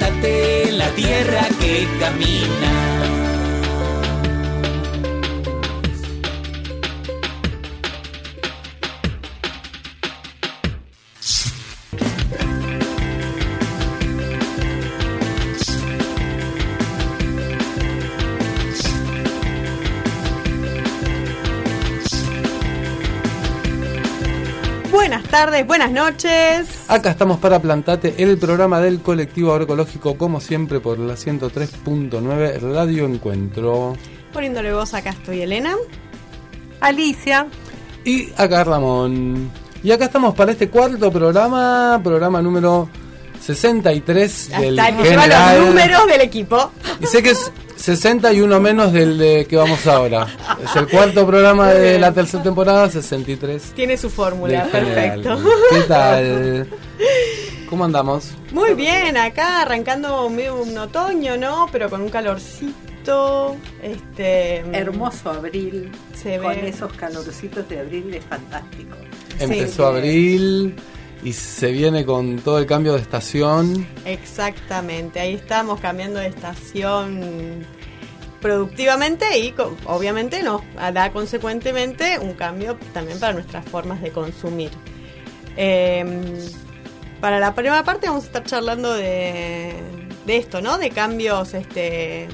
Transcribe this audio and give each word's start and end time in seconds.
Plántate 0.00 0.68
en 0.68 0.78
la 0.78 0.88
tierra 0.94 1.46
que 1.60 1.86
camina. 1.98 2.79
Tardes, 25.30 25.66
buenas 25.66 25.90
noches. 25.92 26.68
Acá 26.88 27.10
estamos 27.10 27.38
para 27.38 27.60
Plantate, 27.60 28.14
el 28.18 28.38
programa 28.38 28.80
del 28.80 29.00
colectivo 29.00 29.52
agroecológico, 29.52 30.16
como 30.18 30.40
siempre, 30.40 30.80
por 30.80 30.98
la 30.98 31.14
103.9 31.14 32.60
Radio 32.60 33.06
Encuentro. 33.06 33.96
Poniéndole 34.32 34.72
voz 34.72 34.94
acá 34.94 35.10
estoy 35.10 35.42
Elena. 35.42 35.76
Alicia. 36.80 37.46
Y 38.04 38.30
acá 38.36 38.64
Ramón. 38.64 39.50
Y 39.82 39.92
acá 39.92 40.06
estamos 40.06 40.34
para 40.34 40.52
este 40.52 40.68
cuarto 40.68 41.10
programa, 41.12 42.00
programa 42.02 42.42
número 42.42 42.88
63 43.40 44.48
del 44.60 44.78
Hasta 44.78 44.90
lleva 45.02 45.22
general. 45.22 45.58
los 45.58 45.66
números 45.68 46.06
del 46.06 46.20
equipo. 46.22 46.70
Y 47.00 47.06
sé 47.06 47.22
que 47.22 47.30
es 47.30 47.50
61 47.80 48.60
menos 48.60 48.92
del 48.92 49.16
de 49.16 49.46
que 49.46 49.56
vamos 49.56 49.86
ahora. 49.86 50.26
Es 50.62 50.76
el 50.76 50.86
cuarto 50.86 51.26
programa 51.26 51.68
de 51.72 51.98
la 51.98 52.12
tercera 52.12 52.42
temporada, 52.42 52.90
63. 52.90 53.72
Tiene 53.74 53.96
su 53.96 54.10
fórmula, 54.10 54.68
perfecto. 54.70 55.38
¿Qué 55.70 55.80
tal? 55.88 56.68
¿Cómo 57.70 57.84
andamos? 57.86 58.32
Muy 58.52 58.74
bien, 58.74 59.16
acá 59.16 59.62
arrancando 59.62 60.28
medio 60.28 60.60
un 60.60 60.76
otoño, 60.76 61.38
¿no? 61.38 61.68
Pero 61.72 61.88
con 61.88 62.02
un 62.02 62.10
calorcito. 62.10 63.56
Este. 63.82 64.58
Hermoso 64.72 65.30
abril. 65.30 65.90
Se 66.12 66.36
con 66.38 66.54
ve. 66.54 66.68
esos 66.68 66.92
calorcitos 66.92 67.66
de 67.66 67.80
abril 67.80 68.12
es 68.12 68.24
fantástico. 68.24 68.94
Empezó 69.38 69.86
abril 69.86 70.76
y 71.22 71.32
se 71.32 71.70
viene 71.70 72.04
con 72.04 72.38
todo 72.38 72.58
el 72.58 72.66
cambio 72.66 72.94
de 72.94 73.00
estación. 73.00 73.86
Exactamente, 74.04 75.20
ahí 75.20 75.34
estamos 75.34 75.80
cambiando 75.80 76.18
de 76.18 76.28
estación 76.28 77.66
productivamente 78.40 79.38
y 79.38 79.54
obviamente 79.84 80.42
nos 80.42 80.62
da 80.94 81.12
consecuentemente 81.12 82.18
un 82.18 82.32
cambio 82.32 82.78
también 82.94 83.20
para 83.20 83.34
nuestras 83.34 83.64
formas 83.66 84.00
de 84.00 84.10
consumir. 84.10 84.70
Eh, 85.56 86.48
para 87.20 87.38
la 87.38 87.54
primera 87.54 87.84
parte 87.84 88.08
vamos 88.08 88.24
a 88.24 88.26
estar 88.28 88.44
charlando 88.44 88.94
de, 88.94 89.74
de 90.24 90.36
esto, 90.36 90.62
¿no? 90.62 90.78
De 90.78 90.90
cambios 90.90 91.52
este, 91.52 92.28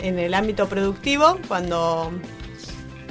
en 0.00 0.18
el 0.18 0.32
ámbito 0.32 0.68
productivo, 0.68 1.40
cuando 1.48 2.12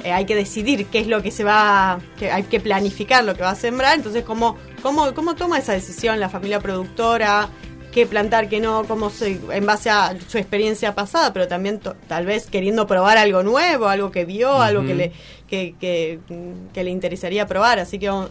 eh, 0.04 0.12
hay 0.12 0.24
que 0.26 0.34
decidir 0.36 0.86
qué 0.86 1.00
es 1.00 1.06
lo 1.08 1.22
que 1.22 1.30
se 1.30 1.42
va, 1.44 1.98
que 2.18 2.30
hay 2.30 2.44
que 2.44 2.60
planificar 2.60 3.24
lo 3.24 3.34
que 3.34 3.42
va 3.42 3.50
a 3.50 3.54
sembrar, 3.56 3.96
entonces 3.96 4.22
cómo, 4.22 4.56
cómo, 4.82 5.12
cómo 5.14 5.34
toma 5.34 5.58
esa 5.58 5.72
decisión 5.72 6.20
la 6.20 6.28
familia 6.28 6.60
productora, 6.60 7.48
qué 7.90 8.06
plantar, 8.06 8.48
qué 8.48 8.60
no, 8.60 8.84
cómo 8.86 9.08
se, 9.08 9.40
en 9.52 9.66
base 9.66 9.88
a 9.88 10.16
su 10.28 10.36
experiencia 10.38 10.94
pasada, 10.94 11.32
pero 11.32 11.46
también 11.48 11.78
to- 11.80 11.94
tal 12.08 12.26
vez 12.26 12.46
queriendo 12.46 12.86
probar 12.86 13.16
algo 13.18 13.42
nuevo, 13.42 13.86
algo 13.88 14.10
que 14.10 14.24
vio, 14.24 14.60
algo 14.60 14.84
que 14.84 14.94
le, 14.94 15.12
que, 15.48 15.74
que, 15.80 16.18
que 16.72 16.84
le 16.84 16.90
interesaría 16.90 17.46
probar, 17.46 17.78
así 17.78 18.00
que 18.00 18.08
vamos, 18.08 18.30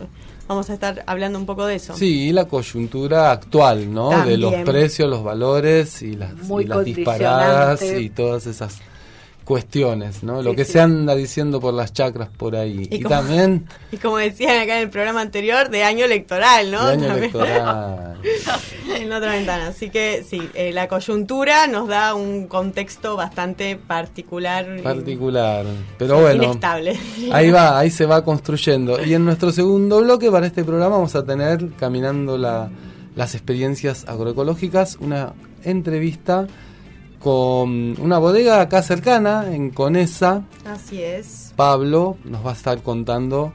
vamos 0.49 0.69
a 0.69 0.73
estar 0.73 1.03
hablando 1.07 1.39
un 1.39 1.45
poco 1.45 1.65
de 1.65 1.75
eso. 1.75 1.95
Sí, 1.95 2.27
y 2.27 2.31
la 2.33 2.43
coyuntura 2.45 3.31
actual, 3.31 3.93
¿no? 3.93 4.25
De 4.25 4.37
los 4.37 4.53
precios, 4.65 5.09
los 5.09 5.23
valores 5.23 6.01
y 6.01 6.13
las, 6.17 6.33
Muy 6.39 6.65
y 6.65 6.67
las 6.67 6.83
disparadas 6.83 7.81
y 7.81 8.09
todas 8.09 8.45
esas 8.47 8.81
cuestiones, 9.43 10.23
¿no? 10.23 10.41
Lo 10.41 10.55
que 10.55 10.63
sí. 10.65 10.73
se 10.73 10.81
anda 10.81 11.15
diciendo 11.15 11.59
por 11.59 11.73
las 11.73 11.91
chacras 11.93 12.29
por 12.29 12.55
ahí. 12.55 12.87
Y 12.89 12.95
Y, 12.95 13.01
como- 13.01 13.15
también 13.15 13.65
Y 13.91 13.97
como 13.97 14.17
decían 14.17 14.57
acá 14.61 14.77
en 14.77 14.83
el 14.83 14.89
programa 14.89 15.21
anterior, 15.21 15.69
de 15.69 15.83
año 15.83 16.05
electoral, 16.05 16.71
¿no? 16.71 16.89
el 16.89 16.99
año 16.99 17.07
También. 17.07 17.23
electoral. 17.35 18.17
en 18.97 19.11
otra 19.11 19.31
ventana. 19.33 19.67
Así 19.67 19.89
que 19.89 20.23
sí, 20.27 20.41
eh, 20.53 20.71
la 20.71 20.87
coyuntura 20.87 21.67
nos 21.67 21.87
da 21.87 22.15
un 22.15 22.47
contexto 22.47 23.15
bastante 23.15 23.75
particular. 23.75 24.81
particular. 24.81 25.65
Pero 25.97 26.21
bueno, 26.21 26.43
Inestable. 26.43 26.97
ahí 27.31 27.51
va, 27.51 27.77
ahí 27.79 27.89
se 27.89 28.05
va 28.05 28.23
construyendo. 28.23 29.03
Y 29.03 29.13
en 29.13 29.25
nuestro 29.25 29.51
segundo 29.51 30.01
bloque 30.01 30.31
para 30.31 30.47
este 30.47 30.63
programa 30.63 30.95
vamos 30.97 31.15
a 31.15 31.25
tener, 31.25 31.69
caminando 31.79 32.37
la- 32.37 32.69
las 33.15 33.35
experiencias 33.35 34.05
agroecológicas, 34.07 34.97
una 34.99 35.33
entrevista 35.63 36.47
con 37.23 37.99
una 38.01 38.17
bodega 38.17 38.59
acá 38.59 38.83
cercana, 38.83 39.45
en 39.49 39.69
Conesa. 39.69 40.43
Así 40.65 41.01
es. 41.01 41.53
Pablo 41.55 42.17
nos 42.25 42.45
va 42.45 42.49
a 42.49 42.53
estar 42.53 42.81
contando 42.83 43.53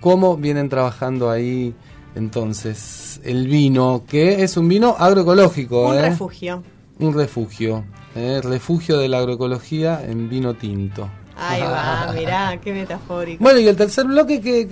cómo 0.00 0.36
vienen 0.38 0.70
trabajando 0.70 1.30
ahí 1.30 1.74
entonces 2.14 3.20
el 3.22 3.48
vino, 3.48 4.04
que 4.08 4.42
es 4.42 4.56
un 4.56 4.66
vino 4.66 4.96
agroecológico. 4.98 5.90
Un 5.90 5.98
¿eh? 5.98 6.02
refugio. 6.08 6.62
Un 6.98 7.12
refugio. 7.12 7.84
¿eh? 8.16 8.40
Refugio 8.42 8.98
de 8.98 9.08
la 9.08 9.18
agroecología 9.18 10.02
en 10.04 10.30
vino 10.30 10.54
tinto. 10.54 11.10
Ahí 11.36 11.60
va, 11.60 12.12
mirá, 12.16 12.58
qué 12.62 12.72
metafórico. 12.72 13.42
Bueno, 13.44 13.60
y 13.60 13.68
el 13.68 13.76
tercer 13.76 14.06
bloque, 14.06 14.40
¿qué, 14.40 14.66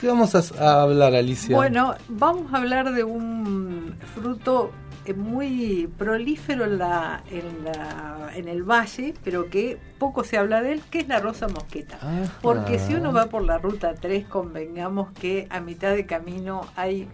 qué, 0.00 0.06
vamos 0.08 0.34
a, 0.34 0.42
a 0.58 0.82
hablar, 0.82 1.14
Alicia? 1.14 1.54
Bueno, 1.54 1.94
vamos 2.08 2.52
a 2.52 2.56
hablar 2.56 2.92
de 2.92 3.04
un 3.04 3.94
fruto 4.14 4.72
muy 5.14 5.88
prolífero 5.98 6.64
en, 6.64 6.78
la, 6.78 7.22
en, 7.30 7.64
la, 7.64 8.30
en 8.34 8.48
el 8.48 8.62
valle, 8.62 9.14
pero 9.24 9.48
que 9.50 9.78
poco 9.98 10.24
se 10.24 10.38
habla 10.38 10.62
de 10.62 10.72
él, 10.72 10.82
que 10.90 11.00
es 11.00 11.08
la 11.08 11.20
rosa 11.20 11.48
mosqueta. 11.48 11.96
Ajá. 11.96 12.32
Porque 12.42 12.78
si 12.78 12.94
uno 12.94 13.12
va 13.12 13.26
por 13.26 13.42
la 13.42 13.58
ruta 13.58 13.94
3, 13.94 14.26
convengamos 14.26 15.12
que 15.12 15.46
a 15.50 15.60
mitad 15.60 15.94
de 15.94 16.06
camino 16.06 16.66
hay 16.76 17.08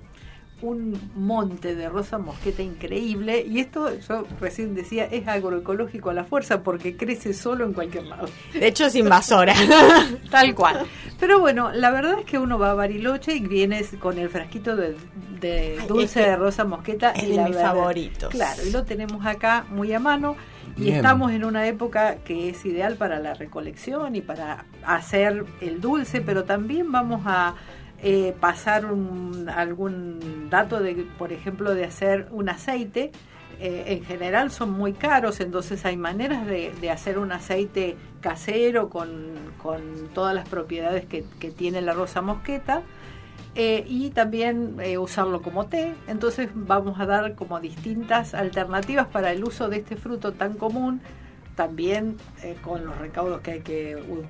un 0.63 1.11
monte 1.15 1.75
de 1.75 1.89
rosa 1.89 2.19
mosqueta 2.19 2.63
increíble 2.63 3.45
y 3.47 3.61
esto 3.61 3.91
yo 4.09 4.25
recién 4.41 4.75
decía 4.75 5.05
es 5.05 5.27
agroecológico 5.29 6.11
a 6.11 6.15
la 6.15 6.25
fuerza 6.25 6.63
porque 6.63 6.97
crece 6.97 7.35
solo 7.35 7.65
en 7.65 7.73
cualquier 7.73 8.05
lado. 8.07 8.29
De 8.55 8.67
hecho, 8.69 8.87
es 8.87 8.95
invasora. 8.95 9.55
Tal 10.31 10.55
cual. 10.55 10.87
Pero 11.21 11.39
bueno, 11.41 11.71
la 11.73 11.91
verdad 11.91 12.19
es 12.21 12.25
que 12.25 12.39
uno 12.39 12.59
va 12.59 12.71
a 12.71 12.75
Bariloche 12.75 13.35
y 13.37 13.41
vienes 13.41 13.91
con 14.01 14.19
el 14.19 14.29
frasquito 14.29 14.75
de, 14.77 14.97
dulce 15.89 16.21
de 16.21 16.37
rosa 16.37 16.65
mosqueta. 16.65 17.11
es 17.11 17.25
y 17.25 17.27
de 17.31 17.37
la 17.37 17.45
mis 17.47 17.57
verdad- 17.57 17.69
favoritos. 17.75 18.31
Claro, 18.31 18.63
y 18.67 18.71
lo 18.71 18.85
tenemos 18.85 19.25
acá 19.27 19.65
muy 19.71 19.93
a 19.93 20.01
mano. 20.01 20.37
Y 20.77 20.85
Bien. 20.85 20.97
estamos 20.97 21.33
en 21.33 21.45
una 21.45 21.67
época 21.67 22.17
que 22.25 22.49
es 22.49 22.65
ideal 22.65 22.97
para 22.97 23.19
la 23.19 23.35
recolección 23.35 24.17
y 24.17 24.23
para 24.23 24.65
hacer 24.87 25.45
el 25.61 25.81
dulce, 25.83 26.23
pero 26.23 26.45
también 26.45 26.91
vamos 26.91 27.23
a 27.27 27.55
eh, 28.03 28.35
pasar 28.41 28.85
algún 29.55 30.49
dato 30.51 30.81
de, 30.81 31.07
por 31.19 31.33
ejemplo, 31.33 31.75
de 31.75 31.85
hacer 31.85 32.27
un 32.31 32.49
aceite. 32.49 33.13
Eh, 33.61 33.85
en 33.87 34.05
general 34.05 34.51
son 34.51 34.73
muy 34.73 34.93
caros, 34.93 35.39
entonces 35.39 35.85
hay 35.85 35.97
maneras 35.97 36.45
de, 36.47 36.91
hacer 36.91 37.17
un 37.17 37.31
aceite 37.31 37.97
casero 38.21 38.89
con, 38.89 39.35
con 39.63 40.09
todas 40.15 40.35
las 40.35 40.49
propiedades 40.49 41.05
que, 41.05 41.23
tiene 41.51 41.81
la 41.81 41.93
rosa 41.93 42.23
mosqueta. 42.23 42.83
eh, 43.55 43.85
y 43.87 44.11
también 44.11 44.77
usarlo 44.99 45.43
como 45.43 45.67
té. 45.67 45.95
Entonces 46.09 46.49
vamos 46.55 46.99
a 46.99 47.07
dar 47.07 47.35
como 47.37 47.61
distintas 47.61 48.35
alternativas 48.35 49.07
para 49.09 49.31
el 49.31 49.45
uso 49.45 49.69
de 49.69 49.77
este 49.77 49.97
fruto 49.97 50.33
tan 50.33 50.55
común 50.55 51.03
también 51.55 52.17
eh, 52.43 52.57
con 52.63 52.85
los 52.87 52.97
recaudos 52.99 53.41
que 53.41 53.51
hay 53.53 53.61
que 53.61 53.97
uh, 53.97 54.23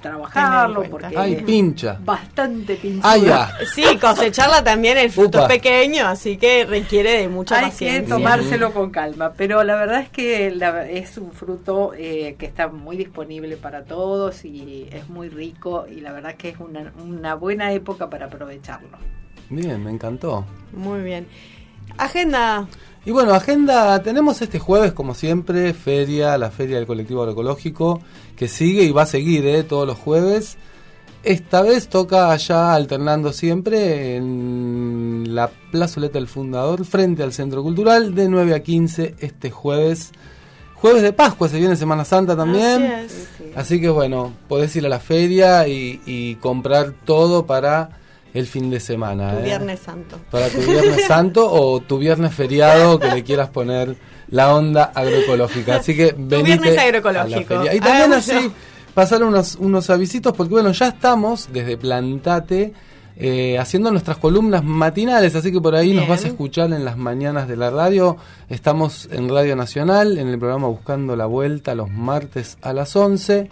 trabajarlo, 0.00 0.84
porque 0.84 1.16
Ay, 1.16 1.42
pincha. 1.44 1.98
bastante 2.04 2.76
pinchuda. 2.76 3.10
Ay, 3.12 3.24
ya. 3.24 3.52
Sí, 3.74 3.82
cosecharla 4.00 4.62
también 4.62 4.96
el 4.96 5.10
fruto 5.10 5.38
Upa. 5.38 5.46
es 5.48 5.52
pequeño, 5.60 6.06
así 6.06 6.36
que 6.36 6.64
requiere 6.64 7.18
de 7.18 7.28
mucha 7.28 7.56
Hay 7.56 7.64
que 7.64 7.70
paciencia. 7.70 8.14
tomárselo 8.14 8.72
con 8.72 8.90
calma, 8.90 9.32
pero 9.36 9.64
la 9.64 9.74
verdad 9.74 10.00
es 10.00 10.08
que 10.08 10.50
la- 10.52 10.88
es 10.88 11.18
un 11.18 11.32
fruto 11.32 11.92
eh, 11.96 12.36
que 12.38 12.46
está 12.46 12.68
muy 12.68 12.96
disponible 12.96 13.56
para 13.56 13.84
todos 13.84 14.44
y 14.44 14.88
es 14.92 15.08
muy 15.08 15.28
rico 15.28 15.86
y 15.90 16.00
la 16.00 16.12
verdad 16.12 16.32
es 16.32 16.36
que 16.38 16.48
es 16.50 16.60
una, 16.60 16.92
una 17.04 17.34
buena 17.34 17.72
época 17.72 18.08
para 18.08 18.26
aprovecharlo. 18.26 18.96
Bien, 19.50 19.82
me 19.82 19.90
encantó. 19.90 20.44
Muy 20.72 21.00
bien. 21.02 21.26
Agenda. 21.96 22.68
Y 23.04 23.10
bueno, 23.10 23.32
agenda, 23.32 24.02
tenemos 24.02 24.42
este 24.42 24.58
jueves, 24.58 24.92
como 24.92 25.14
siempre, 25.14 25.72
feria, 25.72 26.36
la 26.36 26.50
feria 26.50 26.76
del 26.76 26.86
colectivo 26.86 27.22
agroecológico, 27.22 28.00
que 28.36 28.48
sigue 28.48 28.82
y 28.82 28.90
va 28.90 29.02
a 29.02 29.06
seguir 29.06 29.46
¿eh? 29.46 29.62
todos 29.62 29.86
los 29.86 29.96
jueves. 29.96 30.58
Esta 31.22 31.62
vez 31.62 31.88
toca 31.88 32.30
allá, 32.30 32.74
alternando 32.74 33.32
siempre, 33.32 34.16
en 34.16 35.24
la 35.28 35.50
plazoleta 35.70 36.18
del 36.18 36.28
fundador, 36.28 36.84
frente 36.84 37.22
al 37.22 37.32
Centro 37.32 37.62
Cultural, 37.62 38.14
de 38.14 38.28
9 38.28 38.54
a 38.54 38.62
15 38.62 39.14
este 39.18 39.50
jueves. 39.50 40.12
Jueves 40.74 41.02
de 41.02 41.12
Pascua, 41.12 41.48
se 41.48 41.58
viene 41.58 41.76
Semana 41.76 42.04
Santa 42.04 42.36
también. 42.36 42.84
Así 42.84 43.06
es. 43.06 43.56
Así 43.56 43.80
que 43.80 43.88
bueno, 43.88 44.32
podés 44.48 44.74
ir 44.76 44.86
a 44.86 44.88
la 44.88 45.00
feria 45.00 45.66
y, 45.66 46.00
y 46.06 46.36
comprar 46.36 46.92
todo 47.04 47.46
para 47.46 47.90
el 48.34 48.46
fin 48.46 48.70
de 48.70 48.80
semana. 48.80 49.32
Tu 49.32 49.38
¿eh? 49.38 49.42
Viernes 49.42 49.80
Santo. 49.80 50.18
Para 50.30 50.48
tu 50.48 50.58
Viernes 50.58 51.06
Santo 51.06 51.50
o 51.50 51.80
tu 51.80 51.98
Viernes 51.98 52.34
feriado 52.34 52.98
que 52.98 53.08
le 53.08 53.22
quieras 53.24 53.50
poner 53.50 53.96
la 54.28 54.54
onda 54.54 54.84
agroecológica. 54.94 55.76
Así 55.76 55.96
que 55.96 56.14
venite 56.16 56.42
viernes 56.42 56.72
a 56.72 56.76
la 56.76 56.82
agroecológico. 56.82 57.54
feria. 57.56 57.74
Y 57.74 57.80
también 57.80 58.12
Hagámoslo. 58.12 58.38
así 58.38 58.52
pasar 58.94 59.22
unos, 59.22 59.56
unos 59.56 59.90
avisitos 59.90 60.32
porque 60.36 60.54
bueno, 60.54 60.72
ya 60.72 60.88
estamos 60.88 61.48
desde 61.52 61.76
Plantate 61.76 62.72
eh, 63.20 63.58
haciendo 63.58 63.90
nuestras 63.90 64.16
columnas 64.18 64.62
matinales, 64.62 65.34
así 65.34 65.50
que 65.50 65.60
por 65.60 65.74
ahí 65.74 65.92
nos 65.92 66.06
vas 66.06 66.24
a 66.24 66.28
escuchar 66.28 66.72
en 66.72 66.84
las 66.84 66.96
mañanas 66.96 67.48
de 67.48 67.56
la 67.56 67.68
radio. 67.68 68.16
Estamos 68.48 69.08
en 69.10 69.28
Radio 69.28 69.56
Nacional, 69.56 70.18
en 70.18 70.28
el 70.28 70.38
programa 70.38 70.68
Buscando 70.68 71.16
la 71.16 71.26
Vuelta, 71.26 71.74
los 71.74 71.90
martes 71.90 72.58
a 72.62 72.72
las 72.72 72.94
11 72.94 73.48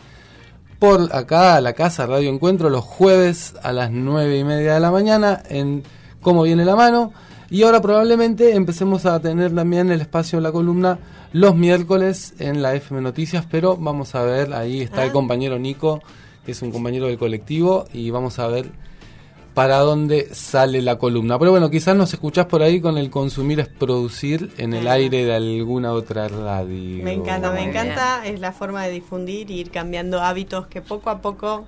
por 0.79 1.15
acá 1.15 1.57
a 1.57 1.61
la 1.61 1.73
casa 1.73 2.07
Radio 2.07 2.31
Encuentro 2.31 2.69
los 2.71 2.85
jueves 2.85 3.55
a 3.63 3.73
las 3.73 3.91
nueve 3.91 4.39
y 4.39 4.45
media 4.45 4.75
de 4.75 4.81
la 4.81 4.91
mañana 4.91 5.43
en 5.49 5.83
Cómo 6.21 6.43
viene 6.43 6.65
la 6.65 6.77
mano. 6.77 7.13
Y 7.51 7.63
ahora 7.63 7.81
probablemente 7.81 8.55
empecemos 8.57 9.07
a 9.07 9.21
tener 9.21 9.55
también 9.55 9.91
el 9.93 10.01
espacio 10.01 10.39
en 10.39 10.43
la 10.43 10.51
columna 10.53 10.99
los 11.33 11.55
miércoles 11.55 12.35
en 12.39 12.63
la 12.63 12.75
FM 12.75 13.01
Noticias, 13.03 13.47
pero 13.49 13.77
vamos 13.77 14.15
a 14.15 14.23
ver, 14.23 14.53
ahí 14.53 14.81
está 14.81 15.05
el 15.05 15.11
Ah. 15.11 15.13
compañero 15.13 15.59
Nico, 15.59 16.03
que 16.45 16.53
es 16.53 16.63
un 16.63 16.73
compañero 16.73 17.07
del 17.07 17.19
colectivo, 17.19 17.87
y 17.93 18.11
vamos 18.11 18.39
a 18.39 18.49
ver 18.49 18.71
para 19.57 19.79
dónde 19.79 20.35
sale 20.35 20.83
la 20.83 20.99
columna. 20.99 21.39
Pero 21.39 21.51
bueno, 21.51 21.71
quizás 21.71 21.97
nos 21.97 22.13
escuchás 22.13 22.45
por 22.45 22.61
ahí 22.61 22.79
con 22.79 22.99
el 22.99 23.09
consumir 23.09 23.59
es 23.59 23.69
producir 23.69 24.53
en 24.59 24.75
el 24.75 24.87
aire 24.87 25.25
de 25.25 25.35
alguna 25.35 25.93
otra 25.93 26.29
radio. 26.29 27.03
Me 27.03 27.15
encanta, 27.15 27.51
me 27.53 27.63
encanta. 27.63 28.27
Es 28.27 28.39
la 28.39 28.53
forma 28.53 28.85
de 28.85 28.93
difundir 28.93 29.51
y 29.51 29.59
ir 29.61 29.71
cambiando 29.71 30.21
hábitos 30.21 30.67
que 30.67 30.83
poco 30.83 31.09
a 31.09 31.23
poco 31.23 31.67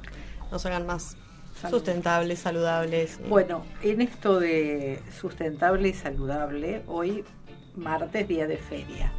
nos 0.53 0.67
hagan 0.67 0.85
más 0.85 1.17
Salud. 1.59 1.79
sustentables, 1.79 2.41
saludables. 2.41 3.21
Bueno, 3.27 3.65
en 3.83 4.03
esto 4.03 4.39
de 4.39 5.01
sustentable 5.19 5.89
y 5.89 5.95
saludable, 5.95 6.83
hoy 6.89 7.25
martes, 7.75 8.29
día 8.29 8.47
de 8.47 8.59
feria. 8.59 9.15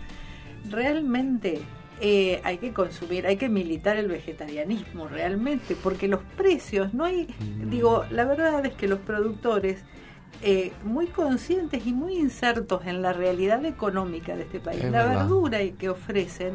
Realmente 0.70 1.64
eh, 2.02 2.40
hay 2.44 2.58
que 2.60 2.72
consumir, 2.74 3.28
hay 3.28 3.38
que 3.38 3.50
militar 3.50 3.98
el 3.98 4.08
vegetarianismo 4.08 5.08
realmente, 5.08 5.76
porque 5.76 6.08
los 6.08 6.22
precios, 6.38 6.94
no 6.94 7.04
hay, 7.06 7.28
Mm. 7.40 7.70
digo, 7.70 8.06
la 8.12 8.24
verdad 8.26 8.66
es 8.66 8.74
que 8.74 8.88
los 8.88 9.00
productores, 9.00 9.84
eh, 10.42 10.72
muy 10.86 11.08
conscientes 11.08 11.86
y 11.86 11.92
muy 11.92 12.16
insertos 12.16 12.86
en 12.86 13.02
la 13.02 13.12
realidad 13.14 13.66
económica 13.66 14.36
de 14.38 14.44
este 14.44 14.60
país, 14.60 14.84
Es 14.84 14.92
la 14.92 15.04
verdad. 15.06 15.20
verdura 15.28 15.60
que 15.78 15.90
ofrecen, 15.90 16.54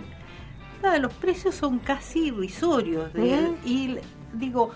nada, 0.82 0.98
los 0.98 1.12
precios 1.12 1.54
son 1.54 1.78
casi 1.78 2.28
irrisorios. 2.28 3.12
de-. 3.12 3.52
Y 3.66 3.98
digo, 4.32 4.70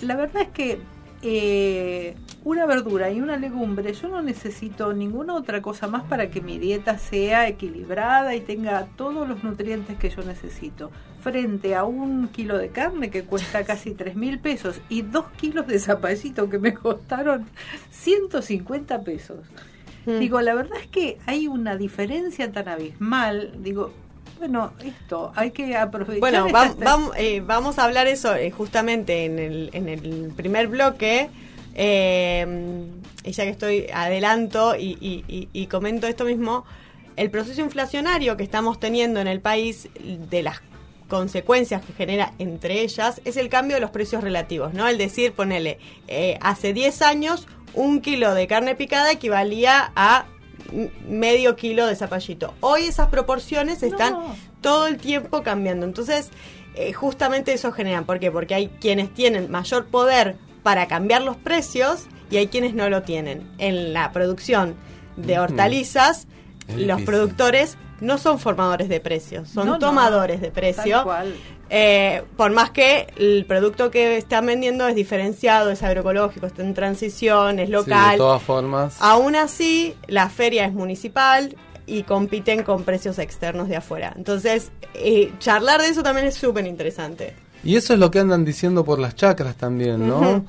la 0.00 0.16
verdad 0.16 0.42
es 0.42 0.48
que 0.48 0.80
eh, 1.22 2.16
una 2.44 2.66
verdura 2.66 3.10
y 3.10 3.20
una 3.20 3.36
legumbre, 3.36 3.92
yo 3.92 4.08
no 4.08 4.22
necesito 4.22 4.92
ninguna 4.92 5.34
otra 5.34 5.62
cosa 5.62 5.86
más 5.86 6.02
para 6.02 6.30
que 6.30 6.40
mi 6.40 6.58
dieta 6.58 6.98
sea 6.98 7.46
equilibrada 7.46 8.34
y 8.34 8.40
tenga 8.40 8.86
todos 8.96 9.28
los 9.28 9.44
nutrientes 9.44 9.96
que 9.96 10.10
yo 10.10 10.22
necesito. 10.22 10.90
Frente 11.22 11.76
a 11.76 11.84
un 11.84 12.28
kilo 12.28 12.58
de 12.58 12.70
carne 12.70 13.10
que 13.10 13.22
cuesta 13.22 13.64
casi 13.64 13.92
tres 13.92 14.16
mil 14.16 14.40
pesos 14.40 14.80
y 14.88 15.02
dos 15.02 15.26
kilos 15.36 15.68
de 15.68 15.78
zapallito 15.78 16.50
que 16.50 16.58
me 16.58 16.74
costaron 16.74 17.46
150 17.90 19.02
pesos. 19.02 19.38
Mm. 20.06 20.18
Digo, 20.18 20.40
la 20.40 20.54
verdad 20.54 20.78
es 20.80 20.88
que 20.88 21.18
hay 21.26 21.46
una 21.46 21.76
diferencia 21.76 22.50
tan 22.50 22.68
abismal. 22.68 23.52
Digo, 23.62 23.92
bueno, 24.42 24.72
esto 24.84 25.32
hay 25.36 25.52
que 25.52 25.76
aprovechar. 25.76 26.18
Bueno, 26.20 27.12
eh, 27.16 27.40
vamos 27.46 27.78
a 27.78 27.84
hablar 27.84 28.08
eso 28.08 28.34
eh, 28.34 28.50
justamente 28.50 29.24
en 29.24 29.38
el, 29.38 29.70
en 29.72 29.88
el 29.88 30.32
primer 30.36 30.66
bloque. 30.66 31.30
eh, 31.74 32.84
y 33.24 33.30
ya 33.32 33.44
que 33.44 33.50
estoy 33.50 33.86
adelanto 33.94 34.74
y, 34.76 34.98
y- 35.00 35.24
y- 35.28 35.48
y 35.52 35.66
comento 35.68 36.06
esto 36.08 36.24
mismo, 36.24 36.64
el 37.16 37.30
proceso 37.30 37.60
inflacionario 37.60 38.36
que 38.36 38.42
estamos 38.42 38.80
teniendo 38.80 39.20
en 39.20 39.28
el 39.28 39.40
país, 39.40 39.88
de 40.30 40.42
las 40.42 40.60
consecuencias 41.08 41.82
que 41.84 41.92
genera 41.92 42.32
entre 42.40 42.80
ellas, 42.80 43.20
es 43.24 43.36
el 43.36 43.48
cambio 43.48 43.76
de 43.76 43.80
los 43.80 43.90
precios 43.90 44.24
relativos, 44.24 44.74
¿no? 44.74 44.88
El 44.88 44.98
decir, 44.98 45.32
ponele, 45.34 45.78
eh, 46.08 46.36
hace 46.40 46.72
10 46.72 47.00
años 47.02 47.46
un 47.74 48.00
kilo 48.00 48.34
de 48.34 48.46
carne 48.48 48.74
picada 48.74 49.12
equivalía 49.12 49.92
a 49.94 50.24
medio 51.08 51.56
kilo 51.56 51.86
de 51.86 51.96
zapallito. 51.96 52.54
Hoy 52.60 52.82
esas 52.84 53.08
proporciones 53.08 53.82
están 53.82 54.12
No. 54.14 54.36
todo 54.60 54.86
el 54.86 54.96
tiempo 54.98 55.42
cambiando. 55.42 55.86
Entonces, 55.86 56.30
eh, 56.74 56.92
justamente 56.92 57.52
eso 57.52 57.72
genera. 57.72 58.02
¿Por 58.02 58.18
qué? 58.18 58.30
Porque 58.30 58.54
hay 58.54 58.68
quienes 58.80 59.12
tienen 59.12 59.50
mayor 59.50 59.86
poder 59.86 60.36
para 60.62 60.86
cambiar 60.86 61.22
los 61.22 61.36
precios 61.36 62.06
y 62.30 62.36
hay 62.38 62.46
quienes 62.46 62.74
no 62.74 62.88
lo 62.88 63.02
tienen. 63.02 63.50
En 63.58 63.92
la 63.92 64.12
producción 64.12 64.74
de 65.16 65.38
hortalizas, 65.38 66.26
los 66.68 66.76
difícil. 66.78 67.04
productores 67.04 67.76
no 68.00 68.18
son 68.18 68.38
formadores 68.38 68.88
de 68.88 69.00
precios, 69.00 69.48
son 69.48 69.66
No, 69.66 69.72
no. 69.74 69.78
tomadores 69.78 70.40
de 70.40 70.48
Tal 70.48 70.54
precio. 70.54 71.04
cual. 71.04 71.34
Eh, 71.74 72.22
por 72.36 72.50
más 72.52 72.70
que 72.70 73.06
el 73.16 73.46
producto 73.46 73.90
que 73.90 74.18
están 74.18 74.44
vendiendo 74.44 74.86
es 74.86 74.94
diferenciado, 74.94 75.70
es 75.70 75.82
agroecológico, 75.82 76.44
está 76.44 76.60
en 76.62 76.74
transición, 76.74 77.58
es 77.58 77.68
Sí, 77.68 77.72
local. 77.72 78.10
de 78.12 78.16
todas 78.18 78.42
formas. 78.42 78.96
Aún 79.00 79.36
así, 79.36 79.94
la 80.06 80.28
feria 80.28 80.66
es 80.66 80.74
municipal 80.74 81.56
y 81.86 82.02
compiten 82.02 82.62
con 82.62 82.84
precios 82.84 83.18
externos 83.18 83.68
de 83.70 83.76
afuera. 83.76 84.12
Entonces, 84.14 84.70
eh, 84.92 85.32
charlar 85.38 85.80
de 85.80 85.88
eso 85.88 86.02
también 86.02 86.26
es 86.26 86.34
súper 86.34 86.66
interesante. 86.66 87.34
Y 87.64 87.76
eso 87.76 87.94
es 87.94 87.98
lo 87.98 88.10
que 88.10 88.18
andan 88.18 88.44
diciendo 88.44 88.84
por 88.84 88.98
las 88.98 89.14
chacras 89.16 89.56
también, 89.56 90.06
¿no? 90.06 90.44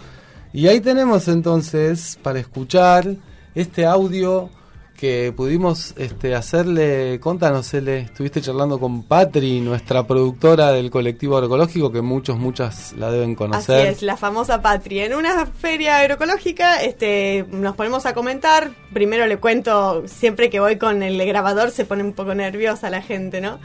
Y 0.52 0.68
ahí 0.68 0.82
tenemos 0.82 1.30
entonces 1.30 2.20
para 2.22 2.40
escuchar 2.40 3.16
este 3.56 3.86
audio 3.86 4.50
que 4.98 5.34
pudimos 5.36 5.94
este, 5.98 6.34
hacerle, 6.36 7.20
contanos, 7.20 7.74
Ele, 7.74 8.00
estuviste 8.00 8.42
charlando 8.42 8.80
con 8.80 9.04
Patri, 9.04 9.60
nuestra 9.60 10.08
productora 10.08 10.72
del 10.72 10.90
colectivo 10.90 11.36
agroecológico, 11.36 11.92
que 11.92 12.02
muchos, 12.02 12.38
muchas 12.38 12.94
la 12.94 13.12
deben 13.12 13.36
conocer. 13.36 13.88
Así 13.88 13.96
es, 13.96 14.02
la 14.04 14.16
famosa 14.18 14.62
Patria. 14.62 15.06
En 15.06 15.14
una 15.16 15.46
feria 15.46 15.98
agroecológica 16.00 16.82
este, 16.82 17.46
nos 17.50 17.76
ponemos 17.76 18.06
a 18.06 18.14
comentar. 18.14 18.72
Primero 18.94 19.28
le 19.28 19.38
cuento, 19.38 20.04
siempre 20.08 20.50
que 20.50 20.60
voy 20.60 20.78
con 20.78 21.04
el 21.04 21.26
grabador 21.26 21.72
se 21.72 21.84
pone 21.86 22.04
un 22.04 22.14
poco 22.14 22.34
nerviosa 22.34 22.90
la 22.90 23.02
gente, 23.02 23.42
¿no? 23.42 23.60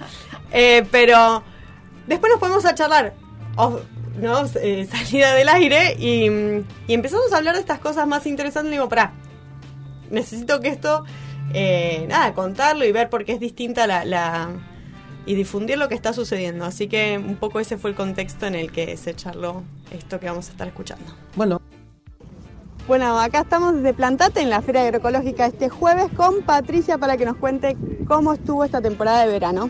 Eh, 0.50 0.84
pero 0.90 1.44
después 2.06 2.30
nos 2.32 2.40
ponemos 2.40 2.64
a 2.64 2.74
charlar, 2.74 3.14
off- 3.56 3.82
¿no? 4.18 4.44
Eh, 4.60 4.88
salida 4.90 5.34
del 5.34 5.48
aire 5.50 5.94
y, 6.00 6.26
empezamos 6.92 7.32
a 7.32 7.36
hablar 7.36 7.54
de 7.54 7.60
estas 7.60 7.78
cosas 7.78 8.08
más 8.08 8.26
interesantes. 8.26 8.70
Le 8.70 8.76
digo, 8.76 8.88
pará, 8.88 9.12
necesito 10.10 10.60
que 10.60 10.68
esto, 10.68 11.04
eh, 11.54 12.06
nada, 12.08 12.34
contarlo 12.34 12.84
y 12.84 12.92
ver 12.92 13.08
por 13.10 13.24
qué 13.24 13.32
es 13.32 13.40
distinta 13.40 13.86
la, 13.86 14.04
la- 14.04 14.50
y 15.26 15.34
difundir 15.34 15.76
lo 15.78 15.88
que 15.88 15.94
está 15.94 16.12
sucediendo. 16.12 16.64
Así 16.64 16.88
que 16.88 17.18
un 17.24 17.36
poco 17.36 17.60
ese 17.60 17.76
fue 17.76 17.90
el 17.90 17.96
contexto 17.96 18.46
en 18.46 18.54
el 18.54 18.72
que 18.72 18.96
se 18.96 19.14
charló 19.14 19.62
esto 19.90 20.18
que 20.20 20.26
vamos 20.26 20.48
a 20.48 20.52
estar 20.52 20.66
escuchando. 20.66 21.04
Bueno, 21.36 21.60
Bueno, 22.86 23.18
acá 23.20 23.40
estamos 23.40 23.74
desde 23.74 23.92
Plantate 23.92 24.40
en 24.40 24.48
la 24.48 24.62
Feria 24.62 24.80
Agroecológica 24.84 25.44
este 25.44 25.68
jueves 25.68 26.06
con 26.16 26.40
Patricia 26.42 26.96
para 26.96 27.18
que 27.18 27.26
nos 27.26 27.36
cuente 27.36 27.76
cómo 28.06 28.32
estuvo 28.32 28.64
esta 28.64 28.80
temporada 28.80 29.26
de 29.26 29.32
verano. 29.32 29.68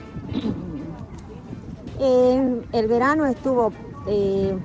Eh, 2.00 2.60
el 2.72 2.86
verano 2.86 3.26
estuvo 3.26 3.72
eh, 4.06 4.56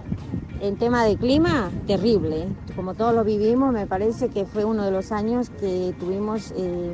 en 0.63 0.77
tema 0.77 1.03
de 1.03 1.17
clima 1.17 1.69
terrible. 1.85 2.43
¿eh? 2.43 2.47
Como 2.75 2.93
todos 2.93 3.13
lo 3.13 3.25
vivimos, 3.25 3.73
me 3.73 3.85
parece 3.85 4.29
que 4.29 4.45
fue 4.45 4.63
uno 4.63 4.85
de 4.85 4.91
los 4.91 5.11
años 5.11 5.49
que 5.49 5.93
tuvimos 5.99 6.53
eh, 6.55 6.93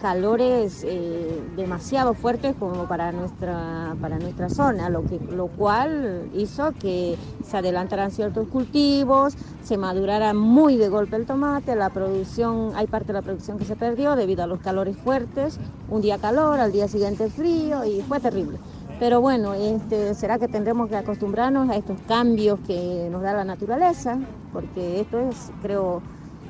calores 0.00 0.84
eh, 0.84 1.40
demasiado 1.56 2.14
fuertes 2.14 2.56
como 2.58 2.86
para 2.86 3.12
nuestra 3.12 3.96
para 4.00 4.18
nuestra 4.18 4.48
zona, 4.48 4.90
lo 4.90 5.04
que 5.04 5.18
lo 5.18 5.46
cual 5.46 6.28
hizo 6.34 6.72
que 6.72 7.16
se 7.44 7.56
adelantaran 7.56 8.10
ciertos 8.10 8.48
cultivos, 8.48 9.34
se 9.62 9.76
madurara 9.76 10.34
muy 10.34 10.76
de 10.76 10.88
golpe 10.88 11.16
el 11.16 11.26
tomate, 11.26 11.76
la 11.76 11.90
producción, 11.90 12.72
hay 12.74 12.88
parte 12.88 13.08
de 13.08 13.12
la 13.14 13.22
producción 13.22 13.58
que 13.58 13.64
se 13.64 13.76
perdió 13.76 14.16
debido 14.16 14.42
a 14.42 14.46
los 14.48 14.60
calores 14.60 14.96
fuertes, 14.96 15.58
un 15.88 16.00
día 16.00 16.18
calor, 16.18 16.58
al 16.58 16.72
día 16.72 16.88
siguiente 16.88 17.30
frío 17.30 17.84
y 17.84 18.02
fue 18.02 18.18
terrible. 18.18 18.58
Pero 18.98 19.20
bueno, 19.20 19.54
este, 19.54 20.14
será 20.14 20.38
que 20.38 20.48
tendremos 20.48 20.88
que 20.88 20.96
acostumbrarnos 20.96 21.70
a 21.70 21.76
estos 21.76 22.00
cambios 22.02 22.58
que 22.66 23.08
nos 23.12 23.22
da 23.22 23.32
la 23.32 23.44
naturaleza, 23.44 24.18
porque 24.52 25.00
esto 25.00 25.20
es, 25.20 25.52
creo, 25.62 26.02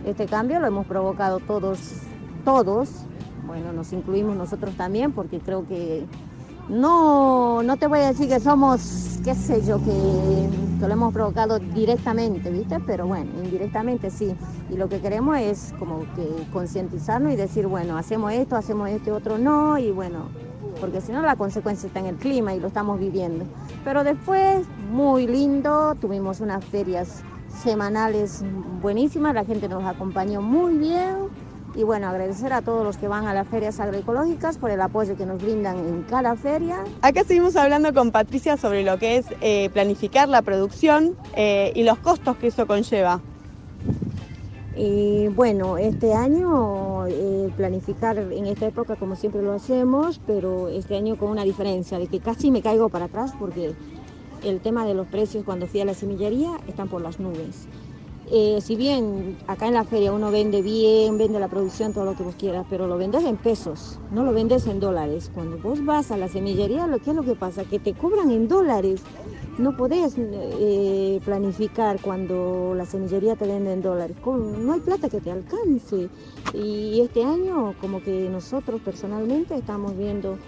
este 0.06 0.24
cambio 0.24 0.58
lo 0.58 0.66
hemos 0.66 0.86
provocado 0.86 1.40
todos, 1.40 1.78
todos, 2.46 2.88
bueno, 3.46 3.74
nos 3.74 3.92
incluimos 3.92 4.34
nosotros 4.34 4.74
también, 4.76 5.12
porque 5.12 5.40
creo 5.40 5.66
que 5.66 6.06
no, 6.70 7.62
no 7.62 7.76
te 7.76 7.86
voy 7.86 8.00
a 8.00 8.08
decir 8.08 8.28
que 8.28 8.40
somos, 8.40 9.20
qué 9.24 9.34
sé 9.34 9.62
yo, 9.62 9.78
que, 9.84 10.86
lo 10.86 10.92
hemos 10.94 11.12
provocado 11.12 11.58
directamente, 11.58 12.50
¿viste? 12.50 12.78
Pero 12.80 13.06
bueno, 13.06 13.30
indirectamente 13.42 14.10
sí. 14.10 14.34
Y 14.70 14.76
lo 14.76 14.88
que 14.88 15.00
queremos 15.00 15.36
es 15.36 15.74
como 15.78 16.00
que 16.14 16.46
concientizarnos 16.50 17.32
y 17.32 17.36
decir, 17.36 17.66
bueno, 17.66 17.98
hacemos 17.98 18.32
esto, 18.32 18.56
hacemos 18.56 18.88
este 18.88 19.12
otro 19.12 19.36
no, 19.36 19.76
y 19.76 19.90
bueno, 19.90 20.28
porque 20.80 21.00
si 21.00 21.12
no 21.12 21.22
la 21.22 21.36
consecuencia 21.36 21.86
está 21.86 22.00
en 22.00 22.06
el 22.06 22.16
clima 22.16 22.54
y 22.54 22.60
lo 22.60 22.68
estamos 22.68 22.98
viviendo. 22.98 23.44
Pero 23.84 24.04
después, 24.04 24.66
muy 24.90 25.26
lindo, 25.26 25.94
tuvimos 26.00 26.40
unas 26.40 26.64
ferias 26.64 27.22
semanales 27.62 28.42
buenísimas, 28.80 29.34
la 29.34 29.44
gente 29.44 29.68
nos 29.68 29.84
acompañó 29.84 30.40
muy 30.42 30.76
bien 30.76 31.28
y 31.74 31.82
bueno, 31.84 32.08
agradecer 32.08 32.52
a 32.52 32.62
todos 32.62 32.84
los 32.84 32.96
que 32.96 33.08
van 33.08 33.26
a 33.26 33.34
las 33.34 33.46
ferias 33.46 33.78
agroecológicas 33.78 34.58
por 34.58 34.70
el 34.70 34.80
apoyo 34.80 35.16
que 35.16 35.26
nos 35.26 35.40
brindan 35.40 35.76
en 35.76 36.02
cada 36.02 36.34
feria. 36.34 36.84
Acá 37.02 37.22
seguimos 37.24 37.56
hablando 37.56 37.92
con 37.92 38.10
Patricia 38.10 38.56
sobre 38.56 38.82
lo 38.82 38.98
que 38.98 39.18
es 39.18 39.26
eh, 39.40 39.70
planificar 39.70 40.28
la 40.28 40.42
producción 40.42 41.16
eh, 41.36 41.72
y 41.74 41.84
los 41.84 41.98
costos 41.98 42.36
que 42.36 42.48
eso 42.48 42.66
conlleva. 42.66 43.20
Y 44.80 45.26
bueno, 45.26 45.76
este 45.76 46.14
año 46.14 47.08
eh, 47.08 47.52
planificar 47.56 48.16
en 48.16 48.46
esta 48.46 48.66
época 48.66 48.94
como 48.94 49.16
siempre 49.16 49.42
lo 49.42 49.52
hacemos, 49.52 50.20
pero 50.24 50.68
este 50.68 50.96
año 50.96 51.18
con 51.18 51.30
una 51.30 51.42
diferencia 51.42 51.98
de 51.98 52.06
que 52.06 52.20
casi 52.20 52.52
me 52.52 52.62
caigo 52.62 52.88
para 52.88 53.06
atrás 53.06 53.32
porque 53.40 53.72
el 54.44 54.60
tema 54.60 54.86
de 54.86 54.94
los 54.94 55.08
precios 55.08 55.44
cuando 55.44 55.66
fui 55.66 55.80
a 55.80 55.84
la 55.84 55.94
semillería 55.94 56.60
están 56.68 56.88
por 56.88 57.02
las 57.02 57.18
nubes. 57.18 57.66
Eh, 58.30 58.60
si 58.60 58.76
bien 58.76 59.38
acá 59.46 59.68
en 59.68 59.74
la 59.74 59.84
feria 59.84 60.12
uno 60.12 60.30
vende 60.30 60.60
bien, 60.60 61.16
vende 61.16 61.40
la 61.40 61.48
producción, 61.48 61.94
todo 61.94 62.04
lo 62.04 62.14
que 62.14 62.22
vos 62.22 62.34
quieras, 62.34 62.66
pero 62.68 62.86
lo 62.86 62.98
vendes 62.98 63.24
en 63.24 63.38
pesos, 63.38 63.98
no 64.10 64.22
lo 64.22 64.32
vendes 64.34 64.66
en 64.66 64.80
dólares. 64.80 65.30
Cuando 65.32 65.56
vos 65.58 65.82
vas 65.84 66.10
a 66.10 66.18
la 66.18 66.28
semillería, 66.28 66.86
lo 66.86 66.98
que 66.98 67.10
es 67.10 67.16
lo 67.16 67.22
que 67.22 67.34
pasa, 67.34 67.64
que 67.64 67.78
te 67.78 67.94
cobran 67.94 68.30
en 68.30 68.46
dólares. 68.46 69.00
No 69.56 69.76
podés 69.76 70.14
eh, 70.18 71.20
planificar 71.24 72.00
cuando 72.00 72.74
la 72.76 72.84
semillería 72.84 73.34
te 73.34 73.46
vende 73.46 73.72
en 73.72 73.82
dólares. 73.82 74.16
No 74.24 74.72
hay 74.72 74.80
plata 74.80 75.08
que 75.08 75.20
te 75.20 75.30
alcance. 75.30 76.08
Y 76.52 77.00
este 77.00 77.24
año, 77.24 77.74
como 77.80 78.02
que 78.02 78.28
nosotros 78.28 78.80
personalmente 78.82 79.54
estamos 79.56 79.96
viendo 79.96 80.38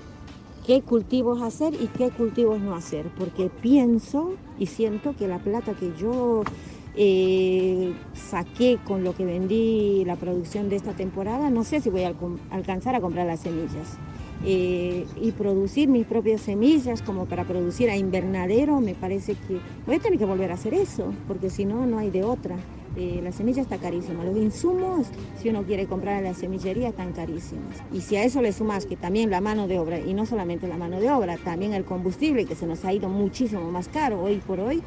qué 0.66 0.82
cultivos 0.82 1.42
hacer 1.42 1.74
y 1.74 1.88
qué 1.88 2.10
cultivos 2.10 2.60
no 2.60 2.74
hacer, 2.74 3.06
porque 3.18 3.50
pienso 3.50 4.32
y 4.58 4.66
siento 4.66 5.16
que 5.16 5.26
la 5.26 5.38
plata 5.38 5.74
que 5.74 5.92
yo 5.98 6.42
eh, 6.96 7.92
saqué 8.14 8.78
con 8.84 9.04
lo 9.04 9.14
que 9.14 9.24
vendí 9.24 10.04
la 10.04 10.16
producción 10.16 10.68
de 10.68 10.76
esta 10.76 10.92
temporada, 10.92 11.50
no 11.50 11.64
sé 11.64 11.80
si 11.80 11.90
voy 11.90 12.04
a 12.04 12.14
alcanzar 12.50 12.94
a 12.94 13.00
comprar 13.00 13.26
las 13.26 13.40
semillas. 13.40 13.98
Eh, 14.42 15.04
y 15.20 15.32
producir 15.32 15.90
mis 15.90 16.06
propias 16.06 16.40
semillas 16.40 17.02
como 17.02 17.26
para 17.26 17.44
producir 17.44 17.90
a 17.90 17.96
invernadero, 17.96 18.80
me 18.80 18.94
parece 18.94 19.34
que 19.34 19.60
voy 19.86 19.96
a 19.96 19.98
tener 19.98 20.18
que 20.18 20.24
volver 20.24 20.50
a 20.50 20.54
hacer 20.54 20.72
eso, 20.72 21.12
porque 21.28 21.50
si 21.50 21.66
no, 21.66 21.86
no 21.86 21.98
hay 21.98 22.10
de 22.10 22.24
otra. 22.24 22.56
Eh, 22.96 23.20
la 23.22 23.30
semilla 23.30 23.62
está 23.62 23.78
carísima, 23.78 24.24
los 24.24 24.36
insumos, 24.36 25.06
si 25.40 25.48
uno 25.48 25.62
quiere 25.62 25.86
comprar 25.86 26.18
en 26.18 26.24
la 26.24 26.34
semillería, 26.34 26.88
están 26.88 27.12
carísimos. 27.12 27.76
Y 27.92 28.00
si 28.00 28.16
a 28.16 28.24
eso 28.24 28.42
le 28.42 28.52
sumas 28.52 28.84
que 28.86 28.96
también 28.96 29.30
la 29.30 29.40
mano 29.40 29.68
de 29.68 29.78
obra, 29.78 30.00
y 30.00 30.12
no 30.12 30.26
solamente 30.26 30.66
la 30.66 30.76
mano 30.76 30.98
de 30.98 31.08
obra, 31.10 31.36
también 31.36 31.72
el 31.72 31.84
combustible, 31.84 32.46
que 32.46 32.56
se 32.56 32.66
nos 32.66 32.84
ha 32.84 32.92
ido 32.92 33.08
muchísimo 33.08 33.70
más 33.70 33.88
caro 33.88 34.20
hoy 34.20 34.38
por 34.38 34.58
hoy, 34.58 34.82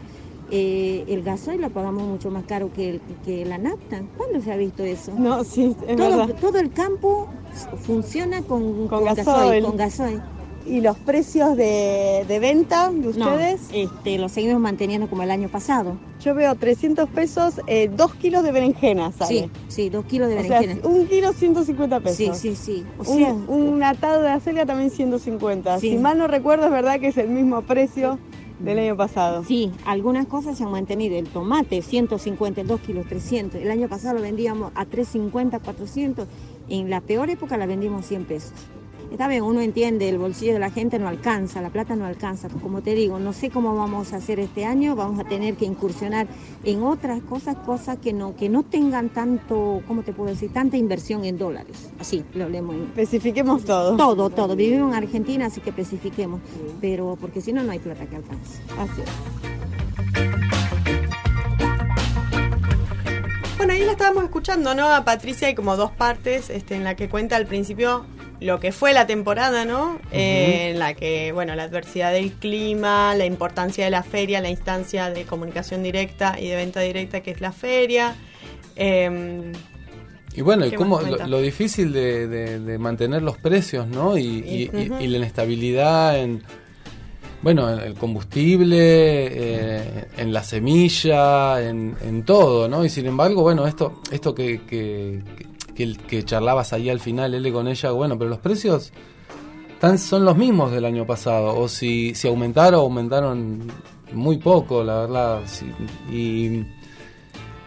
eh, 0.55 1.03
el 1.07 1.23
gasoil 1.23 1.59
lo 1.59 1.71
pagamos 1.71 2.03
mucho 2.07 2.29
más 2.29 2.43
caro 2.45 2.71
que, 2.71 2.89
el- 2.91 3.01
que 3.25 3.43
la 3.43 3.57
nafta. 3.57 4.03
¿Cuándo 4.15 4.39
se 4.43 4.51
ha 4.51 4.55
visto 4.55 4.83
eso? 4.83 5.11
No, 5.17 5.43
sí, 5.43 5.75
es 5.87 5.95
todo, 5.97 6.17
verdad. 6.17 6.35
todo 6.39 6.59
el 6.59 6.71
campo 6.71 7.27
funciona 7.81 8.41
con, 8.43 8.87
Con 8.87 8.87
con 8.87 9.03
gasoil. 9.15 9.63
Con 9.63 9.77
gasoil. 9.77 10.21
¿Y 10.65 10.79
los 10.79 10.97
precios 10.97 11.57
de, 11.57 12.23
de 12.25 12.39
venta 12.39 12.89
de 12.89 12.97
No, 12.99 13.09
ustedes? 13.09 13.59
este, 13.73 14.17
lo 14.17 14.29
seguimos 14.29 14.61
manteniendo 14.61 15.09
como 15.09 15.23
el 15.23 15.31
año 15.31 15.49
pasado. 15.49 15.97
Yo 16.21 16.33
veo 16.35 16.55
300 16.55 17.09
pesos, 17.09 17.55
eh, 17.67 17.89
2 17.93 18.13
kilos 18.15 18.43
de 18.43 18.53
berenjena 18.53 19.11
sale. 19.11 19.41
Sí, 19.41 19.51
sí, 19.67 19.89
dos 19.89 20.05
kilos 20.05 20.29
de 20.29 20.37
O 20.39 20.43
sea, 20.43 20.61
berenjena. 20.61 20.87
un 20.87 21.05
kilo 21.07 21.33
150 21.33 21.99
pesos. 21.99 22.37
Sí, 22.37 22.55
sí, 22.55 22.55
sí. 22.55 22.85
O 22.97 23.01
Un- 23.11 23.17
sea, 23.17 23.33
un, 23.33 23.83
atado 23.83 24.21
de 24.21 24.29
acelga 24.29 24.65
también 24.65 24.89
150. 24.89 25.79
Sí. 25.81 25.89
Si 25.89 25.97
mal 25.97 26.17
no 26.17 26.27
recuerdo, 26.27 26.65
es 26.67 26.71
verdad 26.71 26.97
que 27.01 27.07
es 27.07 27.17
el 27.17 27.27
mismo 27.27 27.61
precio 27.63 28.17
del 28.59 28.79
año 28.79 28.95
pasado. 28.95 29.43
Sí, 29.43 29.71
algunas 29.85 30.27
cosas 30.27 30.57
se 30.57 30.63
han 30.63 30.71
mantenido. 30.71 31.17
El 31.17 31.27
tomate, 31.27 31.81
150, 31.81 32.61
el 32.61 32.67
2 32.67 32.81
kilos, 32.81 33.07
300. 33.07 33.61
El 33.61 33.71
año 33.71 33.87
pasado 33.89 34.15
lo 34.15 34.21
vendíamos 34.21 34.71
a 34.75 34.85
350, 34.85 35.59
400. 35.59 36.27
En 36.69 36.89
la 36.89 37.01
peor 37.01 37.29
época 37.29 37.57
la 37.57 37.65
vendimos 37.65 38.05
100 38.05 38.25
pesos. 38.25 38.53
Está 39.13 39.27
bien, 39.27 39.43
uno 39.43 39.61
entiende, 39.61 40.09
el 40.09 40.17
bolsillo 40.17 40.53
de 40.53 40.59
la 40.59 40.71
gente 40.71 40.97
no 40.97 41.07
alcanza, 41.07 41.61
la 41.61 41.69
plata 41.69 41.95
no 41.95 42.07
alcanza. 42.07 42.49
Como 42.49 42.81
te 42.81 42.95
digo, 42.95 43.19
no 43.19 43.31
sé 43.31 43.51
cómo 43.51 43.75
vamos 43.75 44.11
a 44.11 44.15
hacer 44.15 44.39
este 44.39 44.65
año, 44.65 44.95
vamos 44.95 45.19
a 45.19 45.23
tener 45.23 45.53
que 45.53 45.65
incursionar 45.65 46.25
en 46.63 46.81
otras 46.81 47.21
cosas, 47.21 47.57
cosas 47.57 47.99
que 47.99 48.11
no, 48.11 48.35
que 48.35 48.49
no 48.49 48.63
tengan 48.63 49.09
tanto, 49.09 49.83
¿cómo 49.87 50.01
te 50.01 50.13
puedo 50.13 50.31
decir? 50.31 50.51
Tanta 50.51 50.77
inversión 50.77 51.25
en 51.25 51.37
dólares. 51.37 51.91
Así, 51.99 52.25
lo 52.33 52.45
hablemos 52.45 52.75
Especifiquemos 52.75 53.63
todo. 53.65 53.95
todo, 53.97 54.31
todo. 54.31 54.55
Vivimos 54.55 54.89
en 54.89 55.03
Argentina, 55.03 55.45
así 55.45 55.61
que 55.61 55.69
especifiquemos. 55.69 56.41
Pero 56.81 57.15
porque 57.21 57.39
si 57.39 57.53
no, 57.53 57.61
no 57.61 57.71
hay 57.71 57.77
plata 57.77 58.07
que 58.07 58.15
alcance. 58.15 58.63
Así 58.79 58.99
es. 58.99 59.09
Bueno, 63.57 63.73
ahí 63.73 63.85
la 63.85 63.91
estábamos 63.91 64.23
escuchando, 64.23 64.73
¿no? 64.73 64.87
A 64.87 65.05
Patricia 65.05 65.49
hay 65.49 65.53
como 65.53 65.77
dos 65.77 65.91
partes 65.91 66.49
este, 66.49 66.73
en 66.73 66.83
la 66.83 66.95
que 66.95 67.09
cuenta 67.09 67.35
al 67.35 67.45
principio 67.45 68.05
lo 68.43 68.59
que 68.59 68.71
fue 68.71 68.93
la 68.93 69.07
temporada, 69.07 69.65
¿no? 69.65 69.99
Eh, 70.11 70.71
en 70.71 70.79
la 70.79 70.93
que, 70.93 71.31
bueno, 71.31 71.55
la 71.55 71.63
adversidad 71.63 72.11
del 72.11 72.31
clima, 72.33 73.15
la 73.15 73.25
importancia 73.25 73.85
de 73.85 73.91
la 73.91 74.03
feria, 74.03 74.41
la 74.41 74.49
instancia 74.49 75.09
de 75.09 75.23
comunicación 75.23 75.81
directa 75.81 76.37
y 76.39 76.47
de 76.49 76.55
venta 76.55 76.81
directa 76.81 77.21
que 77.21 77.31
es 77.31 77.41
la 77.41 77.51
feria. 77.51 78.15
Eh, 78.75 79.51
Y 80.35 80.41
bueno, 80.41 80.65
y 80.65 80.71
¿Qué 80.71 80.75
cómo 80.77 80.99
lo, 80.99 81.27
lo 81.27 81.39
difícil 81.41 81.93
de, 81.93 82.27
de- 82.27 82.59
de 82.59 82.77
mantener 82.79 83.21
los 83.21 83.37
precios, 83.37 83.87
¿no? 83.87 84.17
Y, 84.17 84.67
la 84.73 85.17
inestabilidad 85.17 86.17
en, 86.19 86.41
bueno, 87.43 87.69
en 87.71 87.79
el 87.79 87.93
combustible, 87.93 88.77
eh, 88.79 90.05
en 90.17 90.33
la 90.33 90.43
semilla, 90.43 91.61
en, 91.61 91.95
en 92.03 92.23
todo, 92.23 92.67
¿no? 92.67 92.83
Y 92.83 92.89
sin 92.89 93.05
embargo, 93.05 93.41
bueno, 93.43 93.67
esto, 93.67 94.01
esto 94.11 94.33
que, 94.33 94.61
que, 94.67 95.21
que, 95.37 95.45
que 95.73 96.23
charlabas 96.23 96.73
ahí 96.73 96.89
al 96.89 96.99
final, 96.99 97.33
L 97.33 97.51
con 97.51 97.67
ella, 97.67 97.91
bueno, 97.91 98.17
pero 98.17 98.29
los 98.29 98.39
precios 98.39 98.91
tan, 99.79 99.97
son 99.97 100.23
los 100.23 100.37
mismos 100.37 100.71
del 100.71 100.85
año 100.85 101.05
pasado, 101.05 101.59
o 101.59 101.67
si, 101.67 102.15
si 102.15 102.27
aumentaron, 102.27 102.79
aumentaron 102.79 103.67
muy 104.13 104.37
poco, 104.37 104.81
la 104.81 105.01
verdad. 105.01 105.41
y 106.09 106.63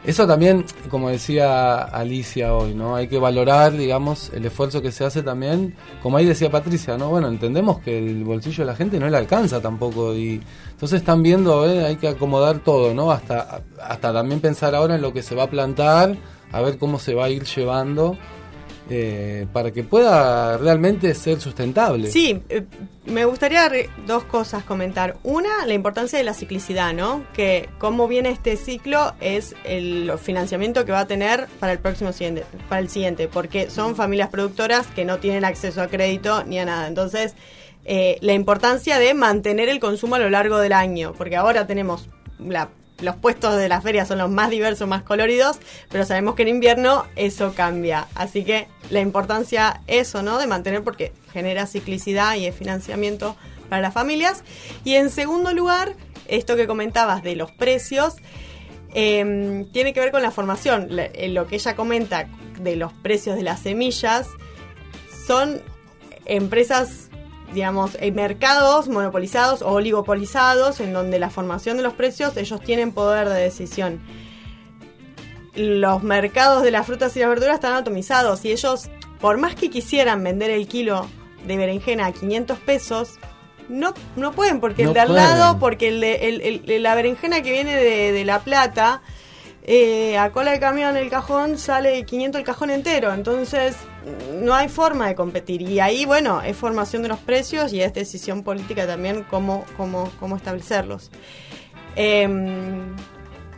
eso 0.07 0.25
también, 0.25 0.65
como 0.89 1.11
decía 1.11 1.83
Alicia 1.83 2.55
hoy, 2.55 2.75
¿no? 2.75 2.95
Hay 2.95 3.09
que 3.09 3.19
valorar, 3.19 3.73
digamos, 3.73 4.31
el 4.33 4.47
esfuerzo 4.47 4.81
que 4.81 4.93
se 4.93 5.05
hace 5.05 5.23
también, 5.23 5.75
como 6.01 6.17
ahí 6.17 6.25
decía 6.25 6.49
Patricia, 6.49 6.97
¿no? 6.97 7.11
Bueno, 7.11 7.27
entendemos 7.27 7.81
que 7.81 7.99
el 7.99 8.23
bolsillo 8.23 8.65
de 8.65 8.71
la 8.71 8.77
gente 8.77 9.01
no 9.01 9.11
le 9.11 9.17
alcanza 9.17 9.61
tampoco 9.61 10.15
y 10.15 10.41
entonces 10.71 11.01
están 11.01 11.23
viendo, 11.25 11.69
¿eh? 11.69 11.85
hay 11.85 11.97
que 11.97 12.07
acomodar 12.07 12.61
todo, 12.61 12.95
¿no? 12.95 13.11
Hasta, 13.11 13.63
hasta 13.83 14.13
también 14.13 14.41
pensar 14.41 14.77
ahora 14.77 14.95
en 14.95 15.03
lo 15.03 15.13
que 15.13 15.23
se 15.25 15.35
va 15.35 15.43
a 15.43 15.51
plantar, 15.51 16.17
a 16.53 16.61
ver 16.61 16.79
cómo 16.79 16.99
se 16.99 17.15
va 17.15 17.26
a 17.26 17.31
ir 17.31 17.45
llevando 17.45 18.17
eh, 18.88 19.49
para 19.53 19.73
que 19.73 19.83
pueda 19.83 20.59
realmente 20.59 21.12
ser 21.17 21.41
sustentable. 21.41 22.09
Sí, 22.09 22.41
eh, 22.49 22.67
me 23.07 23.25
gustaría 23.25 23.69
dos 24.07 24.23
cosas 24.25 24.62
comentar. 24.62 25.17
Una, 25.25 25.67
la 25.67 25.75
importancia 25.75 26.19
de 26.19 26.25
la 26.25 26.35
ciclicidad, 26.35 26.95
¿no? 26.95 27.25
Que 27.33 27.69
cómo 27.79 28.07
viene 28.07 28.31
este 28.31 28.57
ciclo 28.57 29.15
es 29.21 29.57
el 29.65 30.12
financiamiento 30.23 30.85
que 30.85 30.93
va 30.93 31.00
a 31.00 31.07
tener 31.09 31.49
para 31.59 31.73
el 31.73 31.81
próximo 31.81 32.12
siguiente, 32.12 32.45
para 32.69 32.81
el 32.81 32.88
siguiente, 32.88 33.26
porque 33.26 33.71
son 33.71 33.97
familias 33.97 34.29
productoras 34.29 34.87
que 34.87 35.05
no 35.05 35.19
tienen 35.19 35.45
acceso 35.45 35.83
a 35.83 35.88
crédito 35.88 36.45
ni 36.45 36.61
a 36.61 36.65
nada. 36.65 36.87
Entonces, 36.87 37.35
eh, 37.85 38.19
la 38.21 38.35
importancia 38.35 39.00
de 39.00 39.15
mantener 39.15 39.69
el 39.69 39.81
consumo 39.81 40.15
a 40.15 40.21
lo 40.21 40.31
largo 40.31 40.59
del 40.59 40.73
año, 40.73 41.12
porque 41.19 41.35
ahora 41.35 41.67
tenemos 41.67 42.09
la 42.38 42.69
los 43.00 43.17
puestos 43.17 43.57
de 43.57 43.69
la 43.69 43.81
feria 43.81 44.07
son 44.07 44.19
los 44.19 44.31
más 44.31 44.50
diversos, 44.50 44.88
más 44.88 45.03
coloridos, 45.03 45.59
pero 45.91 46.05
sabemos 46.05 46.35
que 46.35 46.43
en 46.43 46.49
invierno 46.49 47.05
eso 47.17 47.53
cambia. 47.55 48.07
Así 48.15 48.45
que 48.45 48.69
la 48.91 49.00
importancia 49.00 49.81
eso, 49.87 50.23
¿no? 50.23 50.38
De 50.38 50.47
mantener 50.47 50.83
porque 50.83 51.12
genera 51.33 51.67
ciclicidad 51.67 52.35
y 52.37 52.50
financiamiento 52.53 53.37
para 53.69 53.83
las 53.83 53.93
familias. 53.93 54.45
Y 54.85 54.95
en 54.95 55.11
segundo 55.11 55.53
lugar, 55.53 55.95
esto 56.26 56.57
que 56.57 56.67
comentabas 56.67 57.23
de 57.23 57.37
los 57.37 57.53
precios, 57.53 58.15
eh, 58.95 59.67
tiene 59.73 59.93
que 59.93 60.00
ver 60.00 60.11
con 60.11 60.23
la 60.23 60.31
formación. 60.31 60.88
lo 60.91 61.47
que 61.47 61.57
ella 61.57 61.76
comenta 61.76 62.29
de 62.59 62.76
los 62.76 62.93
precios 62.95 63.37
de 63.37 63.43
las 63.43 63.61
semillas 63.61 64.26
son 65.26 65.61
empresas 66.25 67.06
digamos, 67.53 67.97
en 68.00 68.15
mercados 68.15 68.88
monopolizados 68.88 69.62
o 69.62 69.73
oligopolizados, 69.73 70.81
en 70.81 70.93
donde 70.93 71.19
la 71.19 71.31
formación 71.31 71.76
de 71.76 71.83
los 71.83 71.95
precios, 71.95 72.37
ellos 72.37 72.61
tienen 72.61 72.93
poder 72.93 73.29
de 73.29 73.41
decisión. 73.41 74.00
Los 75.55 76.03
mercados 76.03 76.62
de 76.62 76.71
las 76.71 76.87
frutas 76.87 77.17
y 77.17 77.21
las 77.21 77.29
verduras 77.29 77.55
están 77.55 77.75
atomizados 77.75 78.45
y 78.45 78.53
ellos, 78.53 78.91
por 79.21 79.38
más 79.38 79.55
que 79.55 79.71
quisieran 79.71 80.23
vender 80.23 80.50
el 80.50 80.69
kilo 80.69 81.09
de 81.47 81.57
berenjena 81.57 82.07
a 82.07 82.12
500 82.12 82.59
pesos, 82.59 83.19
no, 83.69 83.95
no 84.17 84.33
pueden, 84.33 84.61
porque 84.61 84.85
el 84.85 84.93
de 84.93 85.00
al 85.00 85.15
lado, 85.15 85.59
porque 85.59 85.88
el 85.88 86.00
de, 86.00 86.79
la 86.79 86.95
berenjena 86.95 87.43
que 87.43 87.53
viene 87.53 87.75
de, 87.75 88.12
de 88.12 88.25
La 88.25 88.41
Plata, 88.41 89.03
eh, 89.69 90.17
a 90.17 90.31
cola 90.31 90.53
de 90.53 90.61
camión 90.61 90.97
el 90.97 91.11
cajón 91.11 91.59
sale 91.59 92.05
500 92.05 92.39
el 92.39 92.45
cajón 92.47 92.71
entero, 92.71 93.13
entonces 93.13 93.77
no 94.33 94.55
hay 94.55 94.69
forma 94.69 95.09
de 95.09 95.17
competir. 95.17 95.63
Y 95.63 95.81
ahí, 95.81 96.05
bueno, 96.05 96.41
es 96.41 96.57
formación 96.57 97.03
de 97.03 97.09
los 97.09 97.19
precios 97.19 97.73
y 97.73 97.81
es 97.81 97.93
decisión 97.93 98.45
política 98.45 98.87
también 98.87 99.25
cómo, 99.29 99.65
cómo, 99.77 100.11
cómo 100.21 100.37
establecerlos. 100.37 101.11
Eh, 101.97 102.29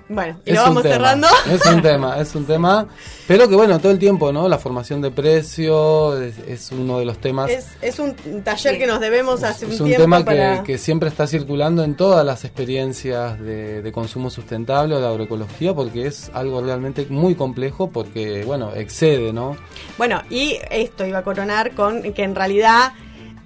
bueno, 0.09 0.41
y 0.47 0.53
lo 0.53 0.62
vamos 0.62 0.83
cerrando. 0.83 1.29
Es 1.50 1.65
un 1.67 1.83
tema, 1.83 2.19
es 2.19 2.35
un 2.35 2.47
tema. 2.47 2.88
Pero 3.27 3.49
que 3.49 3.55
bueno, 3.55 3.79
todo 3.79 3.93
el 3.93 3.99
tiempo, 3.99 4.33
¿no? 4.33 4.49
La 4.49 4.59
formación 4.59 5.03
de 5.03 5.11
precio 5.11 6.19
es, 6.19 6.73
uno 6.73 6.99
de 6.99 7.05
los 7.05 7.19
temas. 7.19 7.50
Es, 7.83 7.99
un 7.99 8.15
taller 8.43 8.79
que 8.79 8.87
nos 8.87 9.00
debemos 9.00 9.43
hace 9.43 9.67
un, 9.67 9.73
tiempo. 9.73 9.87
Es 9.87 9.99
un 9.99 10.25
tema 10.25 10.25
que, 10.25 10.62
que, 10.65 10.79
siempre 10.79 11.11
está 11.11 11.27
circulando 11.27 11.85
en 11.85 11.95
todas 11.95 12.25
las 12.25 12.45
experiencias 12.45 13.38
de, 13.38 13.83
de, 13.83 13.93
consumo 13.93 14.31
sustentable 14.31 14.95
o 14.95 15.00
de 15.00 15.07
agroecología, 15.07 15.75
porque 15.75 16.07
es 16.07 16.31
algo 16.33 16.62
realmente 16.62 17.07
muy 17.11 17.35
complejo, 17.35 17.91
porque, 17.91 18.45
bueno, 18.45 18.73
excede, 18.75 19.33
¿no? 19.33 19.57
Bueno, 19.99 20.23
y 20.31 20.59
esto 20.71 21.05
iba 21.05 21.19
a 21.19 21.25
coronar 21.25 21.75
con 21.75 22.15
que 22.15 22.23
en 22.23 22.35
realidad. 22.35 22.93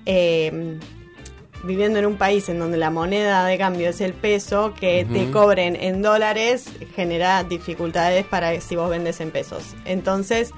Eh, 0.06 0.78
viviendo 1.62 1.98
en 1.98 2.06
un 2.06 2.16
país 2.16 2.48
en 2.48 2.58
donde 2.58 2.78
la 2.78 2.90
moneda 2.90 3.44
de 3.46 3.58
cambio 3.58 3.88
es 3.90 4.00
el 4.00 4.12
peso, 4.12 4.74
que 4.78 5.06
te 5.12 5.30
cobren 5.30 5.76
en 5.76 6.02
dólares 6.02 6.66
genera 6.94 7.44
dificultades 7.44 8.24
para 8.24 8.60
si 8.60 8.76
vos 8.76 8.90
vendes 8.90 9.20
en 9.20 9.30
pesos. 9.30 9.74
Entonces, 9.84 10.52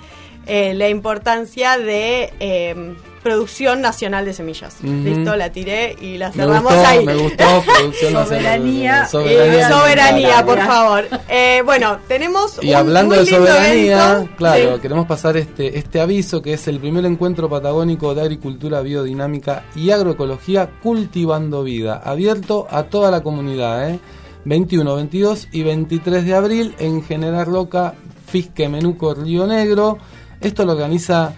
eh, 0.46 0.74
la 0.74 0.88
importancia 0.88 1.78
de 1.78 2.32
eh, 2.40 2.94
producción 3.24 3.80
nacional 3.80 4.26
de 4.26 4.34
semillas. 4.34 4.76
Listo, 4.82 5.34
la 5.34 5.50
tiré 5.50 5.96
y 6.00 6.18
la 6.18 6.30
cerramos 6.30 6.72
ahí. 6.72 7.04
Me 7.04 7.16
gustó, 7.16 7.64
producción 7.66 8.12
soberanía, 8.26 9.06
soberanía. 9.06 9.68
soberanía, 9.68 10.44
por 10.44 10.58
favor. 10.58 11.04
Eh, 11.28 11.62
bueno, 11.64 11.98
tenemos. 12.06 12.62
Y 12.62 12.74
hablando 12.74 13.16
de 13.16 13.26
soberanía, 13.26 14.28
claro, 14.36 14.80
queremos 14.80 15.06
pasar 15.06 15.38
este, 15.38 15.78
este 15.78 16.00
aviso 16.00 16.42
que 16.42 16.52
es 16.52 16.68
el 16.68 16.78
primer 16.78 17.06
encuentro 17.06 17.48
patagónico 17.48 18.14
de 18.14 18.20
agricultura 18.20 18.82
biodinámica 18.82 19.64
y 19.74 19.90
agroecología 19.90 20.70
cultivando 20.82 21.64
vida, 21.64 22.00
abierto 22.04 22.68
a 22.70 22.84
toda 22.84 23.10
la 23.10 23.22
comunidad, 23.22 23.90
¿eh? 23.90 23.98
21, 24.44 24.96
22 24.96 25.48
y 25.50 25.62
23 25.62 26.26
de 26.26 26.34
abril 26.34 26.74
en 26.78 27.02
General 27.02 27.50
Loca, 27.50 27.94
Fisque 28.26 28.68
Menuco, 28.68 29.14
Río 29.14 29.46
Negro. 29.46 29.96
Esto 30.42 30.66
lo 30.66 30.72
organiza 30.72 31.34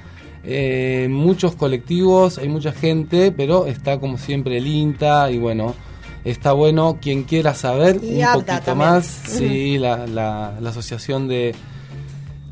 eh, 0.48 1.08
muchos 1.10 1.56
colectivos, 1.56 2.38
hay 2.38 2.48
mucha 2.48 2.70
gente, 2.70 3.32
pero 3.32 3.66
está 3.66 3.98
como 3.98 4.16
siempre 4.16 4.58
el 4.58 4.68
INTA 4.68 5.28
y 5.32 5.38
bueno, 5.38 5.74
está 6.24 6.52
bueno 6.52 6.98
quien 7.02 7.24
quiera 7.24 7.52
saber 7.52 7.98
un 8.00 8.44
poquito 8.44 8.76
más, 8.76 9.06
sí, 9.06 9.76
la, 9.76 10.06
la, 10.06 10.56
Asociación 10.68 11.26
de, 11.26 11.52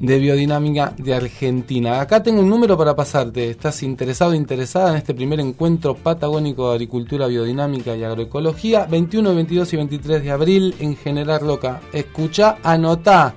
de 0.01 0.19
Biodinámica 0.19 0.93
de 0.99 1.15
Argentina. 1.15 2.01
Acá 2.01 2.21
tengo 2.21 2.41
un 2.41 2.51
número 2.51 2.77
para 2.77 2.97
pasarte. 2.97 3.51
¿Estás 3.51 3.81
interesado 3.85 4.35
interesada 4.35 4.91
en 4.91 4.97
este 4.97 5.15
primer 5.15 5.39
encuentro 5.39 5.95
patagónico 5.95 6.71
de 6.71 6.75
agricultura 6.75 7.29
biodinámica 7.29 7.95
y 7.95 8.03
agroecología? 8.03 8.87
21, 8.87 9.37
22 9.37 9.73
y 9.73 9.77
23 9.77 10.25
de 10.25 10.31
abril 10.33 10.75
en 10.81 10.97
General 10.97 11.47
Loca. 11.47 11.81
Escucha, 11.93 12.57
anotá 12.65 13.35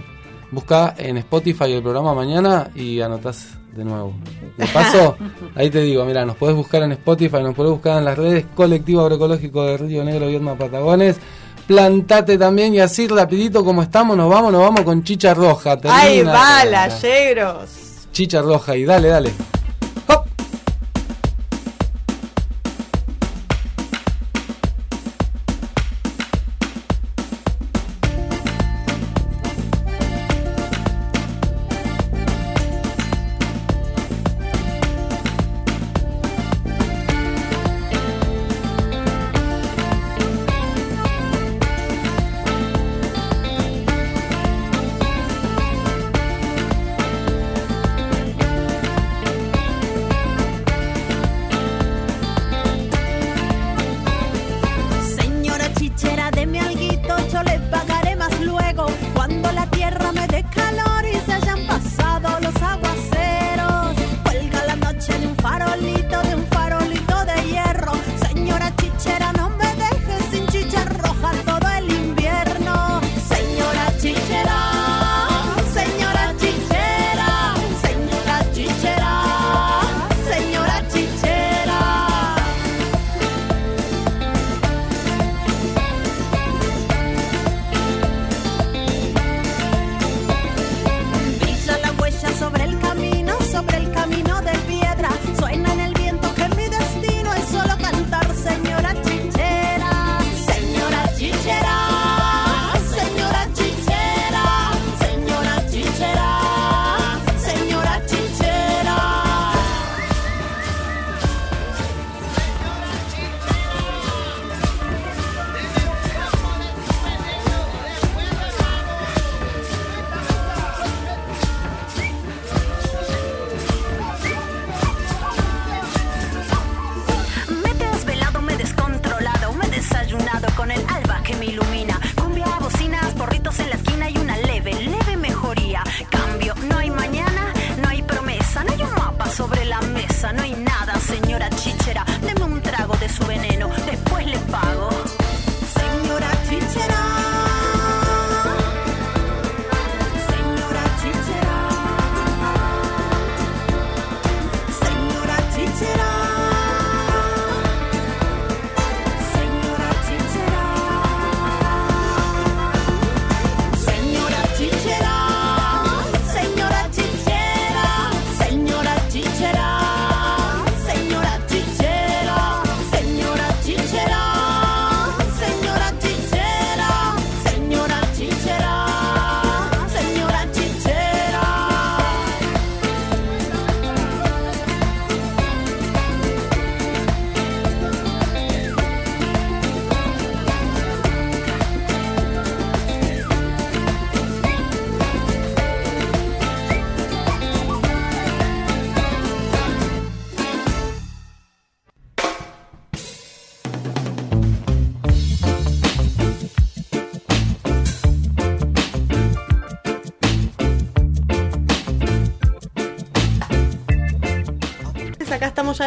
busca 0.50 0.94
en 0.96 1.18
Spotify 1.18 1.72
el 1.72 1.82
programa 1.82 2.14
mañana 2.14 2.70
y 2.74 3.00
anotás 3.00 3.48
de 3.74 3.84
nuevo. 3.84 4.14
De 4.56 4.66
paso, 4.66 5.16
ahí 5.54 5.70
te 5.70 5.82
digo, 5.82 6.04
mira, 6.04 6.24
nos 6.24 6.36
podés 6.36 6.56
buscar 6.56 6.82
en 6.82 6.90
Spotify, 6.92 7.42
nos 7.42 7.54
podés 7.54 7.72
buscar 7.72 7.98
en 7.98 8.06
las 8.06 8.16
redes 8.16 8.46
Colectivo 8.54 9.02
Agroecológico 9.02 9.64
de 9.64 9.76
Río 9.76 10.02
Negro, 10.02 10.28
Vierma 10.28 10.56
Patagones. 10.56 11.18
Plantate 11.66 12.38
también 12.38 12.74
y 12.74 12.80
así 12.80 13.06
rapidito 13.06 13.62
como 13.64 13.82
estamos, 13.82 14.16
nos 14.16 14.30
vamos, 14.30 14.50
nos 14.50 14.62
vamos 14.62 14.80
con 14.80 15.04
chicha 15.04 15.34
roja. 15.34 15.78
¡Ay, 15.84 16.22
bala, 16.22 16.88
yegros! 16.98 18.08
Chicha 18.12 18.40
roja 18.42 18.76
y 18.76 18.84
dale, 18.84 19.08
dale. 19.08 19.32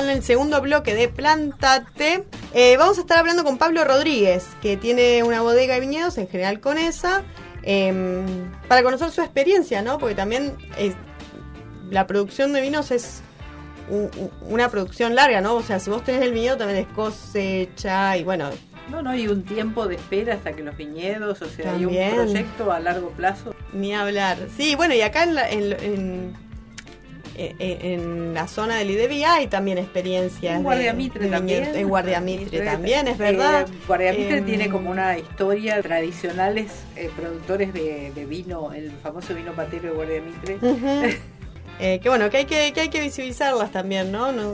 En 0.05 0.17
el 0.17 0.23
segundo 0.23 0.61
bloque 0.61 0.95
de 0.95 1.07
Plantate. 1.09 2.23
Eh, 2.53 2.77
vamos 2.77 2.97
a 2.97 3.01
estar 3.01 3.17
hablando 3.17 3.43
con 3.43 3.57
Pablo 3.57 3.83
Rodríguez, 3.83 4.45
que 4.61 4.77
tiene 4.77 5.23
una 5.23 5.41
bodega 5.41 5.73
de 5.75 5.79
viñedos, 5.81 6.17
en 6.17 6.27
general 6.27 6.59
con 6.59 6.77
esa, 6.77 7.23
em, 7.63 8.25
para 8.67 8.83
conocer 8.83 9.11
su 9.11 9.21
experiencia, 9.21 9.81
¿no? 9.81 9.97
Porque 9.97 10.15
también 10.15 10.55
es- 10.77 10.95
la 11.89 12.07
producción 12.07 12.53
de 12.53 12.61
vinos 12.61 12.91
es 12.91 13.21
u- 13.89 14.05
u- 14.19 14.31
una 14.49 14.69
producción 14.69 15.13
larga, 15.15 15.41
¿no? 15.41 15.55
O 15.55 15.61
sea, 15.63 15.79
si 15.79 15.89
vos 15.89 16.03
tenés 16.03 16.21
el 16.23 16.31
viñedo 16.33 16.57
también 16.57 16.79
es 16.79 16.87
cosecha 16.95 18.17
y 18.17 18.23
bueno, 18.23 18.49
No, 18.89 19.01
no, 19.01 19.09
hay 19.09 19.27
un 19.27 19.43
tiempo 19.43 19.87
de 19.87 19.95
espera 19.95 20.35
hasta 20.35 20.53
que 20.53 20.61
los 20.61 20.77
viñedos, 20.77 21.41
o 21.41 21.45
sea, 21.49 21.73
hay 21.73 21.81
También. 21.81 22.19
un 22.19 22.25
proyecto 22.25 22.71
a 22.71 22.79
largo 22.79 23.09
plazo. 23.09 23.55
Ni 23.73 23.95
hablar. 23.95 24.37
Sí, 24.55 24.75
bueno, 24.75 24.93
y 24.93 25.01
acá 25.01 25.23
en 25.23 25.33
la, 25.33 25.49
en, 25.49 25.73
en, 25.83 26.37
en- 27.37 27.85
en 28.01 28.33
la 28.33 28.47
zona 28.47 28.77
del 28.77 28.91
IDEBI 28.91 29.23
hay 29.23 29.47
también 29.47 29.77
experiencias. 29.77 30.55
En 30.57 30.63
Guardiamitre 30.63 31.27
también. 31.27 31.75
En 31.75 31.87
Guardiamitre 31.89 32.59
también, 32.61 33.07
es 33.07 33.15
eh, 33.15 33.17
verdad. 33.23 33.67
Guardiamitre 33.87 34.37
Em, 34.37 34.45
tiene 34.45 34.69
como 34.69 34.89
una 34.91 35.17
historia 35.17 35.81
tradicionales 35.81 36.71
eh, 36.95 37.09
productores 37.15 37.73
de, 37.73 38.11
de 38.13 38.25
vino, 38.25 38.71
el 38.73 38.91
famoso 39.03 39.33
vino 39.35 39.51
patero 39.53 39.89
de 39.89 39.95
Guardiamitre. 39.95 40.57
Eh, 41.77 41.99
que 42.01 42.07
bueno, 42.07 42.29
que 42.29 42.37
hay 42.37 42.45
que, 42.45 42.71
que 42.71 42.79
hay 42.79 42.87
que 42.87 43.01
visibilizarlas 43.01 43.69
también, 43.69 44.09
¿no? 44.09 44.31
No- 44.31 44.53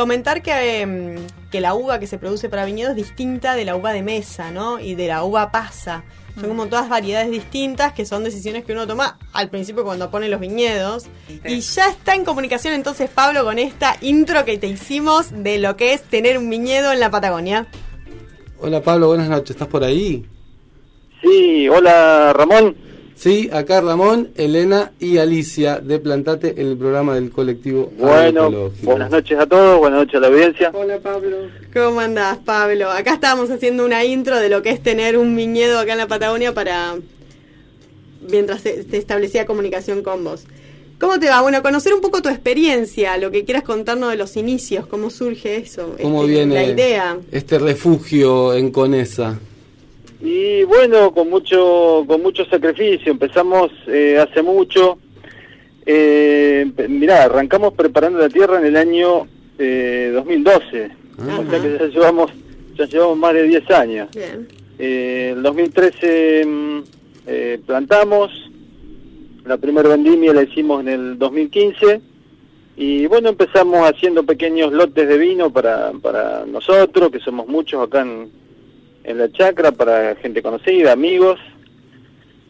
comentar 0.00 0.40
que, 0.40 0.80
em, 0.80 1.16
que 1.50 1.60
la 1.60 1.74
uva 1.74 1.98
que 1.98 2.06
se 2.06 2.16
produce 2.16 2.48
para 2.48 2.64
viñedos 2.64 2.92
es 2.92 2.96
distinta 2.96 3.54
de 3.54 3.66
la 3.66 3.76
uva 3.76 3.92
de 3.92 4.02
mesa, 4.02 4.50
¿no? 4.50 4.80
Y 4.80 4.94
de 4.94 5.08
la 5.08 5.24
uva 5.24 5.52
pasa. 5.52 6.04
Son 6.36 6.48
como 6.48 6.68
todas 6.68 6.88
variedades 6.88 7.30
distintas 7.30 7.92
que 7.92 8.06
son 8.06 8.24
decisiones 8.24 8.64
que 8.64 8.72
uno 8.72 8.86
toma 8.86 9.18
al 9.34 9.50
principio 9.50 9.84
cuando 9.84 10.10
pone 10.10 10.30
los 10.30 10.40
viñedos. 10.40 11.04
Y 11.44 11.60
ya 11.60 11.88
está 11.88 12.14
en 12.14 12.24
comunicación 12.24 12.72
entonces 12.72 13.10
Pablo 13.10 13.44
con 13.44 13.58
esta 13.58 13.98
intro 14.00 14.46
que 14.46 14.56
te 14.56 14.68
hicimos 14.68 15.26
de 15.32 15.58
lo 15.58 15.76
que 15.76 15.92
es 15.92 16.02
tener 16.02 16.38
un 16.38 16.48
viñedo 16.48 16.92
en 16.92 17.00
la 17.00 17.10
Patagonia. 17.10 17.66
Hola 18.58 18.80
Pablo, 18.80 19.08
buenas 19.08 19.28
noches, 19.28 19.50
¿estás 19.50 19.68
por 19.68 19.84
ahí? 19.84 20.24
Sí, 21.20 21.68
hola 21.68 22.32
Ramón. 22.32 22.74
Sí, 23.20 23.50
acá 23.52 23.82
Ramón, 23.82 24.30
Elena 24.34 24.92
y 24.98 25.18
Alicia 25.18 25.78
de 25.78 25.98
Plantate, 25.98 26.54
el 26.56 26.78
programa 26.78 27.16
del 27.16 27.30
colectivo 27.30 27.92
Bueno, 27.98 28.70
buenas 28.80 29.10
noches 29.10 29.38
a 29.38 29.44
todos, 29.44 29.78
buenas 29.78 29.98
noches 29.98 30.14
a 30.14 30.20
la 30.20 30.28
audiencia. 30.28 30.70
Hola 30.72 30.98
Pablo. 31.00 31.36
¿Cómo 31.74 32.00
andás, 32.00 32.38
Pablo? 32.38 32.90
Acá 32.90 33.12
estábamos 33.12 33.50
haciendo 33.50 33.84
una 33.84 34.06
intro 34.06 34.38
de 34.38 34.48
lo 34.48 34.62
que 34.62 34.70
es 34.70 34.82
tener 34.82 35.18
un 35.18 35.36
viñedo 35.36 35.78
acá 35.78 35.92
en 35.92 35.98
la 35.98 36.06
Patagonia 36.06 36.54
para 36.54 36.94
mientras 38.26 38.62
se, 38.62 38.84
se 38.84 38.96
establecía 38.96 39.44
comunicación 39.44 40.02
con 40.02 40.24
vos. 40.24 40.44
¿Cómo 40.98 41.20
te 41.20 41.28
va? 41.28 41.42
Bueno, 41.42 41.62
conocer 41.62 41.92
un 41.92 42.00
poco 42.00 42.22
tu 42.22 42.30
experiencia, 42.30 43.18
lo 43.18 43.30
que 43.30 43.44
quieras 43.44 43.64
contarnos 43.64 44.08
de 44.12 44.16
los 44.16 44.38
inicios, 44.38 44.86
cómo 44.86 45.10
surge 45.10 45.56
eso, 45.56 45.94
¿Cómo 46.00 46.22
este, 46.22 46.32
viene 46.36 46.54
la 46.54 46.64
idea. 46.64 47.18
este 47.30 47.58
refugio 47.58 48.54
en 48.54 48.70
Conesa? 48.70 49.38
Y 50.20 50.64
bueno, 50.64 51.12
con 51.12 51.30
mucho 51.30 52.04
con 52.06 52.22
mucho 52.22 52.44
sacrificio, 52.44 53.10
empezamos 53.12 53.70
eh, 53.86 54.18
hace 54.18 54.42
mucho. 54.42 54.98
Eh, 55.86 56.70
mirá, 56.88 57.24
arrancamos 57.24 57.72
preparando 57.72 58.18
la 58.18 58.28
tierra 58.28 58.58
en 58.58 58.66
el 58.66 58.76
año 58.76 59.26
eh, 59.58 60.10
2012, 60.14 60.90
o 61.18 61.50
sea 61.50 61.60
que 61.60 61.78
ya 61.78 61.86
llevamos, 61.86 62.30
ya 62.76 62.84
llevamos 62.84 63.18
más 63.18 63.34
de 63.34 63.42
10 63.44 63.70
años. 63.70 64.08
Bien. 64.14 64.46
Eh, 64.78 65.32
el 65.36 65.42
2013 65.42 66.46
mm, 66.46 66.78
eh, 67.26 67.60
plantamos, 67.66 68.30
la 69.44 69.56
primera 69.56 69.88
vendimia 69.88 70.32
la 70.32 70.42
hicimos 70.42 70.80
en 70.80 70.88
el 70.88 71.18
2015 71.18 72.00
y 72.76 73.06
bueno, 73.06 73.28
empezamos 73.28 73.90
haciendo 73.90 74.22
pequeños 74.24 74.72
lotes 74.72 75.06
de 75.06 75.18
vino 75.18 75.52
para, 75.52 75.92
para 75.92 76.46
nosotros, 76.46 77.10
que 77.10 77.20
somos 77.20 77.46
muchos 77.46 77.86
acá 77.86 78.00
en, 78.00 78.30
en 79.04 79.18
la 79.18 79.30
chacra, 79.32 79.72
para 79.72 80.14
gente 80.16 80.42
conocida, 80.42 80.92
amigos. 80.92 81.38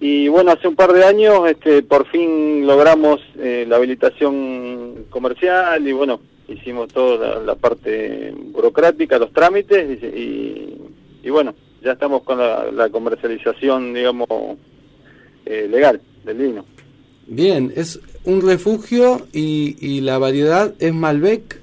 Y 0.01 0.29
bueno, 0.29 0.53
hace 0.53 0.67
un 0.67 0.77
par 0.77 0.93
de 0.93 1.05
años 1.05 1.49
este, 1.49 1.83
por 1.83 2.07
fin 2.07 2.67
logramos 2.67 3.21
eh, 3.39 3.67
la 3.69 3.77
habilitación 3.77 5.05
comercial 5.11 5.87
y 5.87 5.93
bueno, 5.93 6.21
hicimos 6.49 6.89
toda 6.89 7.41
la, 7.43 7.55
parte 7.55 8.33
burocrática, 8.53 9.19
los 9.19 9.33
trámites 9.33 10.01
y, 10.03 10.07
y- 10.07 10.77
y 11.23 11.29
bueno, 11.31 11.55
ya 11.83 11.93
estamos 11.93 12.23
con 12.23 12.39
la, 12.39 12.71
la 12.73 12.89
comercialización, 12.89 13.93
digamos, 13.93 14.27
eh, 15.45 15.69
legal 15.71 16.01
del 16.25 16.37
vino. 16.39 16.65
Bien, 17.27 17.71
es 17.77 18.01
un 18.25 18.41
refugio 18.41 19.27
y, 19.35 19.77
y 19.81 20.01
la 20.01 20.17
variedad 20.19 20.73
es 20.79 20.95
Malbec. 20.95 21.61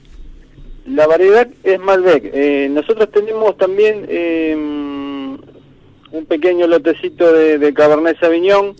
La 0.87 1.05
variedad 1.05 1.47
es 1.63 1.79
Malbec. 1.79 2.31
Eh, 2.33 2.69
nosotros 2.71 3.11
tenemos 3.11 3.57
también 3.57 4.05
eh, 4.07 4.55
un 4.55 6.25
pequeño 6.25 6.65
lotecito 6.65 7.33
de, 7.33 7.57
de 7.57 7.73
Cabernet 7.73 8.17
Sauvignon 8.19 8.73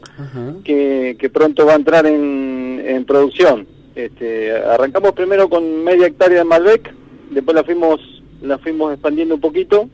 que, 0.63 1.17
que 1.19 1.29
pronto 1.29 1.65
va 1.65 1.73
a 1.73 1.75
entrar 1.75 2.05
en, 2.05 2.81
en 2.85 3.03
producción. 3.05 3.67
Este, 3.93 4.55
arrancamos 4.55 5.11
primero 5.13 5.49
con 5.49 5.83
media 5.83 6.07
hectárea 6.07 6.39
de 6.39 6.43
Malbec, 6.45 6.93
después 7.31 7.55
la 7.55 7.63
fuimos 7.63 7.99
la 8.41 8.59
fuimos 8.59 8.93
expandiendo 8.93 9.35
un 9.35 9.41
poquito, 9.41 9.89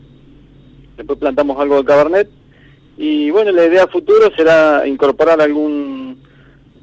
después 0.98 1.18
plantamos 1.18 1.58
algo 1.60 1.78
de 1.78 1.86
Cabernet 1.86 2.30
y 2.98 3.32
bueno, 3.32 3.52
la 3.54 3.66
idea 3.66 3.88
futuro 3.88 4.30
será 4.36 4.86
incorporar 4.86 5.42
algún 5.42 6.22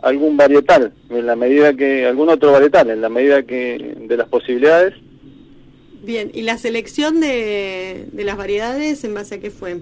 algún 0.02 0.36
varietal 0.38 0.92
en 1.10 1.26
la 1.26 1.36
medida 1.36 1.74
que 1.74 2.06
algún 2.06 2.30
otro 2.30 2.52
varietal 2.52 2.88
en 2.88 3.02
la 3.02 3.10
medida 3.10 3.42
que 3.42 3.96
de 4.00 4.16
las 4.16 4.26
posibilidades 4.28 4.94
Bien, 6.02 6.30
¿y 6.32 6.42
la 6.42 6.56
selección 6.56 7.20
de, 7.20 8.06
de 8.12 8.24
las 8.24 8.36
variedades 8.36 9.04
en 9.04 9.14
base 9.14 9.34
a 9.36 9.40
qué 9.40 9.50
fue? 9.50 9.78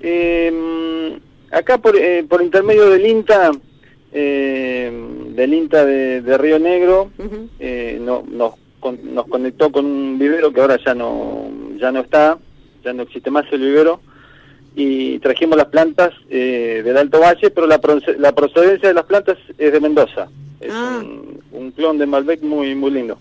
Eh, 0.00 1.18
acá 1.50 1.78
por, 1.78 1.96
eh, 1.96 2.24
por 2.28 2.42
intermedio 2.42 2.88
del 2.90 3.06
INTA, 3.06 3.50
eh, 4.12 4.90
del 5.34 5.54
INTA 5.54 5.84
de, 5.84 6.22
de 6.22 6.38
Río 6.38 6.58
Negro, 6.58 7.10
eh, 7.58 7.98
no, 8.00 8.24
nos, 8.30 8.54
con- 8.80 9.14
nos 9.14 9.26
conectó 9.26 9.70
con 9.70 9.84
un 9.84 10.18
vivero 10.18 10.52
que 10.52 10.60
ahora 10.60 10.78
ya 10.84 10.94
no, 10.94 11.50
ya 11.78 11.92
no 11.92 12.00
está, 12.00 12.38
ya 12.84 12.92
no 12.92 13.02
existe 13.02 13.30
más 13.30 13.44
el 13.52 13.60
vivero, 13.60 14.00
y 14.74 15.18
trajimos 15.18 15.56
las 15.58 15.66
plantas 15.66 16.12
eh, 16.30 16.82
del 16.84 16.96
Alto 16.96 17.20
Valle, 17.20 17.50
pero 17.50 17.66
la, 17.66 17.80
la 18.18 18.32
procedencia 18.34 18.88
de 18.88 18.94
las 18.94 19.04
plantas 19.04 19.36
es 19.58 19.72
de 19.72 19.80
Mendoza. 19.80 20.28
Es 20.60 20.72
un, 20.72 21.40
un 21.52 21.70
clon 21.72 21.98
de 21.98 22.06
Malbec 22.06 22.42
muy, 22.42 22.74
muy 22.74 22.90
lindo. 22.92 23.18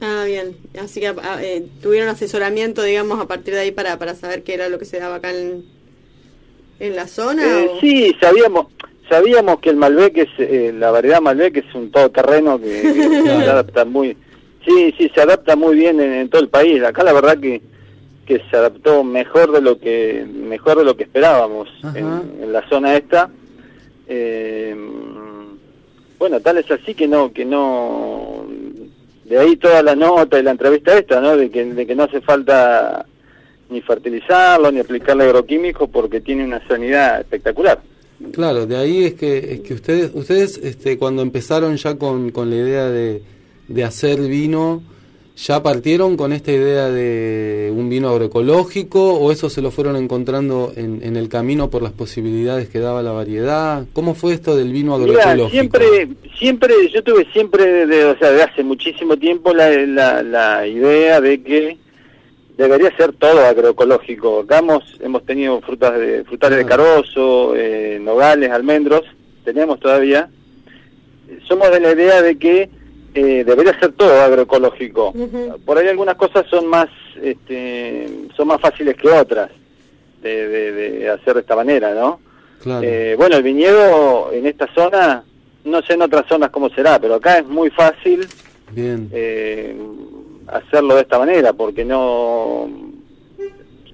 Ah, 0.00 0.24
bien. 0.26 0.56
Así 0.80 1.00
que 1.00 1.08
ah, 1.08 1.38
eh, 1.42 1.66
tuvieron 1.82 2.08
asesoramiento, 2.08 2.82
digamos, 2.82 3.18
a 3.20 3.26
partir 3.26 3.54
de 3.54 3.60
ahí 3.60 3.70
para, 3.72 3.98
para 3.98 4.14
saber 4.14 4.42
qué 4.42 4.54
era 4.54 4.68
lo 4.68 4.78
que 4.78 4.84
se 4.84 4.98
daba 4.98 5.16
acá 5.16 5.30
en, 5.30 5.64
en 6.80 6.96
la 6.96 7.06
zona. 7.06 7.42
Eh, 7.42 7.68
o- 7.70 7.80
sí, 7.80 8.14
sabíamos 8.20 8.66
sabíamos 9.08 9.60
que 9.60 9.70
el 9.70 9.76
Malbec 9.76 10.16
es 10.18 10.28
eh, 10.38 10.74
la 10.76 10.90
variedad 10.90 11.20
Malbec 11.20 11.56
es 11.58 11.74
un 11.76 11.92
todoterreno 11.92 12.58
que, 12.60 12.66
que 12.66 13.22
se 13.22 13.30
adapta 13.30 13.84
muy 13.84 14.16
sí 14.66 14.92
sí 14.98 15.08
se 15.14 15.20
adapta 15.20 15.54
muy 15.54 15.76
bien 15.76 16.00
en, 16.00 16.12
en 16.12 16.28
todo 16.28 16.42
el 16.42 16.48
país 16.48 16.82
acá 16.82 17.04
la 17.04 17.12
verdad 17.12 17.38
que 17.38 17.62
que 18.26 18.42
se 18.50 18.56
adaptó 18.56 19.04
mejor 19.04 19.52
de 19.52 19.60
lo 19.60 19.78
que 19.78 20.26
mejor 20.28 20.78
de 20.78 20.84
lo 20.84 20.96
que 20.96 21.04
esperábamos 21.04 21.68
en, 21.94 22.42
en 22.42 22.52
la 22.52 22.68
zona 22.68 22.96
esta 22.96 23.30
Eh, 24.08 24.74
bueno 26.18 26.40
tal 26.40 26.58
es 26.58 26.68
así 26.70 26.94
que 26.94 27.06
no 27.06 27.32
que 27.32 27.44
no 27.44 28.45
de 29.28 29.38
ahí 29.38 29.56
toda 29.56 29.82
la 29.82 29.96
nota 29.96 30.38
y 30.38 30.42
la 30.42 30.52
entrevista 30.52 30.96
esta 30.96 31.20
no 31.20 31.36
de 31.36 31.50
que 31.50 31.64
de 31.64 31.86
que 31.86 31.94
no 31.94 32.04
hace 32.04 32.20
falta 32.20 33.04
ni 33.68 33.80
fertilizarlo 33.80 34.70
ni 34.70 34.80
aplicarle 34.80 35.24
agroquímicos 35.24 35.88
porque 35.90 36.20
tiene 36.20 36.44
una 36.44 36.66
sanidad 36.68 37.20
espectacular. 37.20 37.80
Claro, 38.32 38.66
de 38.66 38.76
ahí 38.76 39.04
es 39.04 39.14
que, 39.14 39.38
es 39.38 39.60
que 39.60 39.74
ustedes, 39.74 40.10
ustedes 40.14 40.58
este, 40.62 40.96
cuando 40.96 41.20
empezaron 41.22 41.76
ya 41.76 41.96
con, 41.96 42.30
con 42.30 42.48
la 42.48 42.56
idea 42.56 42.88
de, 42.88 43.22
de 43.68 43.84
hacer 43.84 44.20
vino, 44.20 44.82
¿ya 45.36 45.62
partieron 45.62 46.16
con 46.16 46.32
esta 46.32 46.50
idea 46.50 46.88
de 46.88 47.70
un 47.74 47.88
vino 47.90 48.08
agroecológico 48.08 49.14
o 49.14 49.30
eso 49.30 49.50
se 49.50 49.60
lo 49.60 49.70
fueron 49.70 49.96
encontrando 49.96 50.72
en, 50.76 51.02
en 51.02 51.16
el 51.16 51.28
camino 51.28 51.68
por 51.68 51.82
las 51.82 51.92
posibilidades 51.92 52.68
que 52.68 52.80
daba 52.80 53.02
la 53.02 53.12
variedad? 53.12 53.84
¿Cómo 53.92 54.14
fue 54.14 54.32
esto 54.32 54.56
del 54.56 54.72
vino 54.72 54.98
Mira, 54.98 55.12
agroecológico? 55.12 55.50
siempre, 55.50 56.08
siempre, 56.38 56.74
yo 56.92 57.04
tuve 57.04 57.26
siempre, 57.32 57.86
de, 57.86 58.06
o 58.06 58.18
sea, 58.18 58.30
de 58.30 58.42
hace 58.42 58.62
muchísimo 58.64 59.16
tiempo 59.16 59.52
la, 59.52 59.70
la, 59.70 60.22
la 60.22 60.66
idea 60.66 61.20
de 61.20 61.42
que 61.42 61.76
debería 62.56 62.96
ser 62.96 63.12
todo 63.12 63.40
agroecológico. 63.44 64.40
Acá 64.40 64.58
hemos, 64.58 64.84
hemos 65.00 65.24
tenido 65.26 65.60
frutas 65.60 65.98
de, 65.98 66.24
frutales 66.24 66.58
de 66.58 66.66
carozo, 66.66 67.54
eh, 67.54 67.98
nogales, 68.00 68.50
almendros, 68.50 69.02
tenemos 69.44 69.78
todavía. 69.80 70.30
Somos 71.46 71.70
de 71.70 71.80
la 71.80 71.92
idea 71.92 72.22
de 72.22 72.38
que 72.38 72.70
eh, 73.16 73.44
debería 73.44 73.78
ser 73.80 73.92
todo 73.92 74.20
agroecológico. 74.20 75.14
Por 75.64 75.78
ahí 75.78 75.88
algunas 75.88 76.16
cosas 76.16 76.46
son 76.50 76.66
más, 76.66 76.88
este, 77.22 78.06
son 78.36 78.48
más 78.48 78.60
fáciles 78.60 78.94
que 78.96 79.08
otras 79.08 79.50
de, 80.22 80.48
de, 80.48 80.72
de 80.72 81.08
hacer 81.10 81.34
de 81.34 81.40
esta 81.40 81.56
manera, 81.56 81.94
¿no? 81.94 82.20
Claro. 82.62 82.86
Eh, 82.86 83.14
bueno, 83.16 83.36
el 83.36 83.42
viñedo 83.42 84.32
en 84.32 84.46
esta 84.46 84.66
zona, 84.74 85.24
no 85.64 85.82
sé 85.82 85.94
en 85.94 86.02
otras 86.02 86.26
zonas 86.28 86.50
cómo 86.50 86.68
será, 86.70 86.98
pero 86.98 87.14
acá 87.14 87.38
es 87.38 87.46
muy 87.46 87.70
fácil 87.70 88.26
Bien. 88.72 89.08
eh, 89.12 89.74
hacerlo 90.48 90.94
de 90.96 91.02
esta 91.02 91.18
manera, 91.18 91.52
porque 91.54 91.84
no 91.84 92.68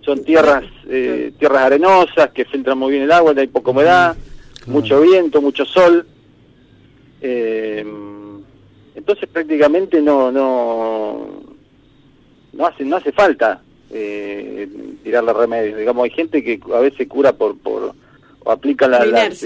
son 0.04 0.24
tierras 0.24 0.64
eh, 0.88 1.32
tierras 1.38 1.62
arenosas 1.62 2.30
que 2.32 2.44
filtran 2.44 2.76
muy 2.76 2.90
bien 2.90 3.04
el 3.04 3.12
agua, 3.12 3.34
hay 3.36 3.46
poca 3.46 3.70
humedad, 3.70 4.16
mucho 4.66 5.00
viento, 5.00 5.40
mucho 5.40 5.64
sol. 5.64 6.04
Eh, 7.20 7.84
entonces 9.02 9.28
prácticamente 9.28 10.00
no 10.00 10.30
no 10.30 11.40
no 12.52 12.66
hace 12.66 12.84
no 12.84 12.96
hace 12.96 13.10
falta 13.10 13.60
eh, 13.90 14.68
tirarle 15.02 15.32
remedios. 15.32 15.76
Digamos, 15.78 16.04
hay 16.04 16.10
gente 16.10 16.42
que 16.44 16.60
a 16.72 16.78
veces 16.78 17.08
cura 17.08 17.32
por 17.32 17.58
por 17.58 17.94
o 18.44 18.50
aplica 18.50 18.86
la, 18.88 18.98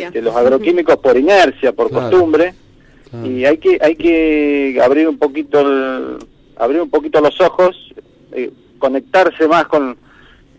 este, 0.08 0.22
los 0.22 0.34
agroquímicos 0.36 0.96
por 0.98 1.16
inercia, 1.16 1.72
por 1.72 1.88
Claro. 1.90 2.10
costumbre 2.10 2.54
y 3.24 3.44
hay 3.46 3.56
que 3.58 3.78
hay 3.80 3.96
que 3.96 4.78
abrir 4.84 5.08
un 5.08 5.16
poquito 5.18 5.60
el- 5.60 6.18
abrir 6.56 6.80
un 6.82 6.90
poquito 6.90 7.20
los 7.22 7.40
ojos 7.40 7.74
eh, 8.32 8.50
conectarse 8.78 9.48
más 9.48 9.66
con 9.68 9.96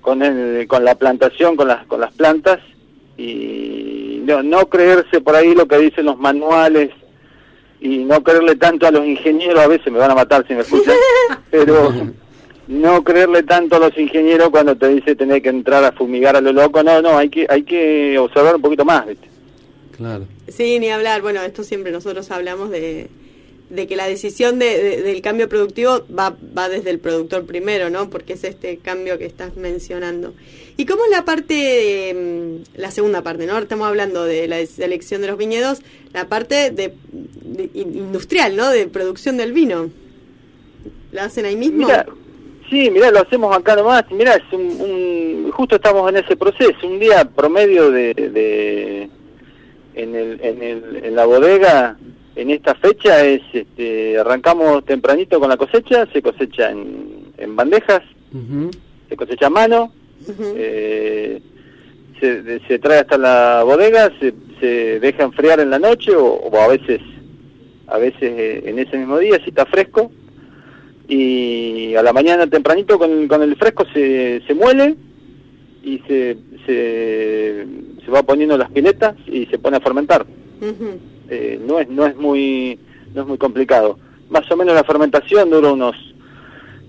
con 0.01 0.23
el, 0.23 0.67
con 0.67 0.83
la 0.83 0.95
plantación 0.95 1.55
con 1.55 1.67
las 1.67 1.85
con 1.85 1.99
las 2.01 2.13
plantas 2.13 2.59
y 3.17 4.21
no, 4.23 4.41
no 4.43 4.67
creerse 4.67 5.21
por 5.21 5.35
ahí 5.35 5.53
lo 5.53 5.67
que 5.67 5.77
dicen 5.77 6.05
los 6.05 6.17
manuales 6.17 6.89
y 7.79 7.99
no 7.99 8.23
creerle 8.23 8.55
tanto 8.55 8.87
a 8.87 8.91
los 8.91 9.05
ingenieros 9.05 9.59
a 9.59 9.67
veces 9.67 9.91
me 9.91 9.99
van 9.99 10.11
a 10.11 10.15
matar 10.15 10.45
si 10.47 10.53
me 10.53 10.61
escuchan 10.61 10.95
pero 11.51 11.91
no 12.67 13.03
creerle 13.03 13.43
tanto 13.43 13.75
a 13.75 13.79
los 13.79 13.97
ingenieros 13.97 14.49
cuando 14.49 14.75
te 14.75 14.87
dice 14.87 15.15
tener 15.15 15.41
que 15.41 15.49
entrar 15.49 15.83
a 15.83 15.91
fumigar 15.91 16.35
a 16.35 16.41
lo 16.41 16.51
loco 16.51 16.83
no 16.83 17.01
no 17.01 17.17
hay 17.17 17.29
que 17.29 17.45
hay 17.49 17.63
que 17.63 18.17
observar 18.17 18.55
un 18.55 18.61
poquito 18.61 18.83
más 18.83 19.05
¿viste? 19.05 19.27
Claro. 19.97 20.27
Sí, 20.47 20.79
ni 20.79 20.89
hablar. 20.89 21.21
Bueno, 21.21 21.41
esto 21.41 21.63
siempre 21.63 21.91
nosotros 21.91 22.29
hablamos 22.29 22.69
de, 22.69 23.09
de 23.69 23.85
que 23.87 23.95
la 23.97 24.07
decisión 24.07 24.59
de, 24.59 24.81
de- 24.81 25.01
del 25.01 25.21
cambio 25.21 25.49
productivo 25.49 26.05
va, 26.17 26.35
va 26.57 26.69
desde 26.69 26.89
el 26.89 26.99
productor 26.99 27.45
primero, 27.45 27.89
¿no? 27.89 28.09
Porque 28.09 28.33
es 28.33 28.43
este 28.45 28.77
cambio 28.77 29.17
que 29.17 29.25
estás 29.25 29.55
mencionando. 29.57 30.33
¿Y 30.77 30.85
cómo 30.85 31.03
es 31.05 31.11
la 31.11 31.25
parte, 31.25 31.53
de, 31.53 32.13
mm, 32.13 32.79
la 32.79 32.91
segunda 32.91 33.23
parte, 33.23 33.45
¿no? 33.45 33.57
Estamos 33.57 33.87
hablando 33.87 34.23
de 34.23 34.47
la 34.47 34.65
selección 34.65 35.21
de 35.21 35.27
los 35.27 35.37
viñedos, 35.37 35.81
la 36.13 36.29
parte 36.29 36.71
de, 36.71 36.93
industrial, 37.73 38.55
¿no? 38.55 38.69
De 38.69 38.87
producción 38.87 39.37
del 39.37 39.51
vino. 39.53 39.89
¿La 41.11 41.25
hacen 41.25 41.45
ahí 41.45 41.55
mismo? 41.55 41.87
Sí, 42.69 42.89
mira, 42.91 43.11
lo 43.11 43.19
hacemos 43.19 43.55
acá 43.55 43.75
nomás. 43.75 44.03
Mira, 44.11 44.35
es 44.35 44.43
un, 44.51 44.61
un- 44.81 45.51
justo 45.51 45.75
estamos 45.77 46.09
en 46.09 46.17
ese 46.17 46.35
proceso. 46.35 46.75
Un 46.85 46.99
día 46.99 47.25
promedio 47.25 47.89
de, 47.91 48.13
de 48.13 49.09
en, 49.95 50.15
el, 50.15 50.39
en, 50.41 50.61
el, 50.61 51.01
en 51.05 51.15
la 51.15 51.25
bodega 51.25 51.97
en 52.37 52.49
esta 52.51 52.75
fecha 52.75 53.23
es, 53.25 53.41
este, 53.53 54.17
arrancamos 54.17 54.85
tempranito 54.85 55.39
con 55.39 55.49
la 55.49 55.57
cosecha, 55.57 56.07
se 56.13 56.21
cosecha 56.21 56.69
en, 56.71 57.25
en 57.37 57.55
bandejas, 57.55 58.01
se 59.09 59.15
cosecha 59.17 59.47
a 59.47 59.49
mano, 59.49 59.91
eh, 60.57 61.41
se, 62.19 62.79
trae 62.79 62.99
hasta 62.99 63.17
la 63.17 63.63
bodega, 63.63 64.11
se, 64.19 64.33
se 64.59 64.99
deja 64.99 65.23
enfriar 65.23 65.59
en 65.59 65.69
la 65.69 65.79
noche 65.79 66.15
o, 66.15 66.25
o 66.25 66.57
a 66.59 66.67
veces 66.67 66.99
a 67.87 67.97
veces 67.99 68.21
eh, 68.21 68.63
en 68.65 68.79
ese 68.79 68.97
mismo 68.97 69.17
día 69.17 69.37
si 69.43 69.49
está 69.49 69.65
fresco 69.65 70.11
y 71.07 71.95
a 71.95 72.03
la 72.03 72.11
mañana 72.11 72.47
tempranito 72.47 72.97
con, 72.99 73.11
el- 73.11 73.27
con 73.27 73.41
el 73.41 73.55
fresco 73.55 73.85
se, 73.93 74.41
se 74.45 74.53
muele 74.53 74.95
y 75.83 75.99
se, 75.99 76.37
se, 76.65 77.65
se 78.03 78.11
va 78.11 78.23
poniendo 78.23 78.57
las 78.57 78.69
piletas 78.71 79.15
y 79.27 79.45
se 79.45 79.57
pone 79.57 79.77
a 79.77 79.81
fermentar. 79.81 80.25
Eh, 81.29 81.59
no 81.65 81.79
es 81.79 81.89
no 81.89 82.05
es 82.05 82.15
muy 82.15 82.79
no 83.13 83.21
es 83.21 83.27
muy 83.27 83.37
complicado. 83.37 83.99
Más 84.29 84.49
o 84.51 84.57
menos 84.57 84.75
la 84.75 84.83
fermentación 84.83 85.49
dura 85.49 85.71
unos 85.71 85.95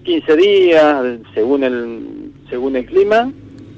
15 0.04 0.36
días 0.36 1.18
según 1.34 1.64
el 1.64 2.32
según 2.48 2.76
el 2.76 2.86
clima. 2.86 3.32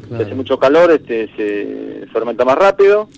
Si 0.08 0.14
hace 0.14 0.34
mucho 0.34 0.58
calor 0.58 0.90
este 0.90 1.28
se 1.36 2.06
fermenta 2.12 2.44
más 2.44 2.58
rápido. 2.58 3.08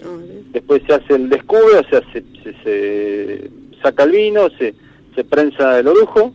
Después 0.52 0.82
se 0.86 0.92
hace 0.92 1.14
el 1.14 1.30
descubre, 1.30 1.78
o 1.78 1.88
sea, 1.88 2.02
se, 2.12 2.22
se, 2.42 2.52
se 2.62 3.50
saca 3.82 4.02
el 4.02 4.10
vino, 4.10 4.50
se, 4.58 4.74
se 5.14 5.24
prensa 5.24 5.78
el 5.78 5.88
orujo. 5.88 6.34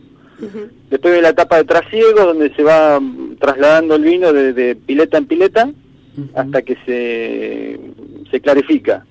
Después 0.90 1.12
viene 1.12 1.22
la 1.22 1.30
etapa 1.30 1.56
de 1.56 1.64
trasiego, 1.64 2.24
donde 2.24 2.52
se 2.54 2.62
va 2.62 2.98
mm, 2.98 3.36
trasladando 3.38 3.94
el 3.96 4.02
vino 4.02 4.32
de, 4.32 4.52
de 4.52 4.76
pileta 4.76 5.18
en 5.18 5.26
pileta 5.26 5.70
hasta 6.34 6.62
que 6.62 6.76
se, 6.84 7.78
se 8.30 8.40
clarifica. 8.40 9.04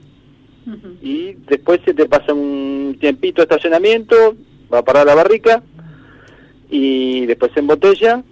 Y 1.02 1.34
después 1.48 1.80
se 1.86 1.94
te 1.94 2.06
pasa 2.08 2.34
un 2.34 2.98
tiempito 3.00 3.42
de 3.42 3.44
estacionamiento, 3.44 4.36
va 4.74 4.80
a 4.80 4.84
parar 4.84 5.06
la 5.06 5.16
barrica 5.16 5.64
y 6.70 7.26
después 7.26 7.52
se 7.54 7.62
embotella 7.62 8.24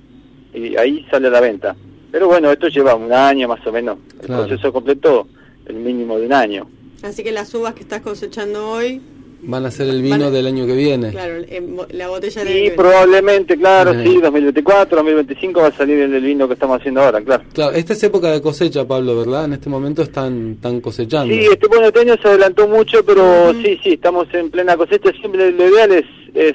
y 0.54 0.76
ahí 0.76 1.06
sale 1.10 1.28
a 1.28 1.32
la 1.32 1.42
venta. 1.42 1.76
Pero 2.12 2.28
bueno, 2.28 2.52
esto 2.52 2.68
lleva 2.68 2.96
un 2.96 3.12
año 3.12 3.48
más 3.48 3.66
o 3.66 3.72
menos. 3.72 3.98
El 4.22 4.28
proceso 4.28 4.72
completo, 4.72 5.28
el 5.66 5.76
mínimo 5.76 6.18
de 6.18 6.26
un 6.26 6.34
año. 6.34 6.68
Así 7.04 7.24
que 7.24 7.32
las 7.32 7.54
uvas 7.54 7.74
que 7.74 7.82
estás 7.82 8.02
cosechando 8.02 8.70
hoy, 8.70 9.02
Van 9.48 9.66
a 9.66 9.72
ser 9.72 9.88
el 9.90 10.02
vino 10.02 10.32
del 10.32 10.48
año 10.48 10.66
que 10.66 10.74
viene. 10.76 11.12
claro, 11.12 11.36
en 11.48 11.78
la 11.92 12.08
botella 12.10 12.44
Y 12.44 12.70
de... 12.70 12.72
probablemente, 12.72 13.58
claro, 13.58 13.94
sí, 13.94 14.20
2024, 14.22 14.96
2025 14.98 15.60
va 15.62 15.68
a 15.68 15.72
salir 15.72 16.00
el, 16.00 16.14
el 16.14 16.24
vino 16.24 16.48
que 16.48 16.54
estamos 16.56 16.80
haciendo 16.80 17.02
ahora, 17.02 17.22
claro. 17.22 17.44
Claro, 17.54 17.72
esta 17.74 17.94
es 17.94 18.04
época 18.04 18.32
de 18.32 18.42
cosecha, 18.42 18.86
Pablo, 18.88 19.18
¿verdad? 19.18 19.46
En 19.46 19.54
este 19.54 19.70
momento 19.70 20.02
están, 20.02 20.54
están 20.56 20.82
cosechando. 20.82 21.34
Sí, 21.34 21.42
este 21.52 21.68
bueno, 21.68 21.86
este 21.88 22.00
año 22.02 22.16
se 22.22 22.28
adelantó 22.28 22.68
mucho, 22.68 23.06
pero 23.06 23.54
sí, 23.64 23.80
sí, 23.84 23.94
estamos 23.94 24.28
en 24.34 24.50
plena 24.50 24.76
cosecha. 24.78 25.12
Siempre 25.20 25.52
lo 25.52 25.70
ideal 25.70 25.92
es, 25.92 26.06
es 26.34 26.54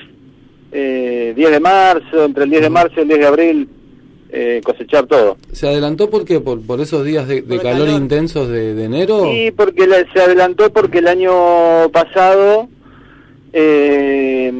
eh, 0.72 1.32
10 1.36 1.50
de 1.50 1.60
marzo, 1.60 2.24
entre 2.24 2.44
el 2.44 2.50
10 2.50 2.62
de 2.62 2.70
marzo 2.70 2.94
y 2.96 3.00
el 3.02 3.08
10 3.08 3.20
de 3.20 3.26
abril, 3.26 3.68
eh, 4.32 4.60
cosechar 4.64 5.06
todo. 5.06 5.36
¿Se 5.52 5.66
adelantó 5.66 6.08
por 6.08 6.24
qué? 6.24 6.40
¿Por, 6.40 6.60
por 6.64 6.80
esos 6.80 7.04
días 7.04 7.26
de, 7.26 7.42
calor, 7.44 7.62
calor. 7.62 7.88
intensos 7.88 8.48
de, 8.48 8.74
de 8.74 8.84
enero? 8.84 9.24
Sí, 9.24 9.50
porque 9.56 9.86
la- 9.86 10.06
se 10.12 10.20
adelantó 10.20 10.72
porque 10.72 10.98
el 10.98 11.08
año 11.08 11.88
pasado 11.92 12.68
eh, 13.52 14.52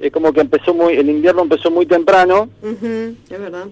es 0.00 0.12
como 0.12 0.32
que 0.32 0.40
empezó 0.40 0.74
muy, 0.74 0.94
el 0.94 1.08
invierno 1.08 1.42
empezó 1.42 1.70
muy 1.70 1.86
temprano, 1.86 2.48
es 2.62 3.38
verdad. 3.40 3.66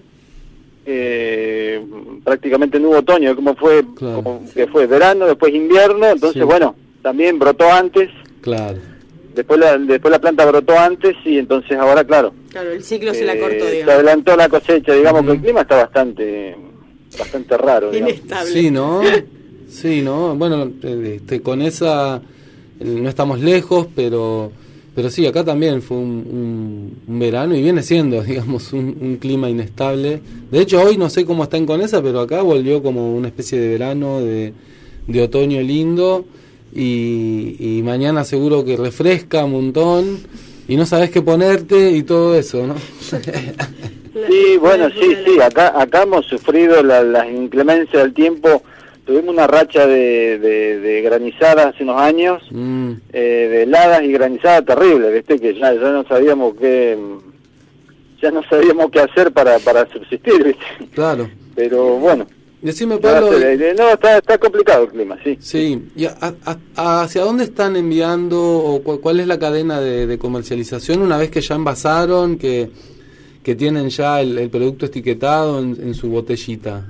eh, 0.87 1.83
prácticamente 2.23 2.79
no 2.79 2.89
hubo 2.89 2.97
otoño, 2.99 3.35
como 3.35 3.55
fue, 3.55 3.83
como 3.97 4.43
que 4.53 4.67
fue 4.67 4.85
verano, 4.87 5.25
después 5.25 5.53
invierno, 5.53 6.05
entonces 6.07 6.41
Sí. 6.41 6.45
bueno, 6.45 6.75
también 7.01 7.37
brotó 7.39 7.71
antes, 7.71 8.09
Claro. 8.41 8.77
después 9.33 9.59
la, 9.59 9.77
después 9.77 10.11
la 10.11 10.19
planta 10.19 10.45
brotó 10.45 10.77
antes 10.77 11.15
y 11.25 11.37
entonces 11.39 11.77
ahora 11.77 12.03
claro, 12.03 12.33
Claro, 12.51 12.71
el 12.71 12.83
ciclo 12.83 13.13
se 13.13 13.25
la 13.25 13.33
eh, 13.33 13.39
cortó, 13.39 13.65
se 13.65 13.71
digamos. 13.71 13.93
adelantó 13.95 14.35
la 14.37 14.47
cosecha, 14.49 14.93
digamos 14.93 15.25
que 15.25 15.31
el 15.33 15.41
clima 15.41 15.61
está 15.61 15.75
bastante, 15.77 16.55
bastante 17.19 17.57
raro. 17.57 17.91
digamos. 17.91 18.13
Sí, 18.45 18.71
¿no? 18.71 19.01
Sí, 19.67 20.01
¿no? 20.01 20.35
Bueno, 20.35 20.71
eh, 20.83 21.15
este, 21.17 21.41
con 21.41 21.61
esa 21.61 22.21
no 22.79 23.09
estamos 23.09 23.39
lejos, 23.41 23.87
pero 23.95 24.51
pero 24.95 25.09
sí, 25.09 25.25
acá 25.27 25.43
también 25.43 25.81
fue 25.81 25.97
un, 25.97 26.95
un- 27.07 27.19
verano 27.19 27.53
y 27.53 27.61
viene 27.61 27.83
siendo, 27.83 28.23
digamos, 28.23 28.71
un, 28.71 28.95
un 29.01 29.17
clima 29.17 29.49
inestable. 29.49 30.21
De 30.49 30.61
hecho, 30.61 30.81
hoy 30.81 30.95
no 30.97 31.09
sé 31.09 31.25
cómo 31.25 31.43
está 31.43 31.57
en 31.57 31.65
Conesa, 31.65 32.01
pero 32.01 32.21
acá 32.21 32.41
volvió 32.43 32.81
como 32.81 33.13
una 33.13 33.27
especie 33.27 33.59
de 33.59 33.67
verano, 33.67 34.21
de, 34.21 34.53
de 35.07 35.21
otoño 35.21 35.61
lindo 35.61 36.25
y, 36.73 37.57
y 37.59 37.81
mañana 37.83 38.23
seguro 38.23 38.63
que 38.63 38.77
refresca 38.77 39.43
un 39.43 39.51
montón 39.51 40.17
y 40.67 40.77
no 40.77 40.85
sabes 40.85 41.09
qué 41.11 41.21
ponerte 41.21 41.91
y 41.91 42.03
todo 42.03 42.35
eso, 42.35 42.65
¿no? 42.65 42.75
Sí, 44.29 44.57
bueno, 44.61 44.87
sí, 44.91 45.13
sí, 45.25 45.41
acá, 45.41 45.73
acá 45.79 46.03
hemos 46.03 46.25
sufrido 46.25 46.81
la- 46.81 47.03
las 47.03 47.29
inclemencias 47.29 48.01
del 48.01 48.13
tiempo. 48.13 48.63
Tuvimos 49.05 49.33
una 49.35 49.45
racha 49.47 49.85
de, 49.85 50.39
de, 50.39 50.79
de 50.79 51.01
granizadas 51.01 51.67
hace 51.73 51.83
unos 51.83 52.01
años, 52.01 52.41
Mm, 52.51 52.91
eh, 53.13 53.47
de 53.51 53.63
heladas 53.63 54.01
y 54.03 54.11
granizadas 54.11 54.65
terribles, 54.65 55.13
¿viste? 55.13 55.39
Que 55.39 55.53
ya, 55.53 55.73
ya 55.73 55.91
no 55.91 56.03
sabíamos 56.07 56.55
qué, 56.59 56.97
ya 58.21 58.31
no 58.31 58.41
sabíamos 58.49 58.89
qué 58.91 59.01
hacer 59.01 59.31
para, 59.31 59.59
para 59.59 59.87
subsistir, 59.91 60.43
¿viste? 60.43 60.65
claro. 60.93 61.29
Pero 61.55 61.97
bueno. 61.97 62.25
Decime, 62.61 62.97
Pablo, 62.97 63.29
no, 63.77 63.89
está, 63.91 64.17
está 64.17 64.37
complicado 64.39 64.85
el 64.85 64.89
clima, 64.89 65.17
sí. 65.23 65.37
Sí, 65.39 65.87
¿y 65.95 66.05
a- 66.05 66.33
a- 66.75 67.03
hacia 67.03 67.21
dónde 67.21 67.43
están 67.43 67.75
enviando 67.75 68.41
o 68.41 68.81
cu- 68.81 68.99
cuál 69.01 69.19
es 69.19 69.27
la 69.27 69.37
cadena 69.37 69.79
de, 69.79 70.07
de 70.07 70.17
comercialización 70.17 71.03
una 71.03 71.17
vez 71.19 71.29
que 71.29 71.41
ya 71.41 71.53
envasaron, 71.53 72.39
que, 72.39 72.71
que 73.43 73.53
tienen 73.53 73.89
ya 73.89 74.19
el, 74.19 74.39
el 74.39 74.49
producto 74.49 74.87
etiquetado 74.87 75.59
en, 75.59 75.77
en 75.79 75.93
su 75.93 76.09
botellita? 76.09 76.83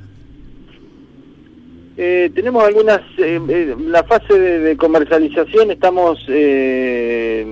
Eh, 1.97 2.29
tenemos 2.35 2.63
algunas, 2.63 2.99
eh, 3.17 3.39
eh, 3.47 3.75
la 3.87 4.03
fase 4.03 4.37
de, 4.37 4.59
de 4.59 4.75
comercialización 4.77 5.71
estamos, 5.71 6.19
eh, 6.27 7.45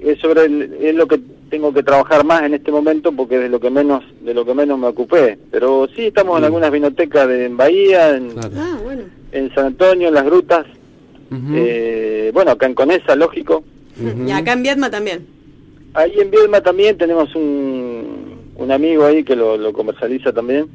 es 0.00 0.18
sobre 0.18 0.44
el- 0.46 0.74
es 0.80 0.94
lo 0.94 1.06
que 1.06 1.20
tengo 1.50 1.72
que 1.72 1.82
trabajar 1.82 2.24
más 2.24 2.42
en 2.42 2.54
este 2.54 2.72
momento 2.72 3.12
porque 3.12 3.36
es 3.36 3.42
de 3.42 3.48
lo 3.50 3.60
que 3.60 3.70
menos, 3.70 4.02
de 4.22 4.32
lo 4.34 4.44
que 4.44 4.54
menos 4.54 4.78
me 4.78 4.86
ocupé. 4.88 5.38
Pero 5.50 5.86
sí 5.94 6.06
estamos 6.06 6.38
en 6.38 6.44
algunas 6.44 6.70
vinotecas 6.70 7.28
de, 7.28 7.44
en 7.46 7.56
Bahía, 7.56 8.16
en, 8.16 8.30
Ah, 8.56 8.78
bueno. 8.82 9.02
en 9.32 9.54
San 9.54 9.66
Antonio, 9.66 10.08
en 10.08 10.14
las 10.14 10.24
grutas, 10.24 10.64
eh, 11.54 12.30
bueno 12.32 12.52
acá 12.52 12.66
en 12.66 12.74
Conesa, 12.74 13.14
lógico. 13.16 13.64
Y 14.26 14.30
acá 14.32 14.52
en 14.54 14.62
Viedma 14.62 14.90
también. 14.90 15.26
Ahí 15.94 16.12
en 16.18 16.30
Viedma 16.30 16.60
también 16.60 16.96
tenemos 16.98 17.34
un, 17.36 18.38
un 18.56 18.70
amigo 18.72 19.04
ahí 19.04 19.22
que 19.22 19.36
lo, 19.36 19.56
lo 19.56 19.72
comercializa 19.72 20.32
también. 20.32 20.66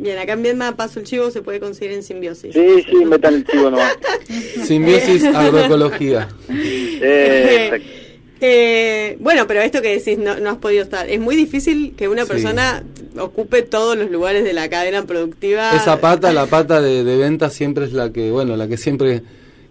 Bien, 0.00 0.16
acá 0.16 0.34
en 0.34 0.42
Viedma 0.44 0.76
Paso 0.76 1.00
el 1.00 1.06
Chivo 1.06 1.30
se 1.32 1.42
puede 1.42 1.58
conseguir 1.58 1.92
en 1.92 2.02
simbiosis. 2.04 2.54
Sí, 2.54 2.84
sí, 2.88 3.04
metan 3.04 3.34
el 3.34 3.44
chivo 3.44 3.68
nomás. 3.70 3.92
Simbiosis 4.64 5.24
agroecología. 5.24 6.28
Eh. 7.00 7.82
Eh, 8.40 9.16
bueno, 9.20 9.46
pero 9.48 9.60
esto 9.60 9.82
que 9.82 9.96
decís, 9.98 10.16
no, 10.18 10.38
no 10.38 10.50
has 10.50 10.56
podido 10.58 10.82
estar. 10.84 11.08
Es 11.10 11.18
muy 11.20 11.34
difícil 11.36 11.94
que 11.96 12.06
una 12.08 12.22
Sí. 12.22 12.28
persona 12.28 12.84
ocupe 13.18 13.62
todos 13.62 13.96
los 13.98 14.10
lugares 14.10 14.44
de 14.44 14.52
la 14.52 14.68
cadena 14.68 15.04
productiva. 15.06 15.72
Esa 15.76 16.00
pata, 16.00 16.32
la 16.32 16.46
pata 16.46 16.80
de, 16.80 17.02
de 17.04 17.16
venta 17.16 17.50
siempre 17.50 17.84
es 17.84 17.92
la 17.92 18.12
que, 18.12 18.30
bueno, 18.30 18.56
la 18.56 18.68
que 18.68 18.76
siempre 18.76 19.22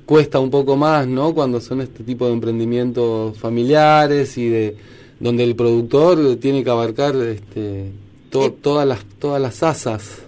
cuesta 0.05 0.39
un 0.39 0.49
poco 0.51 0.75
más, 0.75 1.07
¿no? 1.07 1.33
Cuando 1.33 1.61
son 1.61 1.79
este 1.81 2.03
tipo 2.03 2.27
de 2.27 2.33
emprendimientos 2.33 3.37
familiares 3.37 4.37
y 4.37 4.49
de 4.49 4.75
donde 5.19 5.43
el 5.45 5.55
productor 5.55 6.35
tiene 6.37 6.63
que 6.63 6.69
abarcar 6.69 7.15
este, 7.15 7.91
to- 8.41 8.53
todas 8.61 8.87
las 8.87 9.03
todas 9.19 9.41
las 9.41 9.63
asas. 9.63 10.23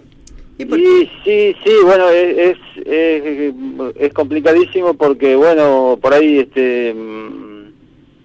¿Y 0.58 0.66
por 0.66 0.78
Sí, 0.78 1.10
sí, 1.24 1.56
sí, 1.64 1.72
bueno, 1.86 2.10
es, 2.10 2.38
es, 2.38 2.58
es, 2.86 3.54
es 3.98 4.14
complicadísimo 4.14 4.94
porque, 4.94 5.36
bueno, 5.36 5.98
por 6.02 6.14
ahí, 6.14 6.40
este, 6.40 6.94
mm, 6.94 7.72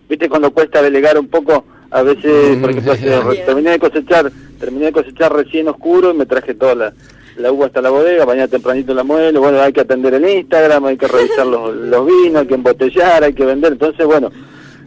viste, 0.09 0.29
cuando 0.29 0.51
cuesta 0.53 0.83
delegar 0.83 1.17
un 1.17 1.29
poco, 1.29 1.65
a 1.93 2.03
veces, 2.03 2.57
por 2.57 2.71
ejemplo, 2.71 2.93
terminé 3.47 3.71
de 3.71 3.79
cosechar, 3.79 4.33
terminé 4.59 4.87
de 4.87 4.93
cosechar 4.93 5.33
recién 5.33 5.69
oscuro 5.69 6.11
y 6.11 6.15
me 6.17 6.27
traje 6.27 6.55
toda 6.55 6.75
la, 6.75 6.93
la 7.37 7.53
uva 7.53 7.67
hasta 7.67 7.81
la 7.81 7.91
bodega, 7.91 8.27
mañana 8.27 8.49
tempranito 8.49 8.93
la 8.95 9.05
muelo, 9.05 9.41
bueno, 9.41 9.61
hay 9.61 9.73
que 9.73 9.83
atender 9.83 10.15
el 10.15 10.29
Instagram, 10.29 10.87
hay 10.87 10.97
que 10.97 11.07
revisar 11.07 11.47
los, 11.47 11.73
los 11.77 12.05
vinos, 12.05 12.43
hay 12.43 12.49
que 12.49 12.55
embotellar, 12.55 13.23
hay 13.23 13.33
que 13.33 13.45
vender, 13.45 13.73
entonces, 13.75 14.05
bueno, 14.05 14.33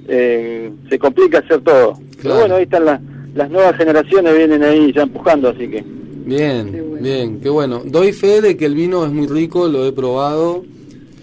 eh, 0.10 0.69
se 0.89 0.99
complica 0.99 1.39
hacer 1.39 1.62
todo. 1.62 1.97
Pero 2.21 2.36
bueno, 2.39 2.55
ahí 2.55 2.63
están 2.63 2.83
las, 2.86 2.99
las 3.38 3.50
nuevas 3.50 3.76
generaciones, 3.78 4.36
vienen 4.36 4.63
ahí 4.63 4.91
ya 4.93 5.04
empujando, 5.04 5.50
así 5.50 5.67
que... 5.67 5.84
Bien, 6.26 6.97
bien, 7.02 7.39
qué 7.39 7.47
bueno. 7.50 7.82
Doy 7.86 8.12
fe 8.12 8.41
de 8.41 8.58
que 8.58 8.65
el 8.65 8.76
vino 8.76 9.06
es 9.06 9.12
muy 9.13 9.28
rico, 9.28 9.67
lo 9.69 9.86
he 9.86 9.93
probado 9.93 10.65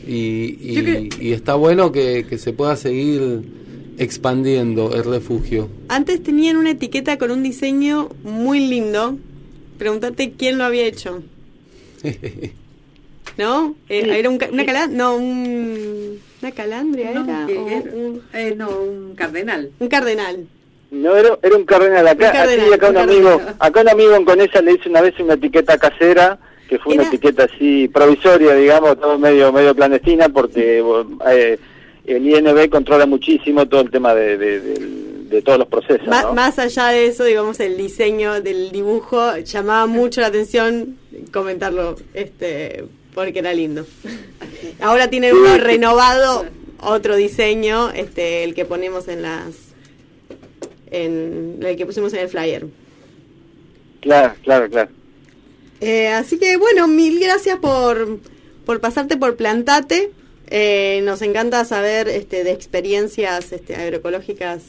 y, 0.06 0.56
y- 0.60 1.08
y 1.20 1.32
está 1.32 1.56
bueno 1.56 1.92
que, 1.92 2.24
que 2.28 2.38
se 2.38 2.52
pueda 2.54 2.74
seguir 2.76 3.42
expandiendo 3.98 4.94
el 4.94 5.04
refugio. 5.04 5.68
Antes 5.88 6.22
tenían 6.22 6.56
una 6.56 6.70
etiqueta 6.70 7.18
con 7.18 7.30
un 7.30 7.42
diseño 7.42 8.08
muy 8.22 8.60
lindo. 8.66 9.18
Pregúntate 9.78 10.32
quién 10.32 10.56
lo 10.56 10.64
había 10.64 10.86
hecho. 10.86 11.22
¿No? 13.38 13.74
Eh, 13.88 14.18
¿Era 14.18 14.30
un, 14.30 14.38
ca- 14.38 14.48
una 14.52 14.64
calandria? 14.64 14.96
No, 14.96 15.16
un, 15.16 16.18
una 16.40 16.52
calandria 16.52 17.12
No, 17.12 17.24
era. 17.24 17.46
era- 17.50 17.92
un, 17.94 18.20
Eh, 18.32 18.54
no, 18.56 18.68
un 18.70 19.14
cardenal. 19.16 19.70
un 19.80 19.88
cardenal. 19.88 20.46
No, 20.94 21.16
era, 21.16 21.38
era 21.42 21.56
un 21.56 21.64
cardenal. 21.64 22.06
Acá, 22.08 22.26
Un 22.26 22.32
cardenal, 22.32 22.64
así, 22.66 22.72
acá 22.74 22.88
un 22.90 22.96
un 22.96 23.02
amigo, 23.02 23.28
cardenal. 23.30 23.56
acá 23.58 23.80
un 23.80 23.88
amigo 23.88 24.14
en 24.14 24.24
Conesa 24.24 24.62
le 24.62 24.72
hice 24.72 24.88
una 24.88 25.00
vez 25.00 25.14
una 25.18 25.34
etiqueta 25.34 25.76
casera, 25.78 26.38
que 26.68 26.78
fue 26.78 26.94
una 26.94 27.02
etiqueta 27.04 27.44
así 27.44 27.88
provisoria, 27.88 28.54
digamos, 28.54 28.98
todo 28.98 29.18
medio 29.18 29.52
medio 29.52 29.74
clandestina, 29.74 30.28
porque 30.28 30.82
eh, 31.30 31.58
el 32.06 32.26
INB 32.26 32.68
controla 32.70 33.06
muchísimo 33.06 33.66
todo 33.66 33.80
el 33.82 33.90
tema 33.90 34.14
de, 34.14 34.38
de, 34.38 35.42
todos 35.42 35.58
los 35.58 35.68
procesos. 35.68 36.06
Má- 36.06 36.22
¿no? 36.22 36.32
Más 36.34 36.58
allá 36.58 36.86
de 36.88 37.06
eso, 37.06 37.24
digamos, 37.24 37.58
el 37.60 37.76
diseño 37.76 38.40
del 38.40 38.70
dibujo 38.72 39.36
llamaba 39.38 39.86
mucho 39.86 40.20
la 40.20 40.28
atención 40.28 40.96
comentarlo, 41.32 41.96
este, 42.14 42.84
porque 43.14 43.40
era 43.40 43.52
lindo. 43.52 43.84
Ahora 44.80 45.08
tienen 45.10 45.34
uno 45.34 45.56
renovado, 45.58 46.46
otro 46.80 47.16
diseño, 47.16 47.90
este, 47.90 48.44
el 48.44 48.54
que 48.54 48.64
ponemos 48.64 49.08
en 49.08 49.22
las, 49.22 49.73
en 50.94 51.58
el 51.62 51.76
que 51.76 51.86
pusimos 51.86 52.12
en 52.12 52.20
el 52.20 52.28
flyer. 52.28 52.66
Claro, 54.00 54.34
claro, 54.42 54.68
claro. 54.68 54.90
Eh, 55.80 56.08
así 56.08 56.38
que 56.38 56.56
bueno, 56.56 56.86
mil 56.86 57.18
gracias 57.20 57.58
por, 57.58 58.18
por 58.64 58.80
pasarte 58.80 59.16
por 59.16 59.36
Plantate. 59.36 60.10
Eh, 60.48 61.00
nos 61.04 61.22
encanta 61.22 61.64
saber 61.64 62.08
este, 62.08 62.44
de 62.44 62.52
experiencias 62.52 63.50
este, 63.52 63.74
agroecológicas 63.76 64.62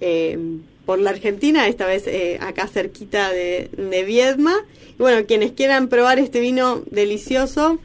eh, 0.00 0.38
por 0.84 0.98
la 0.98 1.10
Argentina, 1.10 1.66
esta 1.66 1.86
vez 1.86 2.06
eh, 2.06 2.38
acá 2.40 2.66
cerquita 2.66 3.30
de, 3.30 3.70
de 3.76 4.04
Viedma. 4.04 4.54
Y 4.90 5.02
bueno, 5.02 5.24
quienes 5.26 5.52
quieran 5.52 5.88
probar 5.88 6.18
este 6.18 6.40
vino 6.40 6.82
delicioso, 6.90 7.78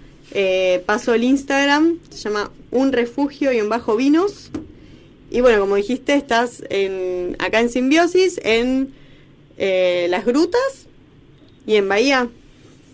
paso 0.85 1.13
el 1.13 1.23
Instagram, 1.23 1.99
se 2.09 2.17
llama 2.17 2.51
Un 2.71 2.91
Refugio 2.91 3.51
y 3.51 3.61
un 3.61 3.69
Bajo 3.69 3.95
Vinos. 3.95 4.51
Y 5.31 5.41
bueno, 5.41 5.59
como 5.61 5.75
dijiste, 5.75 6.13
estás 6.15 6.63
en, 6.69 7.35
acá 7.39 7.59
en 7.59 7.69
Simbiosis, 7.69 8.39
en 8.43 8.89
eh, 9.57 10.07
Las 10.09 10.25
Grutas 10.25 10.87
y 11.67 11.75
en 11.75 11.87
Bahía. 11.87 12.27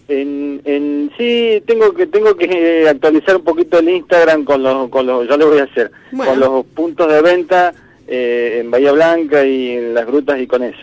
En, 0.07 0.61
en 0.65 1.11
sí 1.17 1.63
tengo 1.65 1.93
que 1.95 2.05
tengo 2.05 2.35
que 2.35 2.87
actualizar 2.87 3.37
un 3.37 3.43
poquito 3.43 3.79
el 3.79 3.89
Instagram 3.89 4.43
con 4.45 4.61
los 4.61 4.87
con 4.89 5.07
los 5.07 5.27
ya 5.27 5.35
lo 5.35 5.49
voy 5.49 5.57
a 5.57 5.63
hacer 5.63 5.89
Bueno. 6.11 6.31
con 6.31 6.39
los 6.41 6.65
puntos 6.67 7.11
de 7.11 7.21
venta 7.23 7.73
eh, 8.07 8.59
en 8.61 8.69
Bahía 8.69 8.91
Blanca 8.91 9.43
y 9.47 9.71
en 9.71 9.95
las 9.95 10.05
grutas 10.05 10.39
y 10.39 10.45
con 10.45 10.61
eso. 10.61 10.77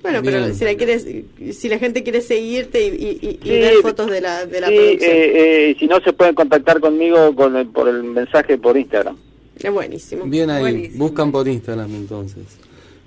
Bueno, 0.00 0.20
pero 0.24 0.38
Bien. 0.38 0.54
si 0.54 0.64
la 0.64 0.74
quieres, 0.74 1.04
si 1.52 1.68
la 1.68 1.78
gente 1.78 2.02
quiere 2.04 2.20
seguirte 2.22 2.80
y, 2.86 2.88
y- 2.90 3.18
y- 3.20 3.28
y 3.28 3.38
Sí, 3.42 3.58
ver 3.60 3.74
fotos 3.82 4.08
de 4.10 4.20
la, 4.22 4.46
de 4.46 4.60
la 4.60 4.68
sí, 4.68 4.74
producción, 4.76 5.10
eh, 5.10 5.32
eh, 5.34 5.74
y 5.76 5.78
si 5.80 5.86
no 5.88 6.00
se 6.00 6.12
pueden 6.14 6.34
contactar 6.34 6.80
conmigo 6.80 7.34
con 7.34 7.56
el- 7.56 7.66
por 7.66 7.88
el 7.88 8.04
mensaje 8.04 8.56
por 8.56 8.78
Instagram. 8.78 9.18
Es 9.58 9.72
buenísimo. 9.72 10.24
Bien 10.24 10.50
ahí, 10.50 10.60
Buenísimo. 10.60 11.04
buscan 11.04 11.32
por 11.32 11.48
Instagram 11.48 11.94
entonces. 11.94 12.44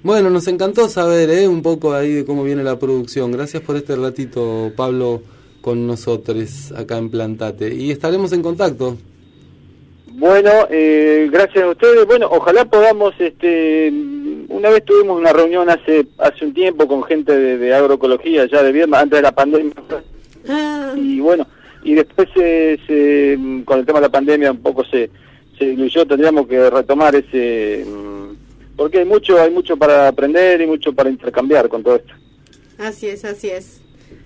Bueno, 0.02 0.30
nos 0.30 0.48
encantó 0.48 0.88
saber 0.88 1.30
¿eh? 1.30 1.48
un 1.48 1.62
poco 1.62 1.94
ahí 1.94 2.14
de 2.14 2.26
cómo 2.26 2.44
viene 2.44 2.64
la 2.64 2.80
producción. 2.80 3.32
Gracias 3.32 3.62
por 3.64 3.76
este 3.76 3.96
ratito, 3.96 4.72
Pablo, 4.76 5.22
con 5.62 5.86
nosotros 5.86 6.72
acá 6.76 6.98
en 6.98 7.10
Plantate. 7.10 7.74
Y 7.74 7.92
estaremos 7.92 8.32
en 8.32 8.42
contacto. 8.42 8.98
Bueno, 10.14 10.52
eh, 10.70 11.30
gracias 11.32 11.64
a 11.64 11.70
ustedes. 11.70 12.06
Bueno, 12.06 12.28
ojalá 12.32 12.66
podamos, 12.66 13.14
este, 13.20 13.92
una 14.48 14.70
vez 14.70 14.84
tuvimos 14.86 15.18
una 15.18 15.34
reunión 15.34 15.70
hace 15.70 16.08
hace 16.18 16.46
un 16.46 16.54
tiempo 16.54 16.88
con 16.88 17.04
gente 17.04 17.38
de, 17.38 17.58
de 17.58 17.74
agroecología 17.74 18.46
ya 18.46 18.64
de 18.64 18.72
Viedma, 18.72 19.00
antes 19.00 19.18
de 19.18 19.22
la 19.24 19.32
pandemia. 19.34 19.74
Ah, 20.48 20.94
y 20.96 21.20
bueno 21.20 21.46
y 21.84 21.96
después 21.96 22.28
se, 22.36 22.80
se, 22.88 23.40
con 23.66 23.80
el 23.80 23.86
tema 23.86 24.00
de 24.00 24.08
la 24.08 24.12
pandemia 24.12 24.52
un 24.52 24.62
poco 24.62 24.84
se 24.86 25.10
se 25.60 25.66
diluyó 25.66 26.08
tendríamos 26.08 26.48
que 26.48 26.70
retomar 26.70 27.16
ese 27.16 27.86
mm, 27.86 28.76
porque 28.76 29.00
hay 29.00 29.06
mucho 29.06 29.40
hay 29.40 29.52
mucho 29.52 29.78
para 29.78 30.08
aprender 30.08 30.62
y 30.62 30.68
mucho 30.68 30.94
para 30.94 31.10
intercambiar 31.10 31.70
con 31.70 31.84
todo 31.84 31.98
esto 31.98 32.14
así 32.80 33.08
es, 33.08 33.24
así 33.26 33.50
es. 33.50 33.82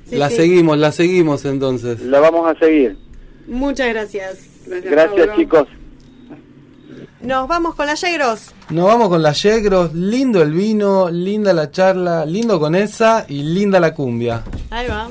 Sí, 0.05 0.15
la 0.15 0.29
sí. 0.29 0.35
seguimos, 0.35 0.77
la 0.77 0.91
seguimos 0.91 1.43
entonces. 1.45 1.99
la 2.01 2.19
vamos 2.19 2.49
a 2.49 2.57
seguir 2.59 2.95
Muchas 3.47 3.89
gracias. 3.89 4.47
gracias 4.65 5.27
Pablo. 5.27 5.35
chicos 5.35 5.67
Nos 7.21 7.47
vamos 7.47 7.75
con 7.75 7.87
la 7.87 7.95
Yegros. 7.95 8.53
Nos 8.69 8.85
vamos 8.85 9.09
con 9.09 9.21
las 9.21 9.41
Yegros. 9.43 9.93
Lindo 9.93 10.41
el 10.41 10.51
vino, 10.51 11.09
linda 11.09 11.53
la 11.53 11.71
charla, 11.71 12.25
lindo 12.25 12.59
con 12.59 12.75
esa 12.75 13.25
y 13.27 13.43
linda 13.43 13.79
la 13.79 13.93
cumbia. 13.93 14.43
Ahí 14.69 14.87
va. 14.87 15.09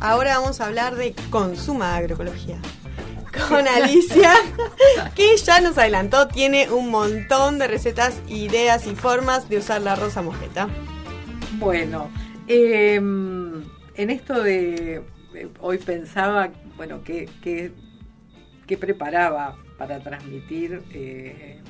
Ahora 0.00 0.38
vamos 0.38 0.60
a 0.60 0.66
hablar 0.66 0.96
de 0.96 1.14
consuma 1.30 1.96
agroecología. 1.96 2.58
Con 3.48 3.66
Alicia, 3.68 4.32
que 5.14 5.36
ya 5.36 5.60
nos 5.60 5.78
adelantó, 5.78 6.26
tiene 6.26 6.70
un 6.70 6.90
montón 6.90 7.58
de 7.58 7.68
recetas, 7.68 8.20
ideas 8.28 8.86
y 8.86 8.96
formas 8.96 9.48
de 9.48 9.58
usar 9.58 9.82
la 9.82 9.94
rosa 9.94 10.20
mosqueta. 10.20 10.68
Bueno, 11.58 12.10
eh, 12.48 12.96
en 12.96 14.10
esto 14.10 14.42
de 14.42 15.02
eh, 15.34 15.48
hoy 15.60 15.78
pensaba, 15.78 16.50
bueno, 16.76 17.04
que, 17.04 17.28
que, 17.42 17.72
que 18.66 18.76
preparaba 18.76 19.56
para 19.78 20.00
transmitir 20.00 20.82
eh, 20.92 21.60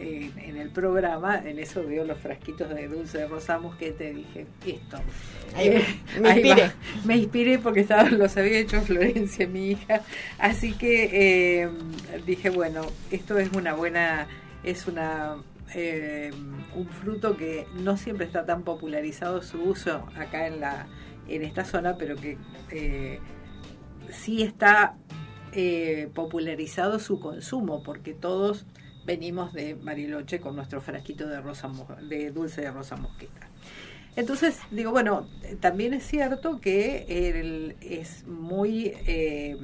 en, 0.00 0.38
en 0.38 0.56
el 0.56 0.70
programa, 0.70 1.38
en 1.38 1.58
eso 1.58 1.84
veo 1.86 2.04
los 2.04 2.18
frasquitos 2.20 2.70
de 2.70 2.88
dulce 2.88 3.18
de 3.18 3.28
rosa 3.28 3.58
mosqueta 3.58 4.04
y 4.04 4.14
dije, 4.14 4.46
esto. 4.66 5.04
Ahí 5.54 5.68
Eh, 5.68 5.84
me 6.14 6.28
ahí 6.28 6.42
inspiré. 6.42 6.72
va. 6.72 6.74
Me 7.04 7.16
inspiré 7.16 7.58
porque 7.58 7.80
estaba, 7.80 8.08
los 8.10 8.36
había 8.36 8.58
hecho 8.58 8.80
Florencia, 8.82 9.46
mi 9.48 9.72
hija. 9.72 10.02
Así 10.38 10.74
que 10.76 11.10
eh, 11.64 11.70
dije, 12.26 12.50
bueno, 12.50 12.94
esto 13.10 13.38
es 13.38 13.50
una 13.52 13.74
buena, 13.74 14.28
es 14.64 14.86
una 14.86 15.36
eh, 15.74 16.32
un 16.74 16.88
fruto 16.88 17.36
que 17.36 17.66
no 17.74 17.96
siempre 17.96 18.26
está 18.26 18.46
tan 18.46 18.64
popularizado 18.64 19.42
su 19.42 19.62
uso 19.62 20.06
acá 20.16 20.46
en 20.46 20.60
la 20.60 20.88
en 21.28 21.44
esta 21.44 21.64
zona, 21.64 21.96
pero 21.96 22.16
que 22.16 22.38
sí 24.10 24.42
está 24.42 24.96
eh, 25.52 26.08
popularizado 26.14 26.98
su 26.98 27.20
consumo, 27.20 27.82
porque 27.82 28.14
todos 28.14 28.66
venimos 29.04 29.52
de 29.52 29.74
Bariloche 29.74 30.40
con 30.40 30.56
nuestro 30.56 30.80
frasquito 30.80 31.26
de 31.26 31.40
rosa 31.40 31.70
de 32.08 32.30
dulce 32.30 32.60
de 32.62 32.70
rosa 32.70 32.96
mosqueta. 32.96 33.48
Entonces, 34.16 34.58
digo, 34.72 34.90
bueno, 34.90 35.28
también 35.60 35.94
es 35.94 36.04
cierto 36.04 36.60
que 36.60 37.06
el- 37.08 37.76
es 37.80 38.26
muy 38.26 38.92
eh, 39.06 39.56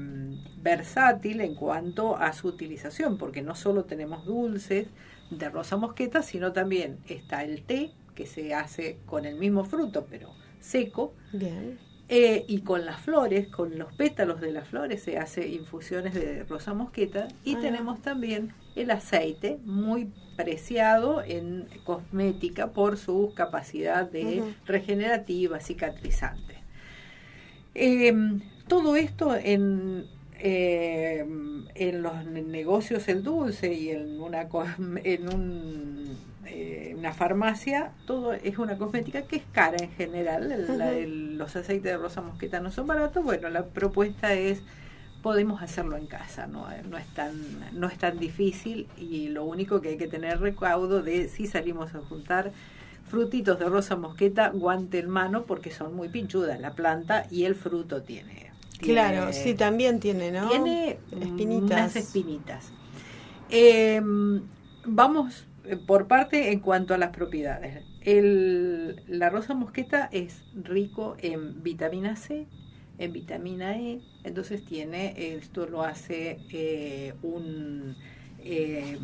versátil 0.63 1.41
en 1.41 1.55
cuanto 1.55 2.17
a 2.17 2.33
su 2.33 2.49
utilización, 2.49 3.19
porque 3.19 3.43
no 3.43 3.55
solo 3.55 3.85
tenemos 3.85 4.25
dulces 4.25 4.89
de 5.31 5.49
rosa 5.49 5.77
mosqueta, 5.77 6.23
sino 6.23 6.53
también 6.53 6.99
está 7.09 7.43
el 7.43 7.63
té, 7.63 7.91
que 8.15 8.27
se 8.27 8.55
hace 8.55 8.99
con 9.05 9.25
el 9.27 9.37
mismo 9.37 9.65
fruto, 9.65 10.07
pero 10.09 10.31
seco, 10.61 11.13
Bien. 11.33 11.79
eh, 12.09 12.45
y 12.49 12.61
con 12.61 12.87
las 12.87 13.01
flores, 13.01 13.49
con 13.49 13.77
los 13.79 13.93
pétalos 13.95 14.41
de 14.41 14.53
las 14.53 14.69
flores 14.69 15.03
se 15.03 15.19
hace 15.19 15.49
infusiones 15.49 16.15
de 16.15 16.45
rosa 16.45 16.73
mosqueta 16.73 17.29
y 17.45 17.57
Ah. 17.57 17.61
tenemos 17.61 18.01
también 18.01 18.53
el 18.77 18.91
aceite 18.91 19.59
muy 19.65 20.11
preciado 20.37 21.23
en 21.23 21.67
cosmética 21.85 22.69
por 22.69 22.99
su 22.99 23.33
capacidad 23.35 24.09
de 24.11 24.43
regenerativa, 24.67 25.61
cicatrizante. 25.61 26.55
Eh, 27.75 28.15
todo 28.69 28.97
esto 28.97 29.35
en, 29.37 30.07
eh, 30.39 31.25
en 31.75 32.03
los 32.03 32.25
ne- 32.27 32.43
negocios 32.43 33.09
el 33.09 33.23
dulce 33.23 33.73
y 33.73 33.91
en 33.91 34.21
una 34.21 34.49
en 35.05 35.35
un, 35.35 36.19
eh, 36.47 36.95
una 36.99 37.13
farmacia 37.13 37.93
todo 38.07 38.33
es 38.33 38.59
una 38.59 38.77
cosmética 38.79 39.23
que 39.23 39.37
es 39.37 39.43
cara 39.53 39.77
en 39.83 39.91
general. 39.93 40.49
La- 40.79 40.93
el- 40.93 41.39
los 41.39 41.55
aceites 41.57 41.85
de 41.93 41.97
rosa 41.97 42.23
mosqueta 42.23 42.61
no 42.61 42.71
son 42.71 42.87
baratos. 42.87 43.23
Bueno 43.25 43.49
la 43.51 43.65
propuesta 43.65 44.33
es 44.35 44.63
podemos 45.23 45.63
hacerlo 45.63 45.97
en 45.97 46.07
casa 46.07 46.47
no 46.47 46.67
no 46.89 46.97
es 46.99 47.07
tan 47.09 47.33
no 47.73 47.89
es 47.89 47.99
tan 47.99 48.19
difícil 48.19 48.87
y 48.97 49.29
lo 49.29 49.45
único 49.45 49.81
que 49.81 49.91
hay 49.91 49.97
que 49.97 50.09
tener 50.09 50.41
recaudo 50.41 51.03
de 51.03 51.29
si 51.29 51.47
salimos 51.47 51.95
a 51.95 52.01
juntar 52.01 52.53
frutitos 53.09 53.59
de 53.59 53.67
rosa 53.67 53.97
mosqueta 53.97 54.51
guante 54.51 54.99
en 54.99 55.09
mano 55.09 55.45
porque 55.45 55.71
son 55.71 55.95
muy 55.95 56.09
pinchudas 56.09 56.61
la 56.61 56.75
planta 56.75 57.27
y 57.31 57.45
el 57.45 57.55
fruto 57.55 58.03
tiene 58.03 58.47
Claro, 58.79 59.33
sí, 59.33 59.55
también 59.55 60.01
tiene, 60.01 60.31
¿no? 60.31 60.49
tiene 60.49 60.99
espinitas. 61.11 61.63
unas 61.63 61.97
espinitas. 61.97 62.73
Eh, 63.49 64.01
vamos 64.85 65.47
eh, 65.65 65.77
por 65.77 66.07
parte 66.07 66.53
en 66.53 66.61
cuanto 66.61 66.95
a 66.95 66.99
las 66.99 67.11
propiedades. 67.11 67.85
El, 68.03 69.03
la 69.09 69.31
rosa 69.31 69.55
mosqueta 69.55 70.09
es 70.13 70.45
rico 70.55 71.17
en 71.21 71.63
vitamina 71.63 72.17
C, 72.17 72.47
en 72.99 73.13
vitamina 73.13 73.77
E, 73.77 74.01
entonces 74.25 74.65
tiene, 74.65 75.35
esto 75.37 75.67
lo 75.67 75.83
hace 75.83 76.41
eh, 76.51 77.15
un 77.23 77.97
eh, 78.49 78.97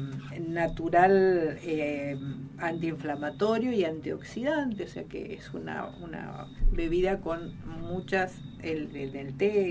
natural 0.48 1.58
eh, 1.64 2.16
antiinflamatorio 2.58 3.72
y 3.72 3.84
antioxidante, 3.84 4.84
o 4.84 4.88
sea 4.88 5.02
que 5.04 5.34
es 5.34 5.52
una, 5.52 5.86
una 6.00 6.46
bebida 6.70 7.20
con 7.20 7.54
muchas, 7.80 8.36
el, 8.62 8.94
el, 8.94 9.34
té 9.34 9.68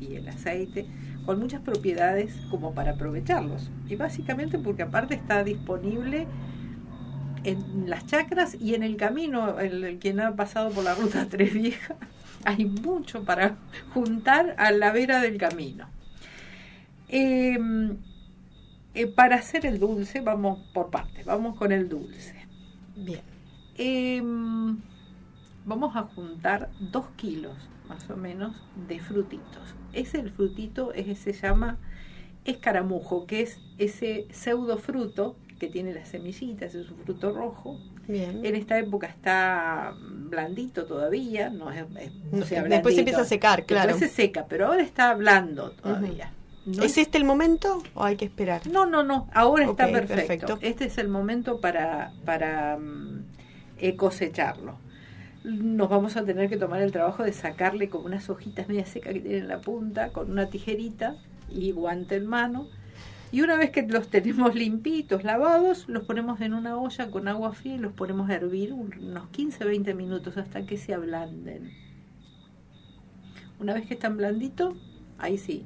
y, 0.00 0.14
el 0.14 0.28
aceite, 0.28 0.86
con 1.26 1.40
muchas 1.40 1.62
propiedades 1.62 2.34
como 2.50 2.74
para 2.74 2.92
aprovecharlos. 2.92 3.70
Y 3.88 3.96
básicamente 3.96 4.58
porque 4.58 4.82
aparte 4.82 5.14
está 5.14 5.42
disponible 5.42 6.26
en 7.44 7.90
las 7.90 8.06
chacras 8.06 8.56
y 8.60 8.74
en 8.74 8.84
el 8.84 8.96
camino, 8.96 9.58
el, 9.58 9.82
el 9.82 9.98
quien 9.98 10.20
ha 10.20 10.36
pasado 10.36 10.70
por 10.70 10.84
la 10.84 10.94
ruta 10.94 11.26
Tres 11.30 11.54
Viejas, 11.54 11.96
hay 12.44 12.64
mucho 12.66 13.24
para 13.24 13.56
juntar 13.94 14.54
a 14.58 14.70
la 14.70 14.92
vera 14.92 15.20
del 15.20 15.38
camino. 15.38 15.88
Eh, 17.08 17.58
eh, 18.94 19.06
para 19.06 19.36
hacer 19.36 19.66
el 19.66 19.78
dulce, 19.78 20.20
vamos 20.20 20.60
por 20.72 20.90
partes, 20.90 21.24
vamos 21.24 21.56
con 21.56 21.72
el 21.72 21.88
dulce. 21.88 22.34
Bien. 22.96 23.22
Eh, 23.76 24.22
vamos 25.64 25.96
a 25.96 26.02
juntar 26.02 26.70
dos 26.78 27.06
kilos 27.16 27.56
más 27.88 28.08
o 28.10 28.16
menos 28.16 28.54
de 28.88 29.00
frutitos. 29.00 29.74
Ese 29.92 30.20
el 30.20 30.30
frutito 30.30 30.92
es, 30.92 31.18
se 31.18 31.32
llama 31.32 31.78
escaramujo, 32.44 33.26
que 33.26 33.42
es 33.42 33.60
ese 33.78 34.26
pseudo 34.30 34.78
fruto 34.78 35.36
que 35.58 35.68
tiene 35.68 35.94
las 35.94 36.08
semillitas, 36.08 36.74
es 36.74 36.90
un 36.90 36.98
fruto 36.98 37.32
rojo. 37.32 37.78
Bien. 38.08 38.44
En 38.44 38.56
esta 38.56 38.78
época 38.78 39.06
está 39.06 39.94
blandito 40.32 40.86
todavía, 40.86 41.50
no 41.50 41.70
es, 41.70 41.84
es- 42.00 42.42
o 42.42 42.44
sea, 42.44 42.64
Después 42.64 42.94
se 42.94 43.02
empieza 43.02 43.20
a 43.20 43.24
secar, 43.24 43.64
claro. 43.64 43.88
Después 43.90 44.10
se 44.10 44.16
seca, 44.16 44.46
pero 44.48 44.66
ahora 44.66 44.82
está 44.82 45.14
blando 45.14 45.70
todavía. 45.72 46.32
No 46.64 46.82
¿Es 46.84 46.96
este 46.96 47.18
el 47.18 47.24
momento 47.24 47.82
o 47.94 48.02
hay 48.04 48.16
que 48.16 48.24
esperar? 48.24 48.66
no, 48.68 48.86
no, 48.86 49.02
no, 49.02 49.28
ahora 49.34 49.64
está 49.64 49.86
perfecto. 49.88 50.14
perfecto. 50.16 50.58
Este 50.62 50.84
es 50.86 50.98
el 50.98 51.08
momento 51.08 51.60
para, 51.60 52.12
para 52.24 52.78
mm, 52.78 53.24
eh, 53.78 53.96
cosecharlo. 53.96 54.76
Nos 55.44 55.88
vamos 55.90 56.16
a 56.16 56.24
tener 56.24 56.48
que 56.48 56.56
tomar 56.56 56.80
el 56.82 56.92
trabajo 56.92 57.24
de 57.24 57.32
sacarle 57.32 57.88
como 57.88 58.06
unas 58.06 58.30
hojitas 58.30 58.68
media 58.68 58.86
secas 58.86 59.12
que 59.12 59.20
tiene 59.20 59.38
en 59.38 59.48
la 59.48 59.60
punta, 59.60 60.10
con 60.10 60.30
una 60.30 60.46
tijerita 60.50 61.16
y 61.50 61.72
guante 61.72 62.14
en 62.16 62.26
mano. 62.26 62.68
Y 63.32 63.40
una 63.40 63.56
vez 63.56 63.70
que 63.72 63.82
los 63.82 64.08
tenemos 64.10 64.54
limpitos, 64.54 65.24
lavados, 65.24 65.88
los 65.88 66.04
ponemos 66.04 66.40
en 66.40 66.54
una 66.54 66.78
olla 66.78 67.10
con 67.10 67.26
agua 67.26 67.52
fría 67.52 67.74
y 67.74 67.78
los 67.78 67.92
ponemos 67.94 68.30
a 68.30 68.34
hervir 68.36 68.72
un- 68.72 68.94
unos 69.02 69.28
15-20 69.30 69.92
minutos 69.92 70.36
hasta 70.36 70.66
que 70.66 70.76
se 70.76 70.94
ablanden. 70.94 71.72
Una 73.58 73.74
vez 73.74 73.86
que 73.86 73.94
están 73.94 74.16
blanditos, 74.16 74.74
ahí 75.18 75.38
sí, 75.38 75.64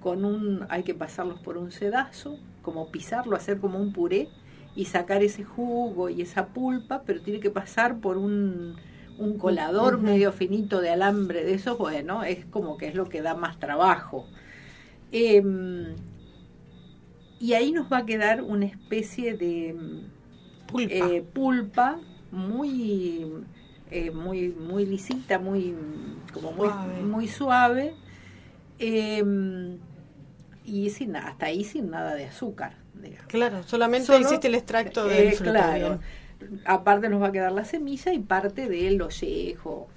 con 0.00 0.24
un 0.24 0.66
hay 0.68 0.82
que 0.82 0.94
pasarlos 0.94 1.40
por 1.40 1.56
un 1.58 1.70
sedazo, 1.70 2.38
como 2.62 2.90
pisarlo, 2.90 3.36
hacer 3.36 3.58
como 3.60 3.78
un 3.78 3.92
puré 3.92 4.28
y 4.74 4.86
sacar 4.86 5.22
ese 5.22 5.44
jugo 5.44 6.08
y 6.10 6.22
esa 6.22 6.48
pulpa, 6.48 7.02
pero 7.06 7.22
tiene 7.22 7.40
que 7.40 7.50
pasar 7.50 8.00
por 8.00 8.18
un, 8.18 8.76
un 9.18 9.38
colador 9.38 9.98
medio 10.00 10.32
finito 10.32 10.80
de 10.80 10.90
alambre 10.90 11.44
de 11.44 11.54
esos, 11.54 11.78
bueno, 11.78 12.24
es 12.24 12.44
como 12.46 12.76
que 12.76 12.88
es 12.88 12.94
lo 12.94 13.08
que 13.08 13.22
da 13.22 13.34
más 13.34 13.58
trabajo. 13.58 14.26
Em, 15.12 15.94
y 17.38 17.52
ahí 17.54 17.72
nos 17.72 17.90
va 17.92 17.98
a 17.98 18.06
quedar 18.06 18.42
una 18.42 18.64
especie 18.66 19.34
de 19.36 19.70
em, 19.70 20.00
Pulpa. 20.66 20.94
eh, 20.94 21.24
pulpa 21.32 21.98
muy 22.32 23.26
eh, 23.90 24.10
muy 24.10 24.48
muy 24.48 24.84
lisita 24.86 25.38
muy 25.38 25.74
como 26.32 26.52
muy 26.52 26.68
Suave. 26.68 27.02
muy 27.02 27.28
suave 27.28 27.94
em, 28.78 29.78
y 30.64 30.90
sin 30.90 31.16
hasta 31.16 31.46
ahí 31.46 31.64
sin 31.64 31.90
nada 31.90 32.14
de 32.14 32.24
azúcar 32.26 32.74
digamos. 33.00 33.26
Claro, 33.28 33.62
solamente 33.62 34.06
Solo- 34.06 34.20
existe 34.20 34.48
el 34.48 34.54
extracto 34.54 35.10
Eh, 35.10 35.14
del 35.22 35.32
fruto. 35.34 35.52
claro 35.52 35.98
bien. 36.40 36.60
aparte 36.64 37.08
nos 37.08 37.22
va 37.22 37.28
a 37.28 37.32
quedar 37.32 37.52
la 37.52 37.64
semilla 37.64 38.12
y 38.12 38.18
parte 38.18 38.68
del 38.68 39.00
ollejo 39.00 39.88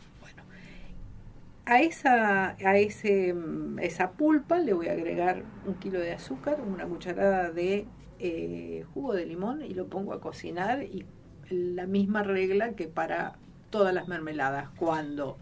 a 1.70 1.82
esa 1.82 2.58
a 2.66 2.78
ese 2.78 3.34
mm, 3.34 3.80
esa 3.80 4.12
pulpa 4.12 4.60
le 4.60 4.74
voy 4.74 4.88
a 4.88 4.94
agregar 4.94 5.44
un 5.66 5.76
kilo 5.76 6.00
de 6.00 6.14
azúcar 6.14 6.60
una 6.62 6.86
cucharada 6.86 7.52
de 7.52 7.86
eh, 8.20 8.86
jugo 8.94 9.14
de 9.14 9.26
limón 9.26 9.64
y 9.64 9.74
lo 9.74 9.88
pongo 9.88 10.14
a 10.14 10.20
cocinar 10.20 10.84
y 10.84 11.06
la 11.50 11.88
misma 11.88 12.24
regla 12.24 12.74
que 12.74 12.88
para 12.88 13.38
todas 13.70 13.94
las 13.94 14.08
mermeladas. 14.08 14.70
Cuando 14.78 15.38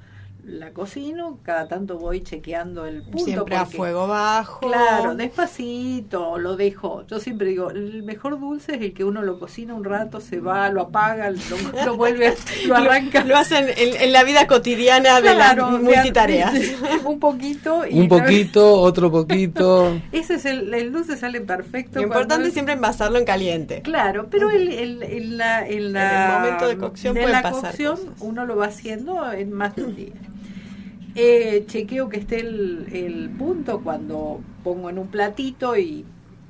la 0.45 0.71
cocino 0.71 1.39
cada 1.43 1.67
tanto 1.67 1.97
voy 1.97 2.21
chequeando 2.21 2.85
el 2.85 3.01
punto 3.03 3.25
Siempre 3.25 3.55
a 3.57 3.65
fuego 3.65 4.07
bajo. 4.07 4.61
Claro, 4.61 5.13
despacito, 5.13 6.37
lo 6.37 6.55
dejo. 6.55 7.05
Yo 7.07 7.19
siempre 7.19 7.47
digo, 7.49 7.69
el 7.69 8.03
mejor 8.03 8.39
dulce 8.39 8.75
es 8.75 8.81
el 8.81 8.93
que 8.93 9.03
uno 9.03 9.21
lo 9.23 9.39
cocina 9.39 9.73
un 9.73 9.83
rato, 9.83 10.21
se 10.21 10.39
va, 10.39 10.69
lo 10.69 10.81
apaga, 10.83 11.29
lo, 11.31 11.39
lo 11.85 11.97
vuelve, 11.97 12.33
lo 12.67 12.75
arranca. 12.77 13.25
Lo 13.25 13.35
hacen 13.35 13.65
en, 13.75 14.01
en 14.01 14.13
la 14.13 14.23
vida 14.23 14.47
cotidiana 14.47 15.19
de 15.19 15.33
Claro, 15.33 15.69
las 15.71 15.79
de- 15.81 15.83
multitareas. 15.83 16.53
un 17.05 17.19
poquito. 17.19 17.85
y 17.85 17.95
Un 17.99 18.03
la- 18.03 18.07
poquito, 18.23 18.73
otro 18.79 19.11
poquito. 19.11 19.99
Ese 20.13 20.35
es 20.35 20.45
el, 20.45 20.73
el 20.73 20.93
dulce 20.93 21.17
sale 21.17 21.41
perfecto. 21.41 21.99
Lo 21.99 22.03
importante 22.05 22.47
es 22.47 22.53
siempre 22.53 22.73
envasarlo 22.75 23.17
en 23.19 23.25
caliente. 23.25 23.81
Claro, 23.81 24.27
pero 24.31 24.49
el, 24.49 24.69
el- 24.69 25.03
en 25.03 25.37
la, 25.37 25.67
en 25.67 25.91
la- 25.91 26.25
En 26.27 26.31
el 26.31 26.39
momento 26.39 26.67
de 26.69 26.77
cocción 26.77 27.13
de 27.15 27.21
pueden 27.21 27.35
la 27.35 27.41
pasar 27.41 27.71
cocción 27.71 27.97
cosas. 27.97 28.13
uno 28.21 28.45
lo 28.45 28.55
va 28.55 28.67
haciendo 28.67 29.31
en 29.33 29.51
más 29.51 29.75
de 29.75 29.83
un 29.83 29.95
día. 29.95 30.13
Eh, 31.19 31.63
chequeo 31.67 32.09
que 32.09 32.17
esté 32.17 32.39
el, 32.41 32.85
el 32.93 33.29
punto 33.31 33.81
cuando 33.81 34.39
pongo 34.63 34.89
en 34.91 34.99
un 34.99 35.07
platito 35.07 35.75
y 35.75 36.05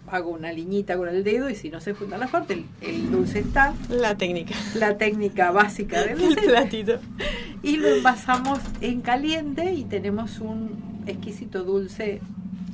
hago 0.09 0.30
una 0.32 0.51
liñita 0.51 0.97
con 0.97 1.07
el 1.07 1.24
dedo 1.24 1.49
y 1.49 1.55
si 1.55 1.70
no 1.70 1.80
se 1.80 1.93
juntan 1.93 2.20
las 2.20 2.30
partes, 2.32 2.57
el, 2.82 2.89
el 2.89 3.09
dulce 3.11 3.39
está. 3.39 3.74
La 3.89 4.15
técnica. 4.15 4.55
La 4.76 4.97
técnica 4.97 5.51
básica 5.51 6.01
del 6.01 6.11
El 6.22 6.30
dulce. 6.36 6.41
platito. 6.41 6.99
Y 7.63 7.78
lo 7.78 7.88
envasamos 7.88 8.59
en 8.82 9.01
caliente 9.01 9.74
y 9.74 9.84
tenemos 9.86 10.39
un 10.39 11.01
exquisito 11.07 11.63
dulce. 11.63 12.20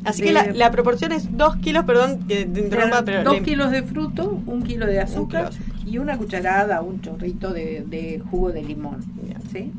Así 0.03 0.21
de- 0.21 0.27
que 0.27 0.33
la, 0.33 0.45
la 0.51 0.71
proporción 0.71 1.11
es 1.11 1.35
2 1.37 1.57
kilos, 1.57 1.85
perdón 1.85 2.27
que 2.27 2.45
te 2.45 2.59
interrumpa, 2.59 3.03
pero 3.05 3.23
dos 3.23 3.35
le- 3.35 3.43
kilos 3.43 3.71
de 3.71 3.83
fruto, 3.83 4.41
un 4.47 4.63
kilo 4.63 4.85
de 4.87 4.99
azúcar, 4.99 5.51
kilo 5.51 5.91
y 5.91 5.97
una 5.99 6.17
cucharada, 6.17 6.81
un 6.81 7.01
chorrito 7.01 7.53
de, 7.53 7.83
de 7.87 8.19
jugo 8.31 8.51
de 8.51 8.63
limón. 8.63 8.97
¿sí? 9.51 9.71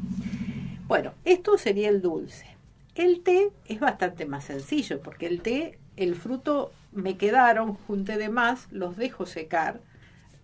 Bueno, 0.87 1.13
esto 1.25 1.57
sería 1.57 1.89
el 1.89 2.03
dulce. 2.03 2.47
El 2.95 3.23
té 3.23 3.51
es 3.67 3.81
bastante 3.81 4.27
más 4.27 4.45
sencillo, 4.45 5.01
porque 5.01 5.27
el 5.27 5.41
té, 5.41 5.79
el 5.97 6.15
fruto 6.15 6.73
me 6.93 7.17
quedaron, 7.17 7.75
junté 7.75 8.19
de 8.19 8.29
más, 8.29 8.69
los 8.71 8.97
dejo 8.97 9.27
secar, 9.27 9.81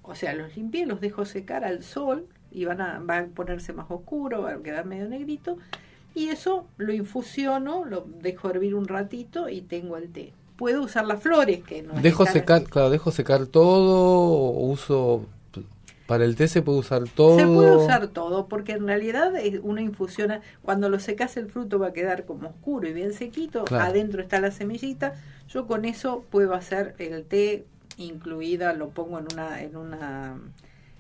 o 0.03 0.15
sea, 0.15 0.35
los 0.35 0.57
limpié, 0.57 0.87
los 0.87 1.01
dejo 1.01 1.25
secar 1.25 1.65
al 1.65 1.85
sol 1.85 2.27
y 2.51 2.65
van 2.65 2.81
a, 2.81 2.99
van 3.01 3.25
a 3.25 3.29
ponerse 3.29 3.73
más 3.73 3.87
oscuro, 3.91 4.43
van 4.43 4.61
a 4.61 4.63
quedar 4.63 4.87
medio 4.87 5.09
negrito, 5.09 5.59
y 6.15 6.29
eso 6.31 6.67
lo 6.77 6.93
infusiono, 6.93 7.85
lo 7.85 8.05
dejo 8.21 8.51
hervir 8.51 8.75
un 8.75 8.89
ratito 8.89 9.49
y 9.49 9.61
tengo 9.61 9.97
el 9.97 10.11
té. 10.11 10.33
Puedo 10.57 10.83
usar 10.83 11.07
las 11.07 11.23
flores, 11.23 11.63
que 11.63 11.83
no 11.83 11.95
es 11.95 12.03
Dejo 12.03 12.27
secar, 12.27 12.65
claro, 12.65 12.91
dejo 12.91 13.13
secar 13.13 13.47
todo, 13.47 14.33
o 14.33 14.67
uso 14.67 15.27
para 16.11 16.25
el 16.25 16.35
té 16.35 16.49
se 16.49 16.61
puede 16.61 16.79
usar 16.81 17.05
todo. 17.09 17.39
Se 17.39 17.47
puede 17.47 17.77
usar 17.77 18.09
todo, 18.09 18.49
porque 18.49 18.73
en 18.73 18.85
realidad 18.85 19.37
es 19.37 19.61
una 19.63 19.81
infusiona, 19.81 20.41
cuando 20.61 20.89
lo 20.89 20.99
secas 20.99 21.37
el 21.37 21.47
fruto 21.49 21.79
va 21.79 21.87
a 21.89 21.93
quedar 21.93 22.25
como 22.25 22.49
oscuro 22.49 22.89
y 22.89 22.93
bien 22.93 23.13
sequito, 23.13 23.63
Claro. 23.65 23.85
adentro 23.85 24.21
está 24.21 24.41
la 24.41 24.51
semillita, 24.51 25.15
yo 25.49 25.69
con 25.69 25.85
eso 25.85 26.25
puedo 26.29 26.55
hacer 26.55 26.97
el 26.99 27.23
té 27.25 27.65
incluida, 27.97 28.73
lo 28.73 28.89
pongo 28.89 29.21
en 29.21 29.27
una, 29.33 29.63
en 29.63 29.77
una 29.77 30.37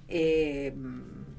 eh, 0.09 0.73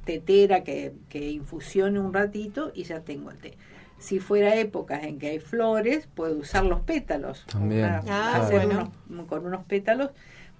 tetera 0.03 0.63
que, 0.65 0.93
que 1.07 1.30
infusione 1.32 1.97
un 1.99 2.13
ratito 2.13 2.72
y 2.76 2.84
ya 2.84 2.99
tengo 2.99 3.32
el 3.32 3.38
té. 3.38 3.57
Si 3.99 4.19
fuera 4.19 4.55
épocas 4.57 5.03
en 5.03 5.17
que 5.17 5.28
hay 5.30 5.39
flores, 5.39 6.09
puedo 6.13 6.36
usar 6.39 6.65
los 6.65 6.82
pétalos. 6.82 7.45
También, 7.45 7.86
Una- 7.86 8.03
Ah, 8.09 8.41
hacer 8.43 8.65
bueno. 8.67 8.91
unos- 9.07 9.28
con 9.28 9.45
unos 9.45 9.63
pétalos 9.65 10.09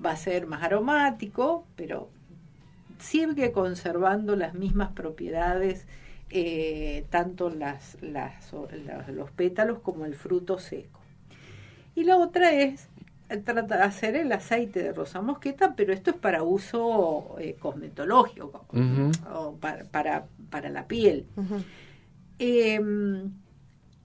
va 0.03 0.12
a 0.12 0.16
ser 0.16 0.47
más 0.47 0.64
aromático, 0.64 1.66
pero 1.76 2.07
sigue 3.02 3.52
conservando 3.52 4.36
las 4.36 4.54
mismas 4.54 4.91
propiedades, 4.93 5.88
eh, 6.30 7.06
tanto 7.10 7.49
las, 7.49 7.97
las, 8.02 8.54
los 9.10 9.32
pétalos 9.32 9.80
como 9.80 10.06
el 10.06 10.16
fruto 10.16 10.60
seco. 10.60 10.99
Y 11.93 12.06
la 12.06 12.18
otra 12.18 12.54
es 12.54 12.88
eh, 13.32 13.38
trata 13.38 13.78
de 13.78 13.84
hacer 13.84 14.16
el 14.16 14.32
aceite 14.32 14.84
de 14.84 14.91
rosa 14.91 15.22
mosqueta, 15.22 15.74
pero 15.76 15.93
esto 15.93 16.12
es 16.12 16.18
para 16.18 16.43
uso 16.43 17.38
eh, 17.39 17.56
cosmetológico, 17.60 18.66
o 19.34 19.56
para, 19.56 19.86
para, 19.86 20.26
para 20.49 20.70
la 20.70 20.86
piel. 20.86 21.26
Eh, 22.39 22.80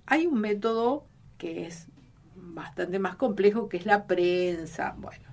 hay 0.07 0.27
un 0.27 0.41
método 0.41 1.07
que 1.39 1.67
es 1.67 1.89
bastante 2.37 3.01
más 3.01 3.17
complejo, 3.17 3.69
que 3.69 3.79
es 3.79 3.87
la 3.87 4.07
prensa. 4.07 4.95
Bueno, 4.97 5.26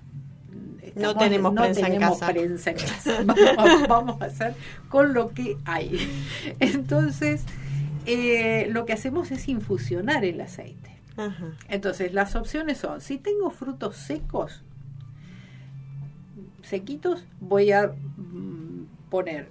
No 0.94 1.16
tenemos 1.16 1.54
prensa 1.54 1.80
en 1.80 1.86
tenemos 1.86 2.18
casa. 2.18 2.32
prensa 2.32 2.70
en 2.70 2.76
casa. 2.76 3.22
Vamos, 3.56 3.88
vamos 3.88 4.22
a 4.22 4.26
hacer 4.26 4.54
con 4.88 5.12
lo 5.12 5.30
que 5.30 5.56
hay. 5.64 6.08
Entonces, 6.60 7.42
eh, 8.06 8.68
lo 8.70 8.86
que 8.86 8.92
hacemos 8.92 9.30
es 9.30 9.48
infusionar 9.48 10.24
el 10.24 10.40
aceite. 10.40 10.96
Ajá. 11.16 11.52
Entonces, 11.68 12.12
las 12.12 12.36
opciones 12.36 12.78
son, 12.78 13.00
si 13.00 13.18
tengo 13.18 13.50
frutos 13.50 13.96
secos, 13.96 14.62
sequitos, 16.62 17.24
voy 17.40 17.72
a 17.72 17.88
mm, 17.88 18.86
poner 19.10 19.48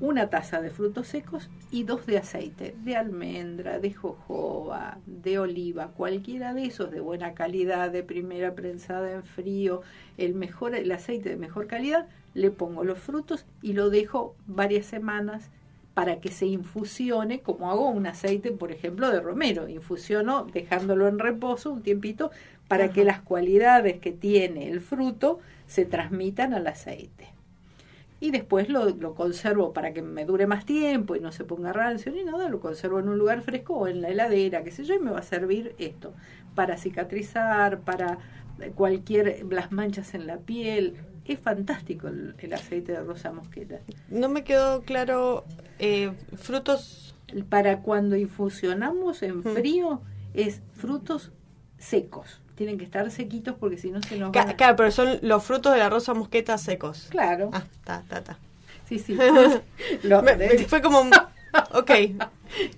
una 0.00 0.30
taza 0.30 0.60
de 0.60 0.70
frutos 0.70 1.08
secos 1.08 1.50
y 1.70 1.84
dos 1.84 2.06
de 2.06 2.18
aceite, 2.18 2.74
de 2.84 2.96
almendra, 2.96 3.78
de 3.78 3.92
jojoba, 3.92 4.98
de 5.06 5.38
oliva, 5.38 5.88
cualquiera 5.88 6.54
de 6.54 6.66
esos 6.66 6.90
de 6.90 7.00
buena 7.00 7.34
calidad, 7.34 7.90
de 7.90 8.02
primera 8.02 8.54
prensada 8.54 9.12
en 9.12 9.24
frío, 9.24 9.82
el 10.16 10.34
mejor 10.34 10.74
el 10.74 10.92
aceite 10.92 11.30
de 11.30 11.36
mejor 11.36 11.66
calidad, 11.66 12.06
le 12.34 12.50
pongo 12.50 12.84
los 12.84 12.98
frutos 12.98 13.46
y 13.62 13.72
lo 13.72 13.90
dejo 13.90 14.36
varias 14.46 14.86
semanas 14.86 15.50
para 15.94 16.20
que 16.20 16.30
se 16.30 16.46
infusione, 16.46 17.40
como 17.40 17.72
hago 17.72 17.88
un 17.88 18.06
aceite, 18.06 18.52
por 18.52 18.70
ejemplo, 18.70 19.10
de 19.10 19.20
romero. 19.20 19.68
Infusiono 19.68 20.44
dejándolo 20.44 21.08
en 21.08 21.18
reposo 21.18 21.72
un 21.72 21.82
tiempito 21.82 22.30
para 22.68 22.92
que 22.92 23.04
las 23.04 23.20
cualidades 23.20 23.98
que 23.98 24.12
tiene 24.12 24.68
el 24.68 24.80
fruto 24.80 25.40
se 25.66 25.86
transmitan 25.86 26.54
al 26.54 26.68
aceite. 26.68 27.37
Y 28.20 28.30
después 28.30 28.68
lo, 28.68 28.90
lo 28.90 29.14
conservo 29.14 29.72
para 29.72 29.92
que 29.92 30.02
me 30.02 30.24
dure 30.24 30.46
más 30.46 30.64
tiempo 30.64 31.16
y 31.16 31.20
no 31.20 31.30
se 31.32 31.44
ponga 31.44 31.72
rancio 31.72 32.10
ni 32.10 32.24
nada, 32.24 32.48
lo 32.48 32.60
conservo 32.60 32.98
en 32.98 33.08
un 33.08 33.18
lugar 33.18 33.42
fresco 33.42 33.74
o 33.74 33.88
en 33.88 34.02
la 34.02 34.08
heladera, 34.08 34.64
qué 34.64 34.70
sé 34.70 34.84
yo, 34.84 34.94
y 34.94 34.98
me 34.98 35.10
va 35.10 35.20
a 35.20 35.22
servir 35.22 35.74
esto 35.78 36.12
para 36.54 36.76
cicatrizar, 36.76 37.80
para 37.80 38.18
cualquier, 38.74 39.46
las 39.50 39.70
manchas 39.70 40.14
en 40.14 40.26
la 40.26 40.38
piel. 40.38 40.96
Es 41.24 41.38
fantástico 41.38 42.08
el, 42.08 42.34
el 42.38 42.52
aceite 42.54 42.92
de 42.92 43.00
rosa 43.00 43.30
mosqueta. 43.32 43.80
No 44.08 44.28
me 44.28 44.44
quedó 44.44 44.82
claro, 44.82 45.44
eh, 45.78 46.12
frutos... 46.36 47.14
Para 47.50 47.82
cuando 47.82 48.16
infusionamos 48.16 49.22
en 49.22 49.42
frío 49.42 50.00
es 50.32 50.62
frutos 50.72 51.30
secos. 51.76 52.40
Tienen 52.58 52.76
que 52.76 52.84
estar 52.84 53.08
sequitos 53.12 53.54
porque 53.58 53.78
si 53.78 53.90
no 53.92 54.02
se 54.02 54.16
nos 54.18 54.32
van 54.32 54.48
a- 54.50 54.56
Claro, 54.56 54.74
pero 54.74 54.90
son 54.90 55.20
los 55.22 55.44
frutos 55.44 55.72
de 55.72 55.78
la 55.78 55.88
rosa 55.88 56.12
mosqueta 56.12 56.58
secos. 56.58 57.06
Claro. 57.08 57.50
Ah, 57.52 57.62
ta, 57.84 58.02
ta, 58.08 58.20
ta. 58.24 58.36
Sí, 58.88 58.98
sí. 58.98 59.16
Lo- 60.02 60.22
Me- 60.22 60.34
me- 60.36 60.48
fue 60.66 60.82
como... 60.82 61.00
un- 61.02 61.12
Ok. 61.72 61.90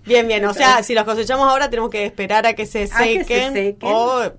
Bien, 0.05 0.29
bien. 0.29 0.45
O 0.45 0.53
sea, 0.53 0.83
si 0.83 0.95
los 0.95 1.05
cosechamos 1.05 1.49
ahora 1.49 1.71
tenemos 1.71 1.89
que 1.91 2.05
esperar 2.05 2.47
a 2.47 2.53
que 2.53 2.67
se 2.67 2.85
A 2.93 2.99
que 3.05 3.25
se 3.25 3.51
sequen, 3.53 3.77
o 3.81 4.31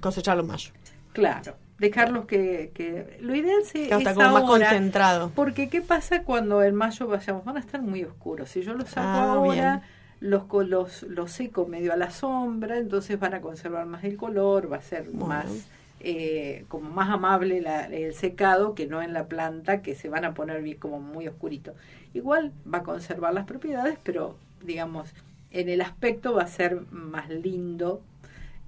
cosecharlos 0.00 0.44
en 0.44 0.50
mayo. 0.50 0.70
Claro, 1.12 1.54
dejarlos 1.78 2.26
que, 2.26 2.72
que 2.74 3.16
lo 3.20 3.34
ideal 3.34 3.62
se, 3.64 3.86
Que 3.88 3.94
está 3.94 4.10
es 4.10 4.16
como 4.16 4.30
más 4.32 4.42
concentrado. 4.42 5.30
Porque 5.36 5.68
qué 5.68 5.80
pasa 5.82 6.24
cuando 6.24 6.62
en 6.64 6.74
mayo 6.74 7.06
vayamos, 7.06 7.44
van 7.44 7.56
a 7.56 7.60
estar 7.60 7.80
muy 7.80 8.02
oscuros. 8.04 8.48
Si 8.50 8.62
yo 8.62 8.74
los 8.74 8.88
saco 8.88 9.06
Ah, 9.08 9.32
ahora, 9.34 9.82
los, 10.20 10.44
los 10.68 11.02
los 11.04 11.32
seco 11.32 11.66
medio 11.66 11.92
a 11.92 11.96
la 11.96 12.10
sombra, 12.10 12.78
entonces 12.78 13.18
van 13.18 13.34
a 13.34 13.40
conservar 13.40 13.86
más 13.86 14.04
el 14.04 14.16
color, 14.16 14.70
va 14.72 14.76
a 14.78 14.82
ser 14.82 15.10
Bueno. 15.12 15.28
más 15.28 15.68
eh, 16.00 16.64
como 16.68 16.90
más 16.90 17.10
amable 17.10 17.60
la- 17.60 17.86
el 17.86 18.14
secado 18.14 18.74
que 18.74 18.86
no 18.86 19.02
en 19.02 19.12
la 19.12 19.26
planta 19.28 19.82
que 19.82 19.94
se 19.94 20.08
van 20.08 20.24
a 20.24 20.34
poner 20.34 20.62
bien 20.62 20.78
como 20.78 21.00
muy 21.00 21.28
oscurito. 21.28 21.74
Igual 22.14 22.52
va 22.72 22.78
a 22.78 22.82
conservar 22.82 23.34
las 23.34 23.46
propiedades, 23.46 23.98
pero 24.02 24.36
digamos 24.62 25.10
en 25.50 25.68
el 25.68 25.80
aspecto 25.80 26.32
va 26.34 26.42
a 26.42 26.46
ser 26.46 26.80
más 26.90 27.28
lindo 27.28 28.02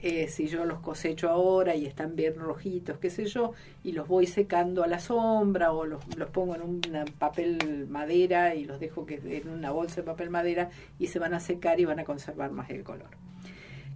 eh, 0.03 0.27
si 0.27 0.49
yo 0.49 0.65
los 0.65 0.81
cosecho 0.81 1.29
ahora 1.29 1.77
y 1.77 1.87
están 1.87 2.17
bien 2.17 2.35
rojitos, 2.35 2.99
qué 2.99 3.09
sé 3.09 3.27
yo, 3.27 3.53
y 3.85 3.93
los 3.93 4.09
voy 4.09 4.27
secando 4.27 4.83
a 4.83 4.89
la 4.89 4.99
sombra 4.99 5.73
o 5.73 5.87
los, 5.87 6.03
los 6.17 6.29
pongo 6.31 6.57
en 6.57 6.63
un 6.63 6.81
papel 7.19 7.87
madera 7.89 8.57
y 8.57 8.65
los 8.65 8.81
dejo 8.81 9.07
que 9.07 9.21
en 9.25 9.49
una 9.49 9.71
bolsa 9.71 9.97
de 9.97 10.03
papel 10.03 10.29
madera 10.29 10.71
y 10.99 11.07
se 11.07 11.21
van 11.21 11.35
a 11.35 11.41
secar 11.41 11.79
y 11.79 11.85
van 11.85 12.01
a 12.01 12.05
conservar 12.05 12.51
más 12.51 12.69
el 12.71 12.83
color. 12.83 13.11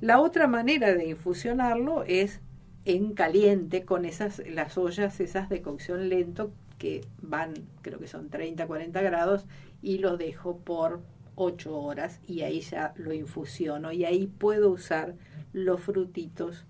La 0.01 0.21
otra 0.21 0.47
manera 0.47 0.95
de 0.95 1.09
infusionarlo 1.09 2.05
es 2.05 2.41
en 2.85 3.15
caliente 3.15 3.85
con 3.85 4.05
esas 4.05 4.41
las 4.49 4.79
ollas 4.79 5.19
esas 5.19 5.49
de 5.49 5.61
cocción 5.61 6.09
lento 6.09 6.53
que 6.79 7.05
van, 7.21 7.55
creo 7.83 7.99
que 7.99 8.07
son 8.07 8.29
30, 8.29 8.67
40 8.67 9.03
grados 9.03 9.47
y 9.83 9.99
lo 9.99 10.17
dejo 10.17 10.59
por 10.59 11.01
8 11.37 11.79
horas 11.79 12.21
y 12.27 12.43
ahí 12.43 12.61
ya 12.61 12.93
lo 12.97 13.13
infusiono 13.13 13.93
y 13.93 14.05
ahí 14.05 14.27
puedo 14.27 14.71
usar 14.71 15.15
los 15.53 15.81
frutitos 15.81 16.67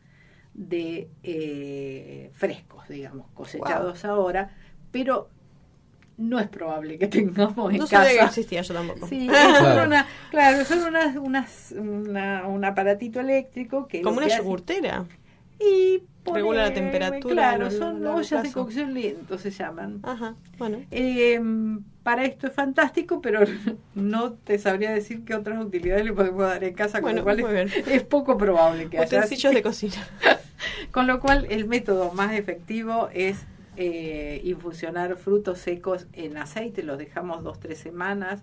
de 0.55 1.09
eh, 1.23 2.31
frescos, 2.35 2.89
digamos, 2.89 3.27
cosechados 3.35 4.05
ahora, 4.05 4.51
pero 4.91 5.29
no 6.19 6.41
es 6.41 6.49
probable 6.49 6.99
que 6.99 7.09
tengamos 7.09 7.73
en 7.73 7.79
No 7.79 7.85
casa. 7.87 8.05
sabía 8.05 8.21
que 8.21 8.27
existía 8.27 8.63
yo 8.63 8.75
tampoco. 8.75 9.07
Sí, 9.07 9.27
Claro. 9.31 9.59
son, 9.77 9.87
una, 9.89 10.07
claro, 10.31 10.65
son 10.65 10.83
unas, 10.85 11.17
unas, 11.17 11.73
una- 11.77 12.47
un 12.47 12.65
aparatito 12.65 13.21
eléctrico 13.21 13.87
que... 13.87 14.01
Como 14.03 14.17
una 14.19 14.27
hace- 14.27 14.37
Y 15.59 16.03
Regula 16.25 16.63
la 16.65 16.69
pone- 16.71 16.75
temperatura, 16.81 17.35
Claro, 17.35 17.71
son 17.71 18.05
ollas 18.07 18.43
de 18.43 18.53
cocción 18.53 18.95
lento, 18.95 19.39
se 19.39 19.51
llaman. 19.51 20.01
Ajá, 20.03 20.35
bueno. 20.59 20.79
Eh, 20.91 21.41
para 22.03 22.25
esto 22.25 22.49
es 22.49 22.53
fantástico, 22.53 23.21
pero 23.21 23.41
no 23.95 24.33
te 24.33 24.59
sabría 24.59 24.91
decir 24.93 25.25
qué 25.25 25.35
otras 25.35 25.65
utilidades 25.65 26.05
le 26.05 26.13
podemos 26.13 26.43
dar 26.43 26.63
en 26.65 26.75
casa, 26.75 27.01
con 27.01 27.15
lo 27.15 27.23
cual 27.23 27.41
es 27.41 28.03
poco 28.05 28.37
probable 28.37 28.89
que 28.89 28.99
haya. 28.99 29.19
Utensilios 29.19 29.55
de 29.55 29.63
cocina. 29.63 29.95
Con 30.91 31.07
lo 31.07 31.21
cual, 31.21 31.47
el 31.51 31.67
método 31.67 32.13
más 32.13 32.33
efectivo 32.33 33.11
es 33.13 33.45
eh, 33.77 34.41
infusionar 34.45 35.17
frutos 35.17 35.59
secos 35.59 36.07
en 36.15 36.39
aceite, 36.39 36.83
los 36.83 36.97
dejamos 36.97 37.43
dos, 37.43 37.61
tres 37.61 37.79
semanas 37.79 38.43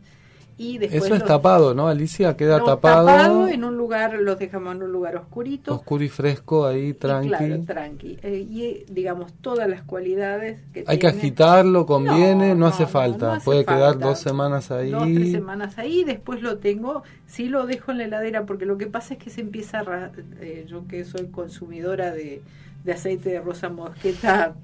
y 0.58 0.78
después 0.78 1.04
Eso 1.06 1.14
es 1.16 1.20
los- 1.22 1.28
tapado, 1.28 1.74
¿no, 1.74 1.88
Alicia? 1.88 2.38
Queda 2.38 2.64
tapado, 2.64 3.08
tapado 3.08 3.48
en 3.48 3.64
un 3.64 3.76
lugar, 3.78 4.14
los 4.20 4.38
dejamos 4.38 4.76
en 4.76 4.84
un 4.84 4.92
lugar 4.92 5.16
oscurito. 5.16 5.74
oscuro 5.76 6.04
y 6.04 6.10
fresco, 6.10 6.66
ahí 6.66 6.90
y 6.90 6.94
tranqui. 6.94 7.30
claro, 7.30 7.64
tranqui. 7.66 8.18
Eh, 8.22 8.46
y 8.50 8.86
digamos 8.92 9.34
todas 9.42 9.68
las 9.68 9.82
cualidades 9.84 10.60
que 10.74 10.84
Hay 10.88 11.00
que 11.00 11.08
agitarlo, 11.08 11.86
conviene, 11.86 12.50
no, 12.50 12.56
No, 12.56 12.66
hace 12.68 12.84
no, 12.84 12.90
falta. 12.90 13.26
no 13.28 13.32
hace 13.34 13.46
Puede 13.46 13.66
quedar 13.66 13.94
falta. 13.94 14.06
dos 14.08 14.20
semanas 14.20 14.72
ahí. 14.72 14.92
Dos, 14.92 15.04
tres 15.14 15.32
semanas 15.32 15.78
ahí, 15.78 16.04
después 16.04 16.42
lo 16.42 16.58
tengo, 16.58 17.04
sí 17.26 17.48
lo 17.50 17.66
dejo 17.66 17.92
en 17.92 17.98
la 17.98 18.04
heladera, 18.06 18.46
porque 18.46 18.66
lo 18.66 18.78
que 18.78 18.88
pasa 18.88 19.16
es 19.16 19.20
que 19.24 19.30
se 19.30 19.42
empieza 19.42 19.80
a, 19.80 20.12
eh, 20.42 20.66
yo 20.70 20.88
que 20.88 21.04
soy 21.06 21.28
consumidora 21.28 22.12
de, 22.12 22.42
de 22.84 22.92
aceite 22.92 23.30
de 23.30 23.40
rosa 23.42 23.70
mosqueta 23.70 24.56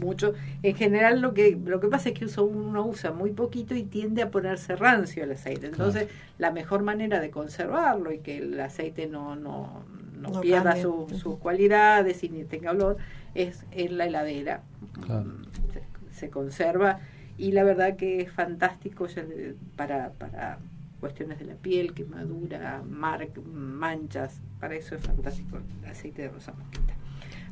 mucho, 0.00 0.34
en 0.62 0.74
general 0.74 1.20
lo 1.20 1.34
que 1.34 1.58
lo 1.64 1.78
que 1.80 1.88
pasa 1.88 2.08
es 2.10 2.18
que 2.18 2.24
uso, 2.24 2.44
uno 2.44 2.84
usa 2.86 3.12
muy 3.12 3.30
poquito 3.30 3.74
y 3.74 3.82
tiende 3.84 4.22
a 4.22 4.30
ponerse 4.30 4.74
rancio 4.76 5.24
el 5.24 5.32
aceite, 5.32 5.66
entonces 5.66 6.08
la 6.38 6.50
mejor 6.50 6.82
manera 6.82 7.20
de 7.20 7.30
conservarlo 7.30 8.12
y 8.12 8.18
que 8.18 8.38
el 8.38 8.58
aceite 8.60 9.06
no, 9.06 9.36
no, 9.36 9.84
no, 10.20 10.28
No 10.30 10.40
pierda 10.40 10.76
su- 10.76 11.06
sus 11.16 11.38
cualidades 11.38 12.22
y 12.24 12.28
ni 12.28 12.44
tenga 12.44 12.72
olor, 12.72 12.96
es 13.34 13.64
en 13.70 13.96
la 13.98 14.06
heladera. 14.06 14.62
Claro. 15.04 15.32
se, 15.72 15.82
se 16.18 16.30
conserva 16.30 16.98
y 17.38 17.52
la 17.52 17.64
verdad 17.64 17.96
que 17.96 18.20
es 18.20 18.30
fantástico 18.32 19.06
ya 19.06 19.22
de- 19.22 19.54
para, 19.76 20.10
para 20.12 20.58
cuestiones 21.00 21.38
de 21.38 21.46
la 21.46 21.54
piel, 21.54 21.94
quemadura, 21.94 22.82
mar, 22.86 23.26
manchas, 23.54 24.40
para 24.60 24.74
eso 24.74 24.94
es 24.94 25.00
fantástico 25.02 25.56
el 25.82 25.88
aceite 25.90 26.20
de 26.22 26.28
rosa 26.28 26.52
mosqueta. 26.52 26.92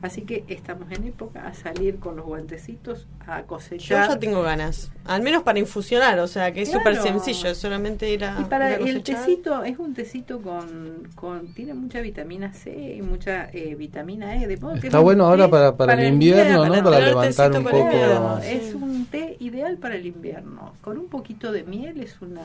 Así 0.00 0.22
que 0.22 0.44
estamos 0.46 0.90
en 0.92 1.04
época 1.08 1.46
a 1.46 1.54
salir 1.54 1.98
con 1.98 2.14
los 2.16 2.24
guantecitos 2.24 3.08
a 3.26 3.40
Yo 3.40 3.46
cosechar. 3.48 4.08
ya 4.08 4.18
tengo 4.18 4.42
ganas. 4.42 4.92
Al 5.04 5.22
menos 5.22 5.42
para 5.42 5.58
infusionar, 5.58 6.20
o 6.20 6.28
sea 6.28 6.52
que 6.52 6.62
es 6.62 6.70
súper 6.70 6.92
Claro. 6.94 7.02
sencillo, 7.20 7.48
es 7.50 7.58
solamente 7.58 8.08
ir 8.08 8.24
a. 8.24 8.40
Y 8.40 8.44
para 8.44 8.80
ir 8.80 8.86
a 8.86 8.90
el 8.90 9.02
tecito, 9.02 9.64
es 9.64 9.76
un 9.78 9.94
tecito 9.94 10.40
con, 10.40 11.08
con 11.16 11.52
tiene 11.52 11.74
mucha 11.74 12.00
vitamina 12.00 12.52
C 12.52 12.94
y 12.96 13.02
mucha 13.02 13.50
eh, 13.52 13.74
vitamina 13.74 14.40
E. 14.40 14.46
De 14.46 14.56
modo 14.58 14.74
que 14.74 14.78
es 14.78 14.84
Está 14.84 15.00
bueno 15.00 15.24
ahora 15.26 15.48
para, 15.48 15.76
para, 15.76 15.94
el 15.94 16.12
invierno, 16.12 16.64
¿no? 16.66 16.82
Para 16.84 17.00
levantar 17.00 17.50
un 17.52 17.64
poco. 17.64 17.78
invierno. 17.78 18.38
Es 18.38 18.74
un 18.74 19.06
té 19.06 19.36
ideal 19.40 19.78
para 19.78 19.96
el 19.96 20.06
invierno. 20.06 20.74
Con 20.80 20.96
un 20.98 21.08
poquito 21.08 21.50
de 21.50 21.64
miel 21.64 22.00
es 22.00 22.20
una 22.20 22.42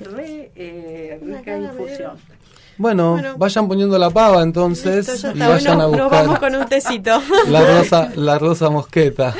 re 0.00 0.50
eh, 0.56 1.20
rica 1.24 1.56
infusión. 1.58 2.12
Bueno, 2.76 3.12
Bueno. 3.12 3.34
vayan 3.36 3.66
poniendo 3.66 3.98
la 3.98 4.08
pava 4.10 4.42
entonces 4.42 5.08
Listo, 5.08 5.32
y 5.34 5.38
vayan 5.40 5.78
Bueno, 5.78 5.94
a 5.94 5.96
nos 5.96 6.10
vamos 6.10 6.28
buscar 6.28 6.50
con 6.52 6.60
un 6.62 6.68
tecito. 6.68 7.22
la 7.48 7.60
rosa, 7.64 8.10
la 8.14 8.38
rosa 8.38 8.70
mosqueta. 8.70 9.34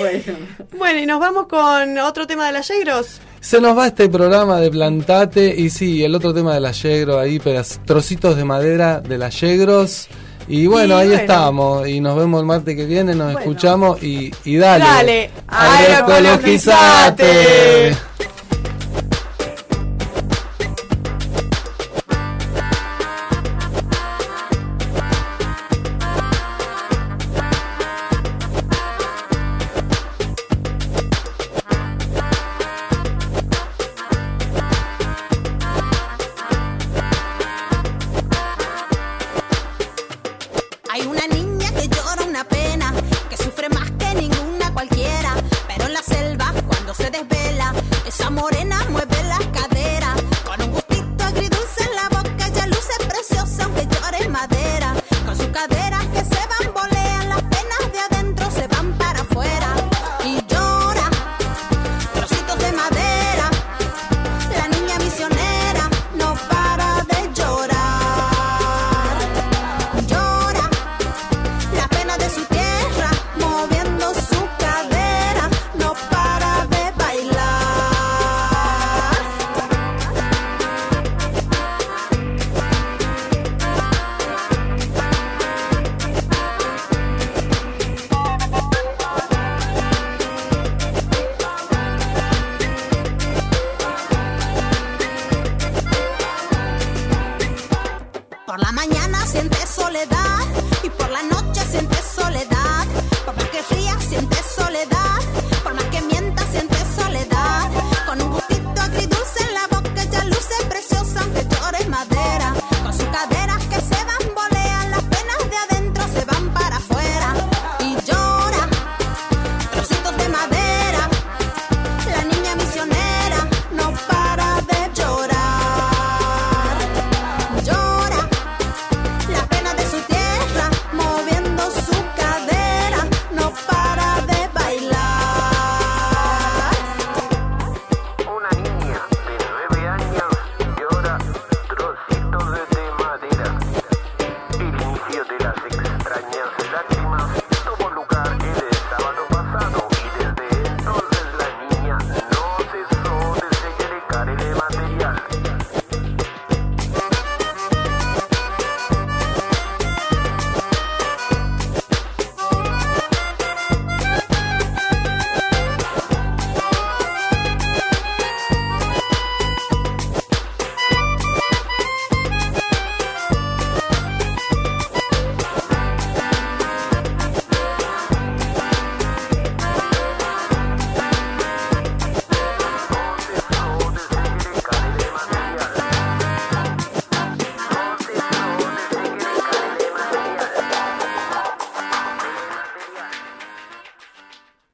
Bueno, 0.00 0.38
Bueno, 0.76 0.98
y 1.00 1.06
nos 1.06 1.20
vamos 1.20 1.46
con 1.46 1.96
otro 1.98 2.26
tema 2.26 2.46
de 2.46 2.52
las 2.52 2.66
Yegros. 2.68 3.20
Se 3.40 3.60
nos 3.60 3.78
va 3.78 3.86
este 3.86 4.08
programa 4.08 4.58
de 4.58 4.70
Plantate 4.70 5.54
y 5.56 5.70
sí, 5.70 6.02
el 6.02 6.14
otro 6.16 6.34
tema 6.34 6.54
de 6.54 6.60
la 6.60 6.72
Yegro 6.72 7.20
ahí, 7.20 7.40
trocitos 7.84 8.36
de 8.36 8.44
madera 8.44 9.00
de 9.00 9.16
la 9.18 9.28
Yegros. 9.28 10.08
Y 10.48 10.66
bueno, 10.66 10.94
Y 10.96 11.00
ahí 11.02 11.06
bueno. 11.08 11.20
estamos 11.22 11.88
y 11.88 12.00
nos 12.00 12.16
vemos 12.16 12.40
el 12.40 12.46
martes 12.46 12.74
que 12.76 12.84
viene, 12.86 13.14
nos 13.14 13.26
Bueno. 13.32 13.38
escuchamos 13.40 14.02
y, 14.02 14.32
y 14.44 14.56
dale. 14.56 14.84
Dale, 14.84 15.30
agroecologizate. 15.46 17.22
agroecologizate. 17.22 17.96